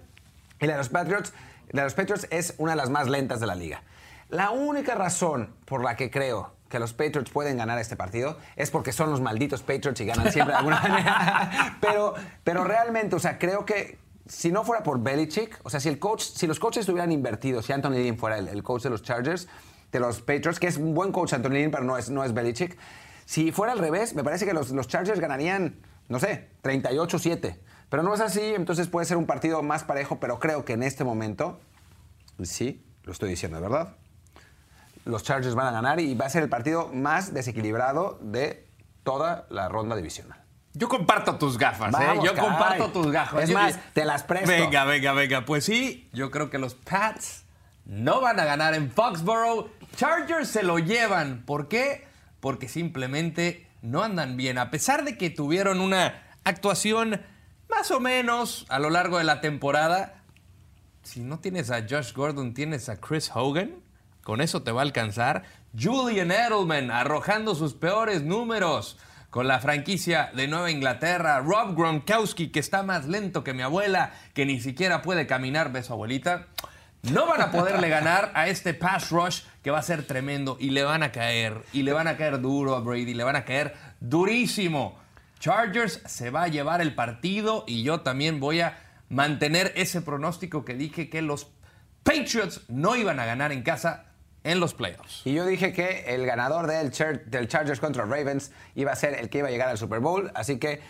y 0.58 0.66
de 0.66 0.74
los 0.74 0.88
Patriots, 0.88 1.34
la 1.70 1.82
de 1.82 1.86
los 1.88 1.92
Patriots 1.92 2.26
es 2.30 2.54
una 2.56 2.70
de 2.70 2.76
las 2.78 2.88
más 2.88 3.08
lentas 3.10 3.40
de 3.40 3.46
la 3.46 3.54
liga. 3.54 3.82
La 4.30 4.52
única 4.52 4.94
razón 4.94 5.50
por 5.66 5.84
la 5.84 5.96
que 5.96 6.10
creo 6.10 6.55
que 6.68 6.78
los 6.78 6.92
Patriots 6.92 7.30
pueden 7.30 7.56
ganar 7.56 7.78
este 7.78 7.96
partido 7.96 8.38
es 8.56 8.70
porque 8.70 8.92
son 8.92 9.10
los 9.10 9.20
malditos 9.20 9.62
Patriots 9.62 10.00
y 10.00 10.06
ganan 10.06 10.32
siempre 10.32 10.52
de 10.52 10.58
alguna 10.58 10.80
manera. 10.88 11.78
Pero, 11.80 12.14
pero 12.44 12.64
realmente, 12.64 13.16
o 13.16 13.18
sea, 13.18 13.38
creo 13.38 13.64
que 13.64 13.98
si 14.28 14.50
no 14.50 14.64
fuera 14.64 14.82
por 14.82 15.00
Belichick, 15.00 15.60
o 15.62 15.70
sea, 15.70 15.80
si 15.80 15.88
el 15.88 15.98
coach, 15.98 16.22
si 16.22 16.46
los 16.46 16.58
coaches 16.58 16.80
estuvieran 16.80 17.12
invertidos, 17.12 17.66
si 17.66 17.72
Anthony 17.72 17.92
Lynn 17.92 18.18
fuera 18.18 18.38
el, 18.38 18.62
coach 18.62 18.82
de 18.82 18.90
los 18.90 19.02
Chargers, 19.02 19.48
de 19.92 20.00
los 20.00 20.20
Patriots, 20.20 20.58
que 20.58 20.66
es 20.66 20.76
un 20.76 20.94
buen 20.94 21.12
coach 21.12 21.32
Anthony 21.32 21.50
Lynn, 21.50 21.70
pero 21.70 21.84
no 21.84 21.96
es, 21.96 22.10
no 22.10 22.24
es 22.24 22.34
Belichick, 22.34 22.76
si 23.24 23.52
fuera 23.52 23.72
al 23.72 23.78
revés, 23.78 24.14
me 24.14 24.24
parece 24.24 24.46
que 24.46 24.52
los, 24.52 24.70
los 24.70 24.88
Chargers 24.88 25.20
ganarían, 25.20 25.76
no 26.08 26.18
sé, 26.18 26.48
38-7. 26.62 27.56
Pero 27.88 28.02
no 28.02 28.14
es 28.14 28.20
así, 28.20 28.40
entonces 28.54 28.88
puede 28.88 29.06
ser 29.06 29.16
un 29.16 29.26
partido 29.26 29.62
más 29.62 29.84
parejo, 29.84 30.18
pero 30.18 30.40
creo 30.40 30.64
que 30.64 30.72
en 30.72 30.82
este 30.82 31.04
momento, 31.04 31.60
sí, 32.42 32.84
lo 33.04 33.12
estoy 33.12 33.30
diciendo, 33.30 33.60
¿verdad? 33.60 33.96
Los 35.06 35.22
Chargers 35.22 35.54
van 35.54 35.68
a 35.68 35.70
ganar 35.70 35.98
y 36.00 36.14
va 36.14 36.26
a 36.26 36.30
ser 36.30 36.42
el 36.42 36.48
partido 36.48 36.90
más 36.92 37.32
desequilibrado 37.32 38.18
de 38.20 38.66
toda 39.04 39.46
la 39.50 39.68
ronda 39.68 39.96
divisional. 39.96 40.42
Yo 40.74 40.88
comparto 40.88 41.36
tus 41.36 41.56
gafas, 41.56 41.90
Vamos, 41.92 42.16
¿eh? 42.18 42.20
Yo 42.26 42.34
caray. 42.34 42.50
comparto 42.50 42.88
tus 42.90 43.10
gafas. 43.10 43.44
Es 43.44 43.48
Yo- 43.50 43.54
más, 43.54 43.78
te 43.94 44.04
las 44.04 44.24
presto. 44.24 44.50
Venga, 44.50 44.84
venga, 44.84 45.12
venga. 45.14 45.44
Pues 45.46 45.64
sí, 45.64 46.10
yo 46.12 46.30
creo 46.30 46.50
que 46.50 46.58
los 46.58 46.74
Pats 46.74 47.44
no 47.86 48.20
van 48.20 48.38
a 48.40 48.44
ganar 48.44 48.74
en 48.74 48.90
Foxborough. 48.90 49.70
Chargers 49.96 50.48
se 50.48 50.62
lo 50.62 50.78
llevan. 50.78 51.44
¿Por 51.46 51.68
qué? 51.68 52.06
Porque 52.40 52.68
simplemente 52.68 53.66
no 53.80 54.02
andan 54.02 54.36
bien. 54.36 54.58
A 54.58 54.70
pesar 54.70 55.04
de 55.04 55.16
que 55.16 55.30
tuvieron 55.30 55.80
una 55.80 56.22
actuación 56.44 57.22
más 57.70 57.90
o 57.90 58.00
menos 58.00 58.66
a 58.68 58.78
lo 58.78 58.90
largo 58.90 59.16
de 59.18 59.24
la 59.24 59.40
temporada, 59.40 60.22
si 61.04 61.20
no 61.20 61.38
tienes 61.38 61.70
a 61.70 61.86
Josh 61.88 62.12
Gordon, 62.12 62.52
tienes 62.52 62.88
a 62.88 62.96
Chris 63.00 63.30
Hogan. 63.32 63.76
Con 64.26 64.40
eso 64.40 64.64
te 64.64 64.72
va 64.72 64.80
a 64.80 64.82
alcanzar. 64.82 65.44
Julian 65.80 66.32
Edelman 66.32 66.90
arrojando 66.90 67.54
sus 67.54 67.74
peores 67.74 68.24
números 68.24 68.98
con 69.30 69.46
la 69.46 69.60
franquicia 69.60 70.32
de 70.34 70.48
Nueva 70.48 70.72
Inglaterra. 70.72 71.38
Rob 71.38 71.76
Gronkowski, 71.76 72.48
que 72.48 72.58
está 72.58 72.82
más 72.82 73.06
lento 73.06 73.44
que 73.44 73.54
mi 73.54 73.62
abuela, 73.62 74.14
que 74.34 74.44
ni 74.44 74.60
siquiera 74.60 75.00
puede 75.00 75.28
caminar, 75.28 75.70
ve 75.70 75.84
su 75.84 75.92
abuelita. 75.92 76.48
No 77.02 77.28
van 77.28 77.40
a 77.40 77.52
poderle 77.52 77.88
ganar 77.88 78.32
a 78.34 78.48
este 78.48 78.74
pass 78.74 79.12
rush 79.12 79.42
que 79.62 79.70
va 79.70 79.78
a 79.78 79.82
ser 79.82 80.02
tremendo 80.02 80.56
y 80.58 80.70
le 80.70 80.82
van 80.82 81.04
a 81.04 81.12
caer, 81.12 81.62
y 81.72 81.84
le 81.84 81.92
van 81.92 82.08
a 82.08 82.16
caer 82.16 82.40
duro 82.40 82.74
a 82.74 82.80
Brady, 82.80 83.14
le 83.14 83.22
van 83.22 83.36
a 83.36 83.44
caer 83.44 83.76
durísimo. 84.00 84.98
Chargers 85.38 86.02
se 86.04 86.30
va 86.30 86.42
a 86.42 86.48
llevar 86.48 86.80
el 86.80 86.96
partido 86.96 87.62
y 87.68 87.84
yo 87.84 88.00
también 88.00 88.40
voy 88.40 88.60
a 88.60 88.76
mantener 89.08 89.72
ese 89.76 90.02
pronóstico 90.02 90.64
que 90.64 90.74
dije 90.74 91.08
que 91.08 91.22
los 91.22 91.46
Patriots 92.02 92.62
no 92.68 92.96
iban 92.96 93.20
a 93.20 93.26
ganar 93.26 93.52
en 93.52 93.62
casa 93.62 94.05
en 94.46 94.60
los 94.60 94.74
playoffs. 94.74 95.22
Y 95.24 95.34
yo 95.34 95.44
dije 95.44 95.72
que 95.72 96.04
el 96.14 96.24
ganador 96.24 96.66
del, 96.68 96.92
del 97.26 97.48
Chargers 97.48 97.80
contra 97.80 98.04
Ravens 98.04 98.52
iba 98.74 98.92
a 98.92 98.96
ser 98.96 99.14
el 99.14 99.28
que 99.28 99.38
iba 99.38 99.48
a 99.48 99.50
llegar 99.50 99.68
al 99.68 99.76
Super 99.76 100.00
Bowl, 100.00 100.30
así 100.34 100.58
que 100.58 100.80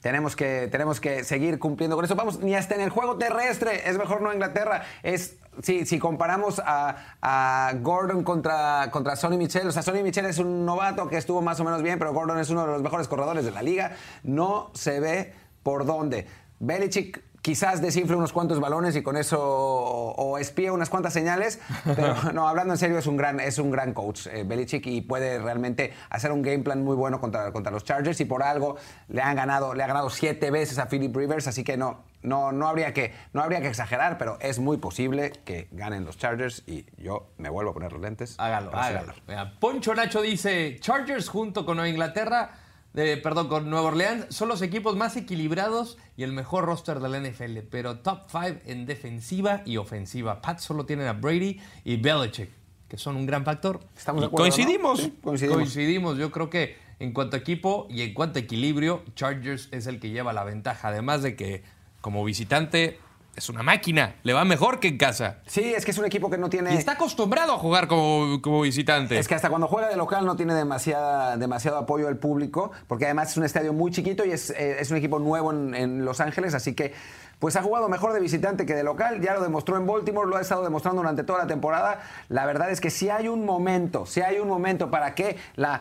tenemos 0.00 0.34
que, 0.34 0.68
tenemos 0.72 0.98
que 0.98 1.22
seguir 1.22 1.58
cumpliendo 1.58 1.94
con 1.94 2.04
eso. 2.04 2.16
Vamos, 2.16 2.40
ni 2.40 2.54
hasta 2.54 2.74
en 2.74 2.80
el 2.80 2.90
juego 2.90 3.18
terrestre 3.18 3.88
es 3.88 3.98
mejor 3.98 4.20
no 4.20 4.32
Inglaterra. 4.32 4.82
Es, 5.02 5.36
si, 5.62 5.86
si 5.86 5.98
comparamos 5.98 6.60
a, 6.64 7.16
a 7.20 7.72
Gordon 7.80 8.24
contra, 8.24 8.88
contra 8.90 9.14
Sonny 9.14 9.36
Michel, 9.36 9.68
o 9.68 9.72
sea, 9.72 9.82
Sonny 9.82 10.02
Michel 10.02 10.26
es 10.26 10.38
un 10.38 10.64
novato 10.64 11.08
que 11.08 11.18
estuvo 11.18 11.40
más 11.40 11.60
o 11.60 11.64
menos 11.64 11.82
bien, 11.82 11.98
pero 11.98 12.12
Gordon 12.12 12.38
es 12.40 12.50
uno 12.50 12.66
de 12.66 12.72
los 12.72 12.82
mejores 12.82 13.06
corredores 13.06 13.44
de 13.44 13.52
la 13.52 13.62
liga. 13.62 13.92
No 14.24 14.70
se 14.74 14.98
ve 14.98 15.34
por 15.62 15.84
dónde. 15.84 16.26
Belichick 16.58 17.22
quizás 17.42 17.82
desinfle 17.82 18.16
unos 18.16 18.32
cuantos 18.32 18.60
balones 18.60 18.94
y 18.94 19.02
con 19.02 19.16
eso 19.16 19.38
o, 19.42 20.12
o 20.12 20.38
espía 20.38 20.72
unas 20.72 20.88
cuantas 20.88 21.12
señales, 21.12 21.60
pero 21.84 22.14
no, 22.32 22.48
hablando 22.48 22.74
en 22.74 22.78
serio, 22.78 22.98
es 22.98 23.06
un 23.06 23.16
gran, 23.16 23.40
es 23.40 23.58
un 23.58 23.70
gran 23.70 23.92
coach, 23.92 24.28
eh, 24.28 24.44
Belichick, 24.44 24.86
y 24.86 25.00
puede 25.00 25.40
realmente 25.40 25.92
hacer 26.08 26.30
un 26.30 26.40
game 26.40 26.60
plan 26.60 26.82
muy 26.82 26.94
bueno 26.94 27.20
contra, 27.20 27.52
contra 27.52 27.72
los 27.72 27.84
Chargers 27.84 28.20
y 28.20 28.24
por 28.24 28.44
algo 28.44 28.76
le 29.08 29.20
han 29.22 29.34
ganado, 29.34 29.74
le 29.74 29.82
ha 29.82 29.88
ganado 29.88 30.08
siete 30.08 30.50
veces 30.52 30.78
a 30.78 30.86
Philip 30.86 31.14
Rivers, 31.14 31.48
así 31.48 31.64
que 31.64 31.76
no, 31.76 32.04
no, 32.22 32.52
no, 32.52 32.68
habría 32.68 32.94
que, 32.94 33.12
no 33.32 33.42
habría 33.42 33.60
que 33.60 33.68
exagerar, 33.68 34.18
pero 34.18 34.38
es 34.40 34.60
muy 34.60 34.76
posible 34.76 35.32
que 35.44 35.66
ganen 35.72 36.04
los 36.04 36.18
Chargers 36.18 36.62
y 36.68 36.86
yo 36.96 37.32
me 37.38 37.50
vuelvo 37.50 37.72
a 37.72 37.74
poner 37.74 37.92
los 37.92 38.00
lentes. 38.00 38.36
Hágalo, 38.38 38.70
hágalo. 38.72 39.14
Mira, 39.26 39.58
Poncho 39.58 39.94
Nacho 39.96 40.22
dice, 40.22 40.78
Chargers 40.80 41.28
junto 41.28 41.66
con 41.66 41.76
Nueva 41.76 41.88
Inglaterra, 41.88 42.52
perdón, 42.92 43.48
con 43.48 43.70
Nueva 43.70 43.88
Orleans, 43.88 44.26
son 44.28 44.48
los 44.48 44.60
equipos 44.62 44.96
más 44.96 45.16
equilibrados 45.16 45.96
y 46.16 46.24
el 46.24 46.32
mejor 46.32 46.66
roster 46.66 47.00
de 47.00 47.08
la 47.08 47.20
NFL, 47.20 47.58
pero 47.70 47.98
top 48.00 48.24
5 48.30 48.60
en 48.66 48.84
defensiva 48.86 49.62
y 49.64 49.78
ofensiva. 49.78 50.40
Pats 50.42 50.64
solo 50.64 50.84
tienen 50.84 51.06
a 51.06 51.14
Brady 51.14 51.58
y 51.84 51.96
Belichick, 51.96 52.50
que 52.88 52.98
son 52.98 53.16
un 53.16 53.24
gran 53.26 53.44
factor. 53.44 53.80
Estamos 53.96 54.20
de 54.20 54.26
acuerdo, 54.26 54.46
¿no? 54.46 54.52
coincidimos, 54.54 55.00
Sí, 55.00 55.14
coincidimos. 55.22 55.56
coincidimos. 55.56 56.18
Yo 56.18 56.30
creo 56.30 56.50
que 56.50 56.76
en 56.98 57.12
cuanto 57.12 57.36
a 57.36 57.38
equipo 57.38 57.86
y 57.90 58.02
en 58.02 58.12
cuanto 58.12 58.38
a 58.38 58.42
equilibrio, 58.42 59.02
Chargers 59.16 59.68
es 59.72 59.86
el 59.86 59.98
que 59.98 60.10
lleva 60.10 60.32
la 60.34 60.44
ventaja. 60.44 60.88
Además 60.88 61.22
de 61.22 61.34
que 61.34 61.62
como 62.02 62.24
visitante 62.24 62.98
es 63.34 63.48
una 63.48 63.62
máquina, 63.62 64.16
le 64.24 64.34
va 64.34 64.44
mejor 64.44 64.78
que 64.78 64.88
en 64.88 64.98
casa. 64.98 65.38
Sí, 65.46 65.72
es 65.74 65.84
que 65.84 65.90
es 65.90 65.98
un 65.98 66.04
equipo 66.04 66.28
que 66.28 66.36
no 66.36 66.50
tiene... 66.50 66.74
Y 66.74 66.76
está 66.76 66.92
acostumbrado 66.92 67.54
a 67.54 67.58
jugar 67.58 67.88
como, 67.88 68.42
como 68.42 68.60
visitante. 68.60 69.18
Es 69.18 69.26
que 69.26 69.34
hasta 69.34 69.48
cuando 69.48 69.68
juega 69.68 69.88
de 69.88 69.96
local 69.96 70.26
no 70.26 70.36
tiene 70.36 70.54
demasiada, 70.54 71.36
demasiado 71.38 71.78
apoyo 71.78 72.06
del 72.06 72.18
público, 72.18 72.72
porque 72.88 73.06
además 73.06 73.30
es 73.30 73.36
un 73.38 73.44
estadio 73.44 73.72
muy 73.72 73.90
chiquito 73.90 74.24
y 74.24 74.32
es, 74.32 74.50
eh, 74.50 74.80
es 74.80 74.90
un 74.90 74.98
equipo 74.98 75.18
nuevo 75.18 75.50
en, 75.50 75.74
en 75.74 76.04
Los 76.04 76.20
Ángeles, 76.20 76.54
así 76.54 76.74
que 76.74 76.92
pues 77.38 77.56
ha 77.56 77.62
jugado 77.62 77.88
mejor 77.88 78.12
de 78.12 78.20
visitante 78.20 78.66
que 78.66 78.74
de 78.74 78.84
local, 78.84 79.20
ya 79.20 79.34
lo 79.34 79.40
demostró 79.40 79.76
en 79.76 79.86
Baltimore, 79.86 80.28
lo 80.28 80.36
ha 80.36 80.40
estado 80.40 80.62
demostrando 80.62 81.00
durante 81.00 81.24
toda 81.24 81.40
la 81.40 81.46
temporada. 81.46 82.00
La 82.28 82.46
verdad 82.46 82.70
es 82.70 82.80
que 82.80 82.90
si 82.90 83.08
hay 83.08 83.28
un 83.28 83.44
momento, 83.44 84.06
si 84.06 84.20
hay 84.20 84.38
un 84.38 84.46
momento 84.46 84.90
para 84.90 85.14
que 85.14 85.38
la, 85.56 85.80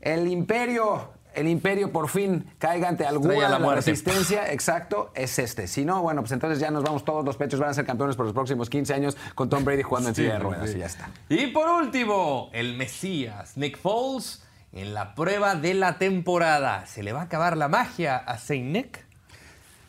el 0.00 0.26
imperio... 0.26 1.19
El 1.34 1.48
imperio 1.48 1.92
por 1.92 2.08
fin 2.08 2.44
caiga 2.58 2.88
ante 2.88 3.04
alguna 3.06 3.34
Estrella 3.34 3.46
de 3.46 3.52
la 3.52 3.58
la 3.58 3.64
muerte. 3.64 3.90
resistencia, 3.90 4.52
exacto, 4.52 5.10
es 5.14 5.38
este. 5.38 5.66
Si 5.66 5.84
no, 5.84 6.02
bueno, 6.02 6.22
pues 6.22 6.32
entonces 6.32 6.58
ya 6.58 6.70
nos 6.70 6.82
vamos 6.82 7.04
todos, 7.04 7.24
los 7.24 7.36
pechos 7.36 7.60
van 7.60 7.70
a 7.70 7.74
ser 7.74 7.86
campeones 7.86 8.16
por 8.16 8.24
los 8.26 8.34
próximos 8.34 8.68
15 8.70 8.94
años 8.94 9.16
con 9.34 9.48
Tom 9.48 9.64
Brady 9.64 9.82
jugando 9.82 10.08
en 10.10 10.14
silla 10.14 10.32
de 10.34 10.38
ruedas 10.40 10.70
sí. 10.70 10.76
y 10.76 10.80
ya 10.80 10.86
está. 10.86 11.08
Y 11.28 11.46
por 11.48 11.68
último, 11.68 12.50
el 12.52 12.76
Mesías, 12.76 13.56
Nick 13.56 13.78
Foles, 13.78 14.42
en 14.72 14.94
la 14.94 15.14
prueba 15.14 15.54
de 15.54 15.74
la 15.74 15.98
temporada. 15.98 16.86
¿Se 16.86 17.02
le 17.02 17.12
va 17.12 17.20
a 17.20 17.24
acabar 17.24 17.56
la 17.56 17.68
magia 17.68 18.16
a 18.16 18.38
Saint 18.38 18.66
Nick? 18.72 19.04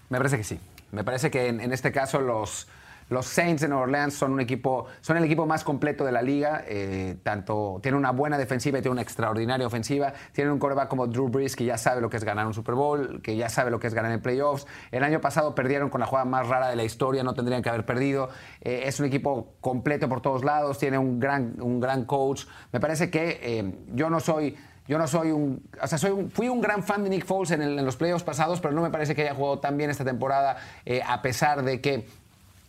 Me 0.09 0.17
parece 0.17 0.37
que 0.37 0.43
sí. 0.43 0.59
Me 0.91 1.03
parece 1.03 1.31
que 1.31 1.47
en, 1.47 1.61
en 1.61 1.71
este 1.71 1.91
caso 1.91 2.19
los, 2.19 2.67
Los 3.11 3.25
Saints 3.25 3.61
de 3.61 3.73
Orleans 3.73 4.13
son 4.13 4.31
un 4.31 4.39
equipo, 4.39 4.85
son 5.01 5.17
el 5.17 5.25
equipo 5.25 5.45
más 5.45 5.65
completo 5.65 6.05
de 6.05 6.13
la 6.13 6.21
liga. 6.21 6.63
Eh, 6.65 7.17
tanto 7.23 7.81
tiene 7.83 7.97
una 7.97 8.11
buena 8.11 8.37
defensiva 8.37 8.79
y 8.79 8.81
tiene 8.81 8.93
una 8.93 9.01
extraordinaria 9.01 9.67
ofensiva. 9.67 10.13
Tienen 10.31 10.53
un 10.53 10.59
quarterback 10.59 10.87
como 10.87 11.07
Drew 11.07 11.27
Brees 11.27 11.57
que 11.57 11.65
ya 11.65 11.77
sabe 11.77 11.99
lo 11.99 12.09
que 12.09 12.15
es 12.15 12.23
ganar 12.23 12.47
un 12.47 12.53
Super 12.53 12.73
Bowl, 12.73 13.21
que 13.21 13.35
ya 13.35 13.49
sabe 13.49 13.69
lo 13.69 13.81
que 13.81 13.87
es 13.87 13.93
ganar 13.93 14.13
en 14.13 14.21
playoffs. 14.21 14.65
El 14.91 15.03
año 15.03 15.19
pasado 15.19 15.53
perdieron 15.53 15.89
con 15.89 15.99
la 15.99 16.07
jugada 16.07 16.23
más 16.23 16.47
rara 16.47 16.69
de 16.69 16.77
la 16.77 16.85
historia, 16.85 17.21
no 17.21 17.33
tendrían 17.33 17.61
que 17.61 17.67
haber 17.67 17.85
perdido. 17.85 18.29
Eh, 18.61 18.83
es 18.85 18.97
un 19.01 19.07
equipo 19.07 19.55
completo 19.59 20.07
por 20.07 20.21
todos 20.21 20.45
lados, 20.45 20.77
tiene 20.77 20.97
un 20.97 21.19
gran, 21.19 21.61
un 21.61 21.81
gran 21.81 22.05
coach. 22.05 22.45
Me 22.71 22.79
parece 22.79 23.09
que 23.09 23.41
eh, 23.43 23.75
yo 23.93 24.09
no 24.09 24.21
soy 24.21 24.55
yo 24.87 24.97
no 24.97 25.07
soy 25.07 25.31
un. 25.31 25.69
O 25.81 25.87
sea, 25.87 25.97
fui 26.29 26.49
un 26.49 26.59
gran 26.59 26.81
fan 26.81 27.03
de 27.03 27.09
Nick 27.09 27.25
Foles 27.25 27.51
en, 27.51 27.85
los 27.85 27.97
playoffs 27.97 28.23
pasados, 28.23 28.59
pero 28.61 28.73
no 28.73 28.81
me 28.81 28.89
parece 28.89 29.15
que 29.15 29.21
haya 29.21 29.35
jugado 29.35 29.59
tan 29.59 29.77
bien 29.77 29.89
esta 29.89 30.03
temporada, 30.03 30.57
a 31.05 31.21
pesar 31.21 31.63
de 31.63 31.79
que 31.79 32.07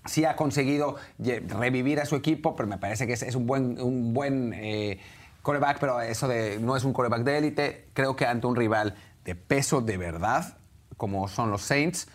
sí 0.05 0.24
ha 0.24 0.36
conseguido 0.36 0.96
revivir 1.18 2.00
a 2.00 2.07
su 2.07 2.16
equipo, 2.16 2.57
pero 2.57 2.68
me 2.68 2.78
parece 2.78 3.07
que 3.07 3.12
es, 3.12 3.34
un 3.34 3.46
buen, 3.46 3.80
un 3.80 4.14
buen 4.14 4.53
eh, 4.55 5.00
coreback, 5.42 5.78
pero 5.78 6.00
eso 6.00 6.28
de 6.28 6.59
no 6.59 6.76
es 6.76 6.84
un 6.84 6.92
coreback 6.92 7.22
de 7.22 7.38
élite. 7.38 7.88
Creo 7.94 8.16
que 8.16 8.26
ante 8.26 8.46
un 8.46 8.57
rival 8.57 8.94
de 9.24 9.34
peso 9.34 9.80
de 9.80 9.96
verdad, 9.96 10.59
como 10.96 11.28
son 11.28 11.50
los 11.50 11.62
Saints, 11.62 12.09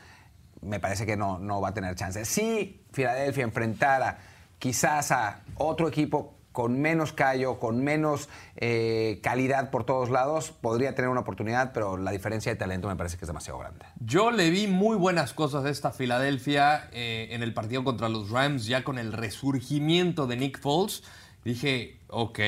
me 0.62 0.80
parece 0.80 1.06
que 1.06 1.16
no, 1.16 1.40
no 1.40 1.62
va 1.62 1.70
a 1.70 1.74
tener 1.74 1.96
chance. 1.96 2.26
Si 2.26 2.84
Filadelfia 2.92 3.44
enfrentara 3.44 4.20
quizás 4.60 5.12
a 5.12 5.42
otro 5.56 5.88
equipo 5.88 6.37
con 6.58 6.82
menos 6.82 7.14
callo, 7.14 7.60
con 7.60 7.84
menos 7.84 8.30
eh, 8.56 9.20
calidad 9.22 9.70
por 9.70 9.84
todos 9.84 10.10
lados, 10.10 10.50
podría 10.50 10.96
tener 10.96 11.08
una 11.08 11.20
oportunidad, 11.20 11.72
pero 11.72 11.98
la 11.98 12.10
diferencia 12.10 12.52
de 12.52 12.56
talento 12.56 12.88
me 12.88 12.96
parece 12.96 13.16
que 13.16 13.26
es 13.26 13.28
demasiado 13.28 13.60
grande. 13.60 13.86
Yo 14.00 14.32
le 14.32 14.50
vi 14.50 14.66
muy 14.66 14.98
buenas 14.98 15.34
cosas 15.34 15.66
a 15.66 15.70
esta 15.70 15.92
Filadelfia 15.92 16.90
eh, 16.94 17.28
en 17.30 17.44
el 17.44 17.54
partido 17.54 17.84
contra 17.84 18.10
los 18.10 18.32
Rams, 18.32 18.66
ya 18.66 18.84
con 18.84 18.98
el 18.98 19.14
resurgimiento 19.14 20.26
de 20.26 20.38
Nick 20.38 20.60
Foles. 20.60 21.04
Dije, 21.46 22.00
ok, 22.08 22.40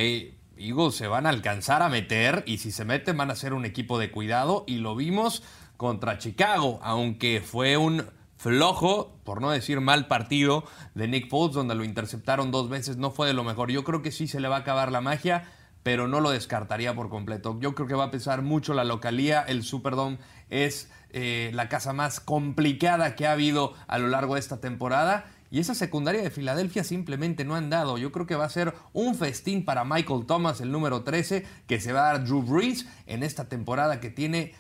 Eagles 0.58 0.96
se 0.96 1.06
van 1.06 1.28
a 1.28 1.30
alcanzar 1.30 1.84
a 1.84 1.90
meter 1.90 2.42
y 2.48 2.58
si 2.58 2.72
se 2.72 2.86
meten 2.86 3.16
van 3.16 3.30
a 3.30 3.36
ser 3.36 3.54
un 3.54 3.64
equipo 3.64 4.00
de 4.00 4.10
cuidado 4.10 4.64
y 4.66 4.78
lo 4.78 4.96
vimos 4.96 5.44
contra 5.78 6.18
Chicago, 6.18 6.80
aunque 6.82 7.42
fue 7.46 7.78
un 7.78 8.08
flojo, 8.40 9.20
por 9.26 9.42
no 9.42 9.52
decir 9.52 9.82
mal 9.82 10.08
partido 10.08 10.64
de 10.96 11.10
Nick 11.10 11.30
Foles, 11.30 11.54
donde 11.54 11.76
lo 11.76 11.84
interceptaron 11.84 12.52
dos 12.52 12.70
veces, 12.70 12.96
no 12.96 13.12
fue 13.12 13.28
de 13.28 13.34
lo 13.34 13.44
mejor. 13.44 13.70
Yo 13.70 13.84
creo 13.84 14.02
que 14.02 14.12
sí 14.12 14.28
se 14.28 14.40
le 14.40 14.48
va 14.48 14.56
a 14.56 14.60
acabar 14.60 14.94
la 14.94 15.02
magia, 15.02 15.44
pero 15.84 16.08
no 16.08 16.22
lo 16.22 16.32
descartaría 16.32 16.96
por 16.96 17.10
completo. 17.10 17.60
Yo 17.60 17.76
creo 17.76 17.88
que 17.88 17.96
va 17.96 18.06
a 18.06 18.12
pesar 18.12 18.42
mucho 18.42 18.74
la 18.74 18.86
localía. 18.86 19.42
El 19.42 19.64
Superdome 19.64 20.20
es 20.50 20.90
eh, 21.12 21.52
la 21.54 21.68
casa 21.68 21.92
más 21.92 22.22
complicada 22.22 23.16
que 23.18 23.28
ha 23.28 23.34
habido 23.34 23.74
a 23.88 23.98
lo 24.00 24.08
largo 24.08 24.36
de 24.36 24.40
esta 24.40 24.62
temporada. 24.62 25.26
Y 25.52 25.60
esa 25.60 25.76
secundaria 25.76 26.22
de 26.22 26.30
Filadelfia 26.30 26.86
simplemente 26.86 27.44
no 27.44 27.56
han 27.56 27.70
dado. 27.70 27.98
Yo 27.98 28.14
creo 28.14 28.26
que 28.26 28.36
va 28.36 28.46
a 28.46 28.50
ser 28.50 28.74
un 28.94 29.16
festín 29.16 29.66
para 29.66 29.84
Michael 29.84 30.26
Thomas, 30.26 30.62
el 30.62 30.72
número 30.72 31.04
13, 31.04 31.46
que 31.68 31.82
se 31.82 31.92
va 31.92 32.02
a 32.02 32.14
dar 32.14 32.24
Drew 32.24 32.42
Brees 32.42 32.86
en 33.06 33.24
esta 33.24 33.50
temporada 33.50 34.00
que 34.00 34.10
tiene 34.10 34.54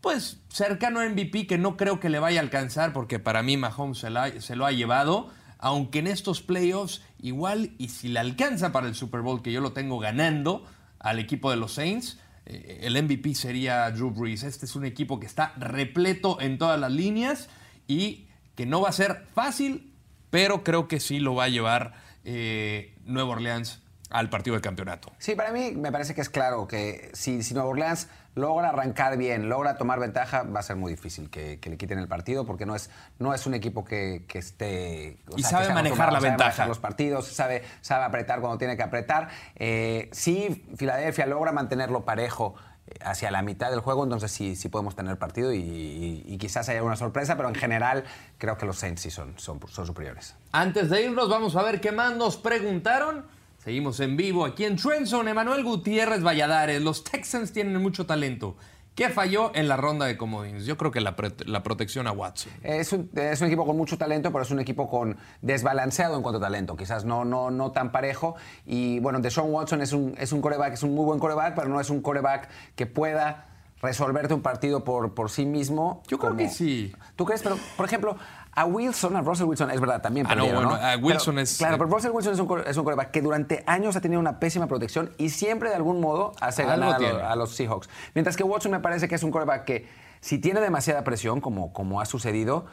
pues 0.00 0.38
cercano 0.48 1.00
a 1.00 1.08
MVP 1.08 1.46
que 1.46 1.58
no 1.58 1.76
creo 1.76 2.00
que 2.00 2.08
le 2.08 2.18
vaya 2.18 2.40
a 2.40 2.42
alcanzar 2.42 2.92
porque 2.92 3.18
para 3.18 3.42
mí 3.42 3.56
Mahomes 3.56 3.98
se, 3.98 4.56
lo 4.56 4.66
ha 4.66 4.72
llevado, 4.72 5.30
aunque 5.58 5.98
en 5.98 6.06
estos 6.06 6.40
playoffs 6.40 7.02
igual 7.20 7.72
y 7.78 7.88
si 7.88 8.08
le 8.08 8.20
alcanza 8.20 8.72
para 8.72 8.88
el 8.88 8.94
Super 8.94 9.20
Bowl 9.20 9.42
que 9.42 9.52
yo 9.52 9.60
lo 9.60 9.72
tengo 9.72 9.98
ganando 9.98 10.64
al 10.98 11.18
equipo 11.18 11.50
de 11.50 11.56
los 11.56 11.74
Saints, 11.74 12.18
eh, 12.46 12.80
el 12.82 13.02
MVP 13.02 13.34
sería 13.34 13.90
Drew 13.90 14.10
Brees. 14.10 14.42
Este 14.42 14.66
es 14.66 14.74
un 14.74 14.84
equipo 14.84 15.20
que 15.20 15.26
está 15.26 15.52
repleto 15.56 16.40
en 16.40 16.58
todas 16.58 16.80
las 16.80 16.92
líneas 16.92 17.48
y 17.86 18.26
que 18.54 18.66
no 18.66 18.80
va 18.80 18.88
a 18.88 18.92
ser 18.92 19.26
fácil, 19.34 19.94
pero 20.30 20.64
creo 20.64 20.88
que 20.88 21.00
sí 21.00 21.20
lo 21.20 21.34
va 21.34 21.44
a 21.44 21.48
llevar 21.48 21.94
eh, 22.24 22.94
Nueva 23.04 23.30
Orleans 23.30 23.82
al 24.10 24.28
partido 24.28 24.56
de 24.56 24.62
campeonato. 24.62 25.12
Sí, 25.18 25.34
para 25.34 25.52
mí 25.52 25.72
me 25.72 25.92
parece 25.92 26.14
que 26.14 26.20
es 26.20 26.28
claro 26.28 26.66
que 26.66 27.10
si, 27.12 27.42
si 27.42 27.54
Nueva 27.54 27.68
Orleans 27.68 28.08
logra 28.34 28.68
arrancar 28.68 29.16
bien, 29.16 29.48
logra 29.48 29.76
tomar 29.76 29.98
ventaja, 29.98 30.42
va 30.42 30.60
a 30.60 30.62
ser 30.62 30.76
muy 30.76 30.92
difícil 30.92 31.30
que, 31.30 31.58
le 31.62 31.76
quiten 31.76 31.98
el 31.98 32.08
partido 32.08 32.44
porque 32.46 32.66
no 32.66 32.74
es, 32.74 32.90
no 33.18 33.34
es 33.34 33.46
un 33.46 33.54
equipo 33.54 33.84
que, 33.84 34.24
esté... 34.32 35.18
y 35.36 35.42
sabe 35.42 35.72
manejar 35.72 36.12
la 36.12 36.20
ventaja. 36.20 36.66
los 36.66 36.78
partidos, 36.78 37.26
sabe, 37.26 37.64
sabe 37.80 38.04
apretar 38.04 38.40
cuando 38.40 38.58
tiene 38.58 38.76
que 38.76 38.82
apretar. 38.82 39.28
Eh, 39.56 40.08
si 40.12 40.64
Filadelfia 40.76 41.26
logra 41.26 41.52
mantenerlo 41.52 42.04
parejo 42.04 42.54
eh, 42.86 42.94
hacia 43.04 43.30
la 43.30 43.42
mitad 43.42 43.70
del 43.70 43.80
juego, 43.80 44.04
entonces 44.04 44.30
sí, 44.30 44.54
sí 44.54 44.68
podemos 44.68 44.94
tener 44.94 45.18
partido 45.18 45.52
y, 45.52 46.36
quizás 46.40 46.68
haya 46.68 46.82
una 46.82 46.96
sorpresa, 46.96 47.36
pero 47.36 47.48
en 47.48 47.54
general 47.54 48.04
creo 48.38 48.56
que 48.56 48.64
los 48.64 48.78
Saints 48.78 49.02
sí 49.02 49.10
son, 49.10 49.38
son, 49.38 49.60
son 49.68 49.86
superiores. 49.86 50.36
Antes 50.52 50.88
de 50.88 51.02
irnos, 51.02 51.28
vamos 51.28 51.56
a 51.56 51.62
ver 51.62 51.80
qué 51.80 51.92
más 51.92 52.16
nos 52.16 52.36
preguntaron. 52.36 53.39
Seguimos 53.62 54.00
en 54.00 54.16
vivo 54.16 54.46
aquí 54.46 54.64
en 54.64 54.76
Trenson. 54.76 55.28
Emanuel 55.28 55.62
Gutiérrez 55.62 56.24
Valladares. 56.24 56.80
Los 56.80 57.04
Texans 57.04 57.52
tienen 57.52 57.76
mucho 57.82 58.06
talento. 58.06 58.56
¿Qué 58.94 59.10
falló 59.10 59.54
en 59.54 59.68
la 59.68 59.76
ronda 59.76 60.06
de 60.06 60.16
comodines? 60.16 60.64
Yo 60.64 60.78
creo 60.78 60.90
que 60.90 61.02
la, 61.02 61.14
protección 61.14 62.06
a 62.06 62.12
Watson. 62.12 62.50
Es 62.62 62.94
un, 62.94 63.10
equipo 63.14 63.66
con 63.66 63.76
mucho 63.76 63.98
talento, 63.98 64.32
pero 64.32 64.44
es 64.44 64.50
un 64.50 64.60
equipo 64.60 64.88
con 64.88 65.18
desbalanceado 65.42 66.16
en 66.16 66.22
cuanto 66.22 66.38
a 66.38 66.40
talento. 66.40 66.74
Quizás 66.74 67.04
no, 67.04 67.26
no, 67.26 67.50
no 67.50 67.70
tan 67.70 67.92
parejo. 67.92 68.34
Y 68.64 68.98
bueno, 69.00 69.20
Deshaun 69.20 69.52
Watson 69.52 69.82
es 69.82 69.92
un, 69.92 70.14
es 70.16 70.32
un 70.32 70.40
coreback, 70.40 70.72
es 70.72 70.82
un 70.82 70.94
muy 70.94 71.04
buen 71.04 71.18
coreback, 71.18 71.54
pero 71.54 71.68
no 71.68 71.80
es 71.82 71.90
un 71.90 72.00
coreback 72.00 72.48
que 72.76 72.86
pueda 72.86 73.46
resolverte 73.82 74.32
un 74.32 74.42
partido 74.42 74.84
por, 74.84 75.14
por 75.14 75.30
sí 75.30 75.44
mismo. 75.44 76.02
Yo 76.08 76.18
creo 76.18 76.34
que 76.34 76.48
sí. 76.48 76.94
¿Tú 77.16 77.26
crees? 77.26 77.42
Pero, 77.42 77.58
por 77.76 77.84
ejemplo, 77.86 78.16
a 78.52 78.64
Wilson, 78.64 79.16
a 79.16 79.20
Russell 79.22 79.46
Wilson, 79.46 79.70
es 79.70 79.80
verdad, 79.80 80.02
también 80.02 80.26
ah, 80.28 80.34
no, 80.34 80.44
bueno, 80.46 80.74
A 80.74 80.96
Wilson 80.96 81.38
es... 81.38 81.56
Claro, 81.58 81.78
pero 81.78 81.90
Russell 81.90 82.10
Wilson 82.10 82.34
es 82.34 82.40
un, 82.40 82.62
es 82.66 82.76
un 82.76 82.84
coreback 82.84 83.10
que 83.10 83.22
durante 83.22 83.62
años 83.66 83.94
ha 83.96 84.00
tenido 84.00 84.20
una 84.20 84.40
pésima 84.40 84.66
protección 84.66 85.12
y 85.18 85.28
siempre 85.28 85.68
de 85.68 85.76
algún 85.76 86.00
modo 86.00 86.32
hace 86.40 86.64
ganar 86.64 87.02
a 87.02 87.36
los, 87.36 87.54
Seahawks. 87.54 87.88
Mientras 88.14 88.36
que 88.36 88.42
Watson 88.42 88.72
me 88.72 88.80
parece 88.80 89.08
que 89.08 89.14
es 89.14 89.22
un 89.22 89.30
coreback 89.30 89.64
que 89.64 89.88
si 90.20 90.38
tiene 90.38 90.60
demasiada 90.60 91.04
presión, 91.04 91.40
como, 91.40 91.72
como 91.72 92.00
ha 92.00 92.06
sucedido, 92.06 92.66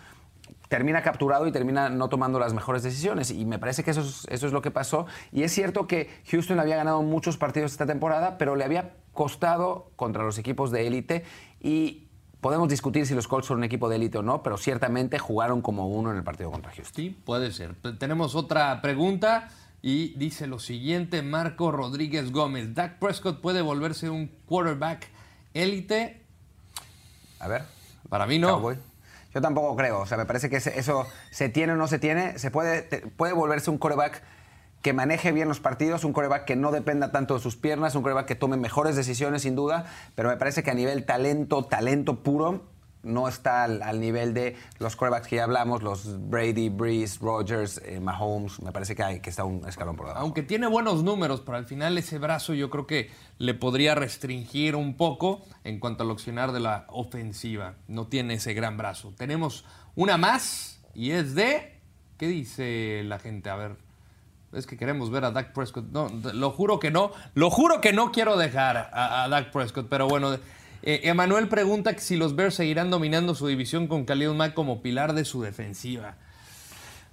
termina 0.68 1.02
capturado 1.02 1.48
y 1.48 1.52
termina 1.52 1.90
no 1.90 2.10
tomando 2.10 2.40
las 2.40 2.54
mejores 2.54 2.84
decisiones. 2.84 3.32
Y 3.32 3.46
me 3.46 3.60
parece 3.60 3.84
que 3.84 3.92
eso 3.92 4.02
es, 4.02 4.28
eso 4.30 4.48
es 4.48 4.54
lo 4.54 4.62
que 4.62 4.72
pasó. 4.72 5.06
Y 5.32 5.44
es 5.44 5.54
cierto 5.54 5.88
que 5.88 6.10
Houston 6.30 6.60
había 6.60 6.76
ganado 6.76 7.02
muchos 7.04 7.38
partidos 7.38 7.72
esta 7.72 7.86
temporada, 7.86 8.38
pero 8.38 8.56
le 8.56 8.66
había 8.66 8.96
costado 9.14 9.92
contra 9.96 10.24
los 10.24 10.38
equipos 10.38 10.72
de 10.72 10.88
élite 10.88 11.24
y 11.62 12.07
Podemos 12.48 12.70
discutir 12.70 13.06
si 13.06 13.14
los 13.14 13.28
Colts 13.28 13.48
son 13.48 13.58
un 13.58 13.66
equipo 13.66 13.90
de 13.90 13.98
élite 13.98 14.20
o 14.20 14.24
no, 14.24 14.42
pero 14.42 14.56
ciertamente 14.56 15.20
jugaron 15.20 15.62
como 15.62 15.90
uno 15.90 16.12
en 16.12 16.16
el 16.16 16.24
partido 16.24 16.50
contra 16.50 16.72
Houston. 16.72 16.96
Sí, 16.96 17.10
puede 17.10 17.52
ser. 17.52 17.76
Tenemos 18.00 18.36
otra 18.36 18.82
pregunta 18.82 19.50
y 19.82 20.18
dice 20.18 20.48
lo 20.48 20.58
siguiente, 20.58 21.22
Marco 21.24 21.74
Rodríguez 21.74 22.32
Gómez. 22.32 22.74
¿Dak 22.74 23.00
Prescott 23.00 23.42
puede 23.42 23.62
volverse 23.62 24.10
un 24.10 24.28
quarterback 24.46 25.10
élite? 25.54 26.26
A 27.40 27.50
ver. 27.50 27.64
Para 28.08 28.26
mí 28.26 28.40
no. 28.40 28.72
Yo 29.34 29.42
tampoco 29.42 29.76
creo. 29.76 30.00
O 30.00 30.06
sea, 30.06 30.18
me 30.18 30.26
parece 30.26 30.50
que 30.50 30.56
eso 30.56 31.06
se 31.32 31.50
tiene 31.50 31.74
o 31.74 31.76
no 31.76 31.88
se 31.88 32.00
tiene. 32.00 32.40
Se 32.40 32.50
puede, 32.50 32.84
puede 33.18 33.34
volverse 33.34 33.70
un 33.70 33.78
quarterback 33.78 34.24
que 34.88 34.94
maneje 34.94 35.34
bien 35.34 35.50
los 35.50 35.60
partidos, 35.60 36.06
un 36.06 36.14
coreback 36.14 36.46
que 36.46 36.56
no 36.56 36.72
dependa 36.72 37.12
tanto 37.12 37.34
de 37.34 37.42
sus 37.42 37.58
piernas, 37.58 37.94
un 37.96 38.04
coreback 38.04 38.26
que 38.26 38.36
tome 38.36 38.56
mejores 38.56 38.96
decisiones 38.96 39.42
sin 39.42 39.54
duda, 39.54 39.86
pero 40.16 40.30
me 40.30 40.38
parece 40.38 40.64
que 40.64 40.72
a 40.72 40.74
nivel 40.74 41.04
talento, 41.04 41.66
talento 41.66 42.24
puro, 42.24 42.64
no 43.04 43.28
está 43.28 43.66
al, 43.66 44.00
nivel 44.00 44.34
de 44.34 44.56
los 44.80 44.96
corebacks 44.96 45.28
que 45.28 45.36
ya 45.36 45.44
hablamos, 45.44 45.84
los 45.84 46.30
Brady, 46.30 46.70
Breeze, 46.70 47.20
Rogers, 47.20 47.82
eh, 47.84 48.00
Mahomes. 48.00 48.62
Me 48.62 48.72
parece 48.72 48.96
que, 48.96 49.04
hay, 49.04 49.20
que 49.20 49.30
está 49.30 49.44
un 49.44 49.68
escalón 49.68 49.98
por 49.98 50.06
debajo. 50.06 50.24
Aunque 50.24 50.42
tiene 50.42 50.68
buenos 50.68 51.04
números, 51.04 51.42
pero 51.42 51.58
al 51.58 51.66
final 51.66 51.98
ese 51.98 52.18
brazo 52.18 52.54
yo 52.54 52.70
creo 52.70 52.88
que 52.88 53.12
le 53.40 53.56
podría 53.56 53.94
restringir 53.94 54.78
un 54.78 54.96
poco 54.96 55.42
en 55.66 55.82
cuanto 55.82 56.04
al 56.04 56.12
opcionar 56.12 56.54
de 56.54 56.62
la 56.62 56.86
ofensiva. 56.88 57.74
No 57.90 58.08
tiene 58.08 58.36
ese 58.36 58.54
gran 58.54 58.78
brazo. 58.78 59.14
Tenemos 59.18 59.66
una 59.96 60.16
más 60.16 60.82
y 60.94 61.12
es 61.12 61.36
de... 61.36 61.74
¿Qué 62.18 62.28
dice 62.28 63.04
la 63.04 63.20
gente? 63.20 63.52
A 63.52 63.56
ver, 63.58 63.76
es 64.58 64.68
que 64.68 64.78
queremos 64.78 65.10
ver 65.12 65.26
a 65.26 65.32
Dak 65.32 65.54
Prescott. 65.54 65.86
No, 65.92 66.10
lo 66.34 66.52
juro 66.52 66.80
que 66.80 66.92
no. 66.92 67.12
Lo 67.34 67.50
juro 67.50 67.82
que 67.82 67.94
no 67.94 68.12
quiero 68.12 68.38
dejar 68.38 68.90
a, 68.94 69.28
Dak 69.30 69.52
Prescott. 69.52 69.88
Pero 69.90 70.08
bueno, 70.08 70.34
eh, 70.84 71.02
Emanuel 71.04 71.48
pregunta 71.48 71.98
si 71.98 72.16
los 72.16 72.36
Bears 72.36 72.56
seguirán 72.56 72.90
dominando 72.90 73.36
su 73.36 73.48
división 73.48 73.88
con 73.88 74.06
Khalil 74.06 74.34
Mack 74.34 74.54
como 74.54 74.82
pilar 74.82 75.14
de 75.14 75.26
su 75.26 75.42
defensiva. 75.42 76.18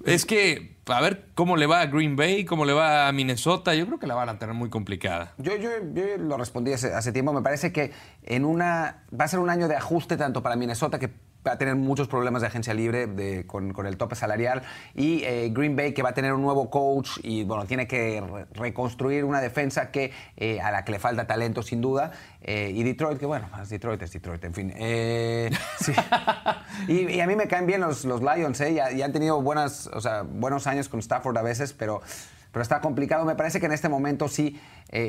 Es 0.04 0.26
que, 0.26 0.76
a 0.86 1.00
ver 1.00 1.28
cómo 1.34 1.56
le 1.56 1.66
va 1.66 1.80
a 1.80 1.86
Green 1.86 2.16
Bay, 2.16 2.44
cómo 2.44 2.64
le 2.64 2.72
va 2.72 3.08
a 3.08 3.12
Minnesota, 3.12 3.74
yo 3.74 3.86
creo 3.86 3.98
que 3.98 4.06
la 4.06 4.14
van 4.14 4.28
a 4.28 4.38
tener 4.38 4.54
muy 4.54 4.68
complicada. 4.68 5.32
Yo, 5.38 5.56
yo, 5.56 5.70
yo 5.94 6.18
lo 6.18 6.36
respondí 6.36 6.72
hace, 6.72 6.92
hace, 6.92 7.12
tiempo, 7.12 7.32
me 7.32 7.42
parece 7.42 7.72
que 7.72 7.92
en 8.22 8.44
una 8.44 9.04
va 9.18 9.24
a 9.24 9.28
ser 9.28 9.38
un 9.38 9.48
año 9.48 9.68
de 9.68 9.76
ajuste 9.76 10.16
tanto 10.16 10.42
para 10.42 10.56
Minnesota, 10.56 10.98
que 10.98 11.10
va 11.46 11.52
a 11.52 11.58
tener 11.58 11.76
muchos 11.76 12.08
problemas 12.08 12.42
de 12.42 12.48
agencia 12.48 12.74
libre 12.74 13.46
con, 13.46 13.86
el 13.86 13.96
tope 13.96 14.14
salarial. 14.14 14.62
Y 14.94 15.22
eh, 15.24 15.50
Green 15.52 15.76
Bay 15.76 15.92
que 15.92 16.02
va 16.02 16.10
a 16.10 16.14
tener 16.14 16.32
un 16.32 16.42
nuevo 16.42 16.70
coach 16.70 17.18
y 17.22 17.44
bueno, 17.44 17.66
tiene 17.66 17.86
que 17.86 18.22
reconstruir 18.54 19.24
una 19.24 19.40
defensa 19.40 19.90
que, 19.90 20.12
eh, 20.36 20.60
a 20.60 20.70
la 20.70 20.84
que 20.84 20.92
le 20.92 20.98
falta 20.98 21.26
talento 21.26 21.62
sin 21.62 21.80
duda. 21.80 22.12
Eh, 22.40 22.70
y 22.74 22.82
Detroit, 22.82 23.18
que 23.18 23.26
bueno, 23.26 23.48
es 23.60 23.68
Detroit, 23.68 24.00
es 24.02 24.12
Detroit, 24.12 24.44
en 24.44 24.54
fin. 24.54 24.72
Sí. 25.80 25.92
y, 26.88 27.20
a 27.20 27.26
mí 27.26 27.36
me 27.36 27.46
caen 27.46 27.66
bien 27.66 27.80
los, 27.80 28.04
los 28.04 28.20
Lions, 28.22 28.60
¿eh? 28.60 28.72
Y, 28.94 29.02
han 29.02 29.12
tenido 29.12 29.40
buenas, 29.42 29.88
o 29.92 30.00
sea, 30.00 30.22
buenos 30.22 30.66
años 30.66 30.88
con 30.88 31.00
Stafford 31.00 31.36
a 31.36 31.42
veces, 31.42 31.72
pero 31.72 32.00
pero 32.52 32.62
está 32.62 32.80
complicado. 32.80 33.24
Me 33.24 33.34
parece 33.34 33.58
que 33.58 33.66
en 33.66 33.72
este 33.72 33.88
momento 33.88 34.28
sí, 34.28 34.60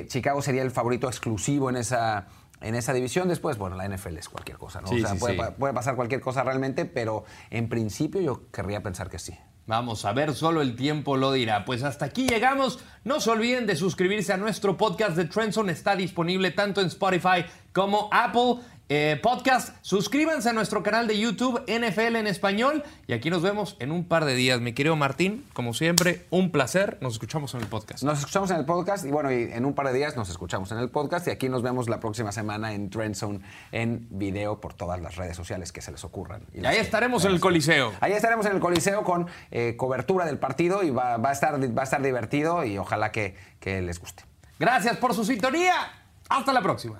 Chicago 0.07 0.41
sería 0.41 0.63
el 0.63 0.71
favorito 0.71 1.07
exclusivo 1.07 1.69
en 1.69 1.75
esa, 1.75 2.25
en 2.66 2.76
esa 2.76 2.93
división. 2.93 3.28
Después, 3.28 3.57
bueno, 3.57 3.76
la 3.76 3.88
NFL 3.88 4.18
es 4.18 4.30
cualquier 4.30 4.57
cosa, 4.57 4.82
¿no? 4.82 4.89
o 4.89 4.97
sea, 4.97 5.16
puede, 5.16 5.74
pasar 5.74 5.95
cualquier 5.95 6.22
cosa 6.22 6.43
realmente, 6.43 6.86
pero 6.86 7.24
en 7.49 7.70
principio 7.70 8.22
yo 8.22 8.51
querría 8.51 8.82
pensar 8.82 9.09
que 9.09 9.20
sí. 9.20 9.38
Vamos 9.68 10.05
a 10.05 10.13
ver, 10.13 10.36
solo 10.36 10.61
el 10.61 10.76
tiempo 10.76 11.18
lo 11.18 11.32
dirá. 11.32 11.66
Pues 11.66 11.82
hasta 11.82 12.05
aquí 12.05 12.28
llegamos. 12.28 12.80
No 13.03 13.20
se 13.20 13.32
olviden 13.32 13.66
de 13.66 13.76
suscribirse 13.76 14.32
a 14.32 14.38
nuestro 14.38 14.78
podcast 14.78 15.18
de 15.18 15.26
Trendson. 15.26 15.72
Está 15.72 15.95
disponible 15.95 16.51
tanto 16.51 16.82
en 16.82 16.88
Spotify 16.88 17.45
como 17.74 18.07
Apple. 18.11 18.57
Eh, 18.88 19.19
podcast. 19.23 19.75
Suscríbanse 19.81 20.49
a 20.49 20.53
nuestro 20.53 20.83
canal 20.83 21.07
de 21.07 21.17
YouTube 21.17 21.59
NFL 21.67 22.17
en 22.17 22.27
español 22.27 22.83
y 23.07 23.13
aquí 23.13 23.31
nos 23.31 23.41
vemos 23.41 23.77
en 23.79 23.91
un 23.91 24.07
par 24.07 24.25
de 24.25 24.36
días. 24.36 24.61
Mi 24.61 24.73
querido 24.73 24.95
Martín, 24.95 25.43
como 25.53 25.73
siempre, 25.73 26.27
un 26.29 26.51
placer. 26.51 26.99
Nos 27.01 27.13
escuchamos 27.13 27.55
en 27.55 27.61
el 27.61 27.67
podcast. 27.67 28.03
Nos 28.03 28.19
escuchamos 28.19 28.51
en 28.51 28.57
el 28.57 28.65
podcast 28.65 29.03
y 29.03 29.09
bueno, 29.09 29.31
y 29.31 29.51
en 29.51 29.65
un 29.65 29.73
par 29.73 29.88
de 29.88 29.93
días 29.93 30.15
nos 30.15 30.29
escuchamos 30.29 30.71
en 30.71 30.77
el 30.77 30.89
podcast 30.89 31.27
y 31.27 31.31
aquí 31.31 31.49
nos 31.49 31.63
vemos 31.63 31.89
la 31.89 31.99
próxima 31.99 32.31
semana 32.31 32.73
en 32.73 32.91
Trendzone 32.91 33.39
en 33.71 34.07
video 34.11 34.61
por 34.61 34.75
todas 34.75 35.01
las 35.01 35.15
redes 35.15 35.36
sociales 35.36 35.71
que 35.71 35.81
se 35.81 35.91
les 35.91 36.03
ocurran. 36.03 36.43
Y, 36.53 36.63
ahí 36.63 36.77
estaremos 36.77 37.25
en 37.25 37.31
el 37.31 37.39
Coliseo. 37.39 37.91
Ahí 38.01 38.13
estaremos 38.13 38.45
en 38.45 38.51
el 38.51 38.59
Coliseo 38.59 39.03
con 39.03 39.25
eh, 39.49 39.73
cobertura 39.77 40.27
del 40.27 40.38
partido 40.38 40.83
y 40.83 40.91
va, 40.91 41.15
a 41.15 41.31
estar, 41.31 41.59
va 41.75 41.81
a 41.81 41.86
estar 41.86 42.03
divertido 42.03 42.63
y 42.63 42.77
ojalá 42.77 43.11
que, 43.11 43.36
que 43.59 43.81
les 43.81 43.99
guste. 43.99 44.25
Gracias 44.59 44.97
por 44.97 45.15
su 45.15 45.25
sintonía. 45.25 45.73
Hasta 46.29 46.53
la 46.53 46.61
próxima. 46.61 46.99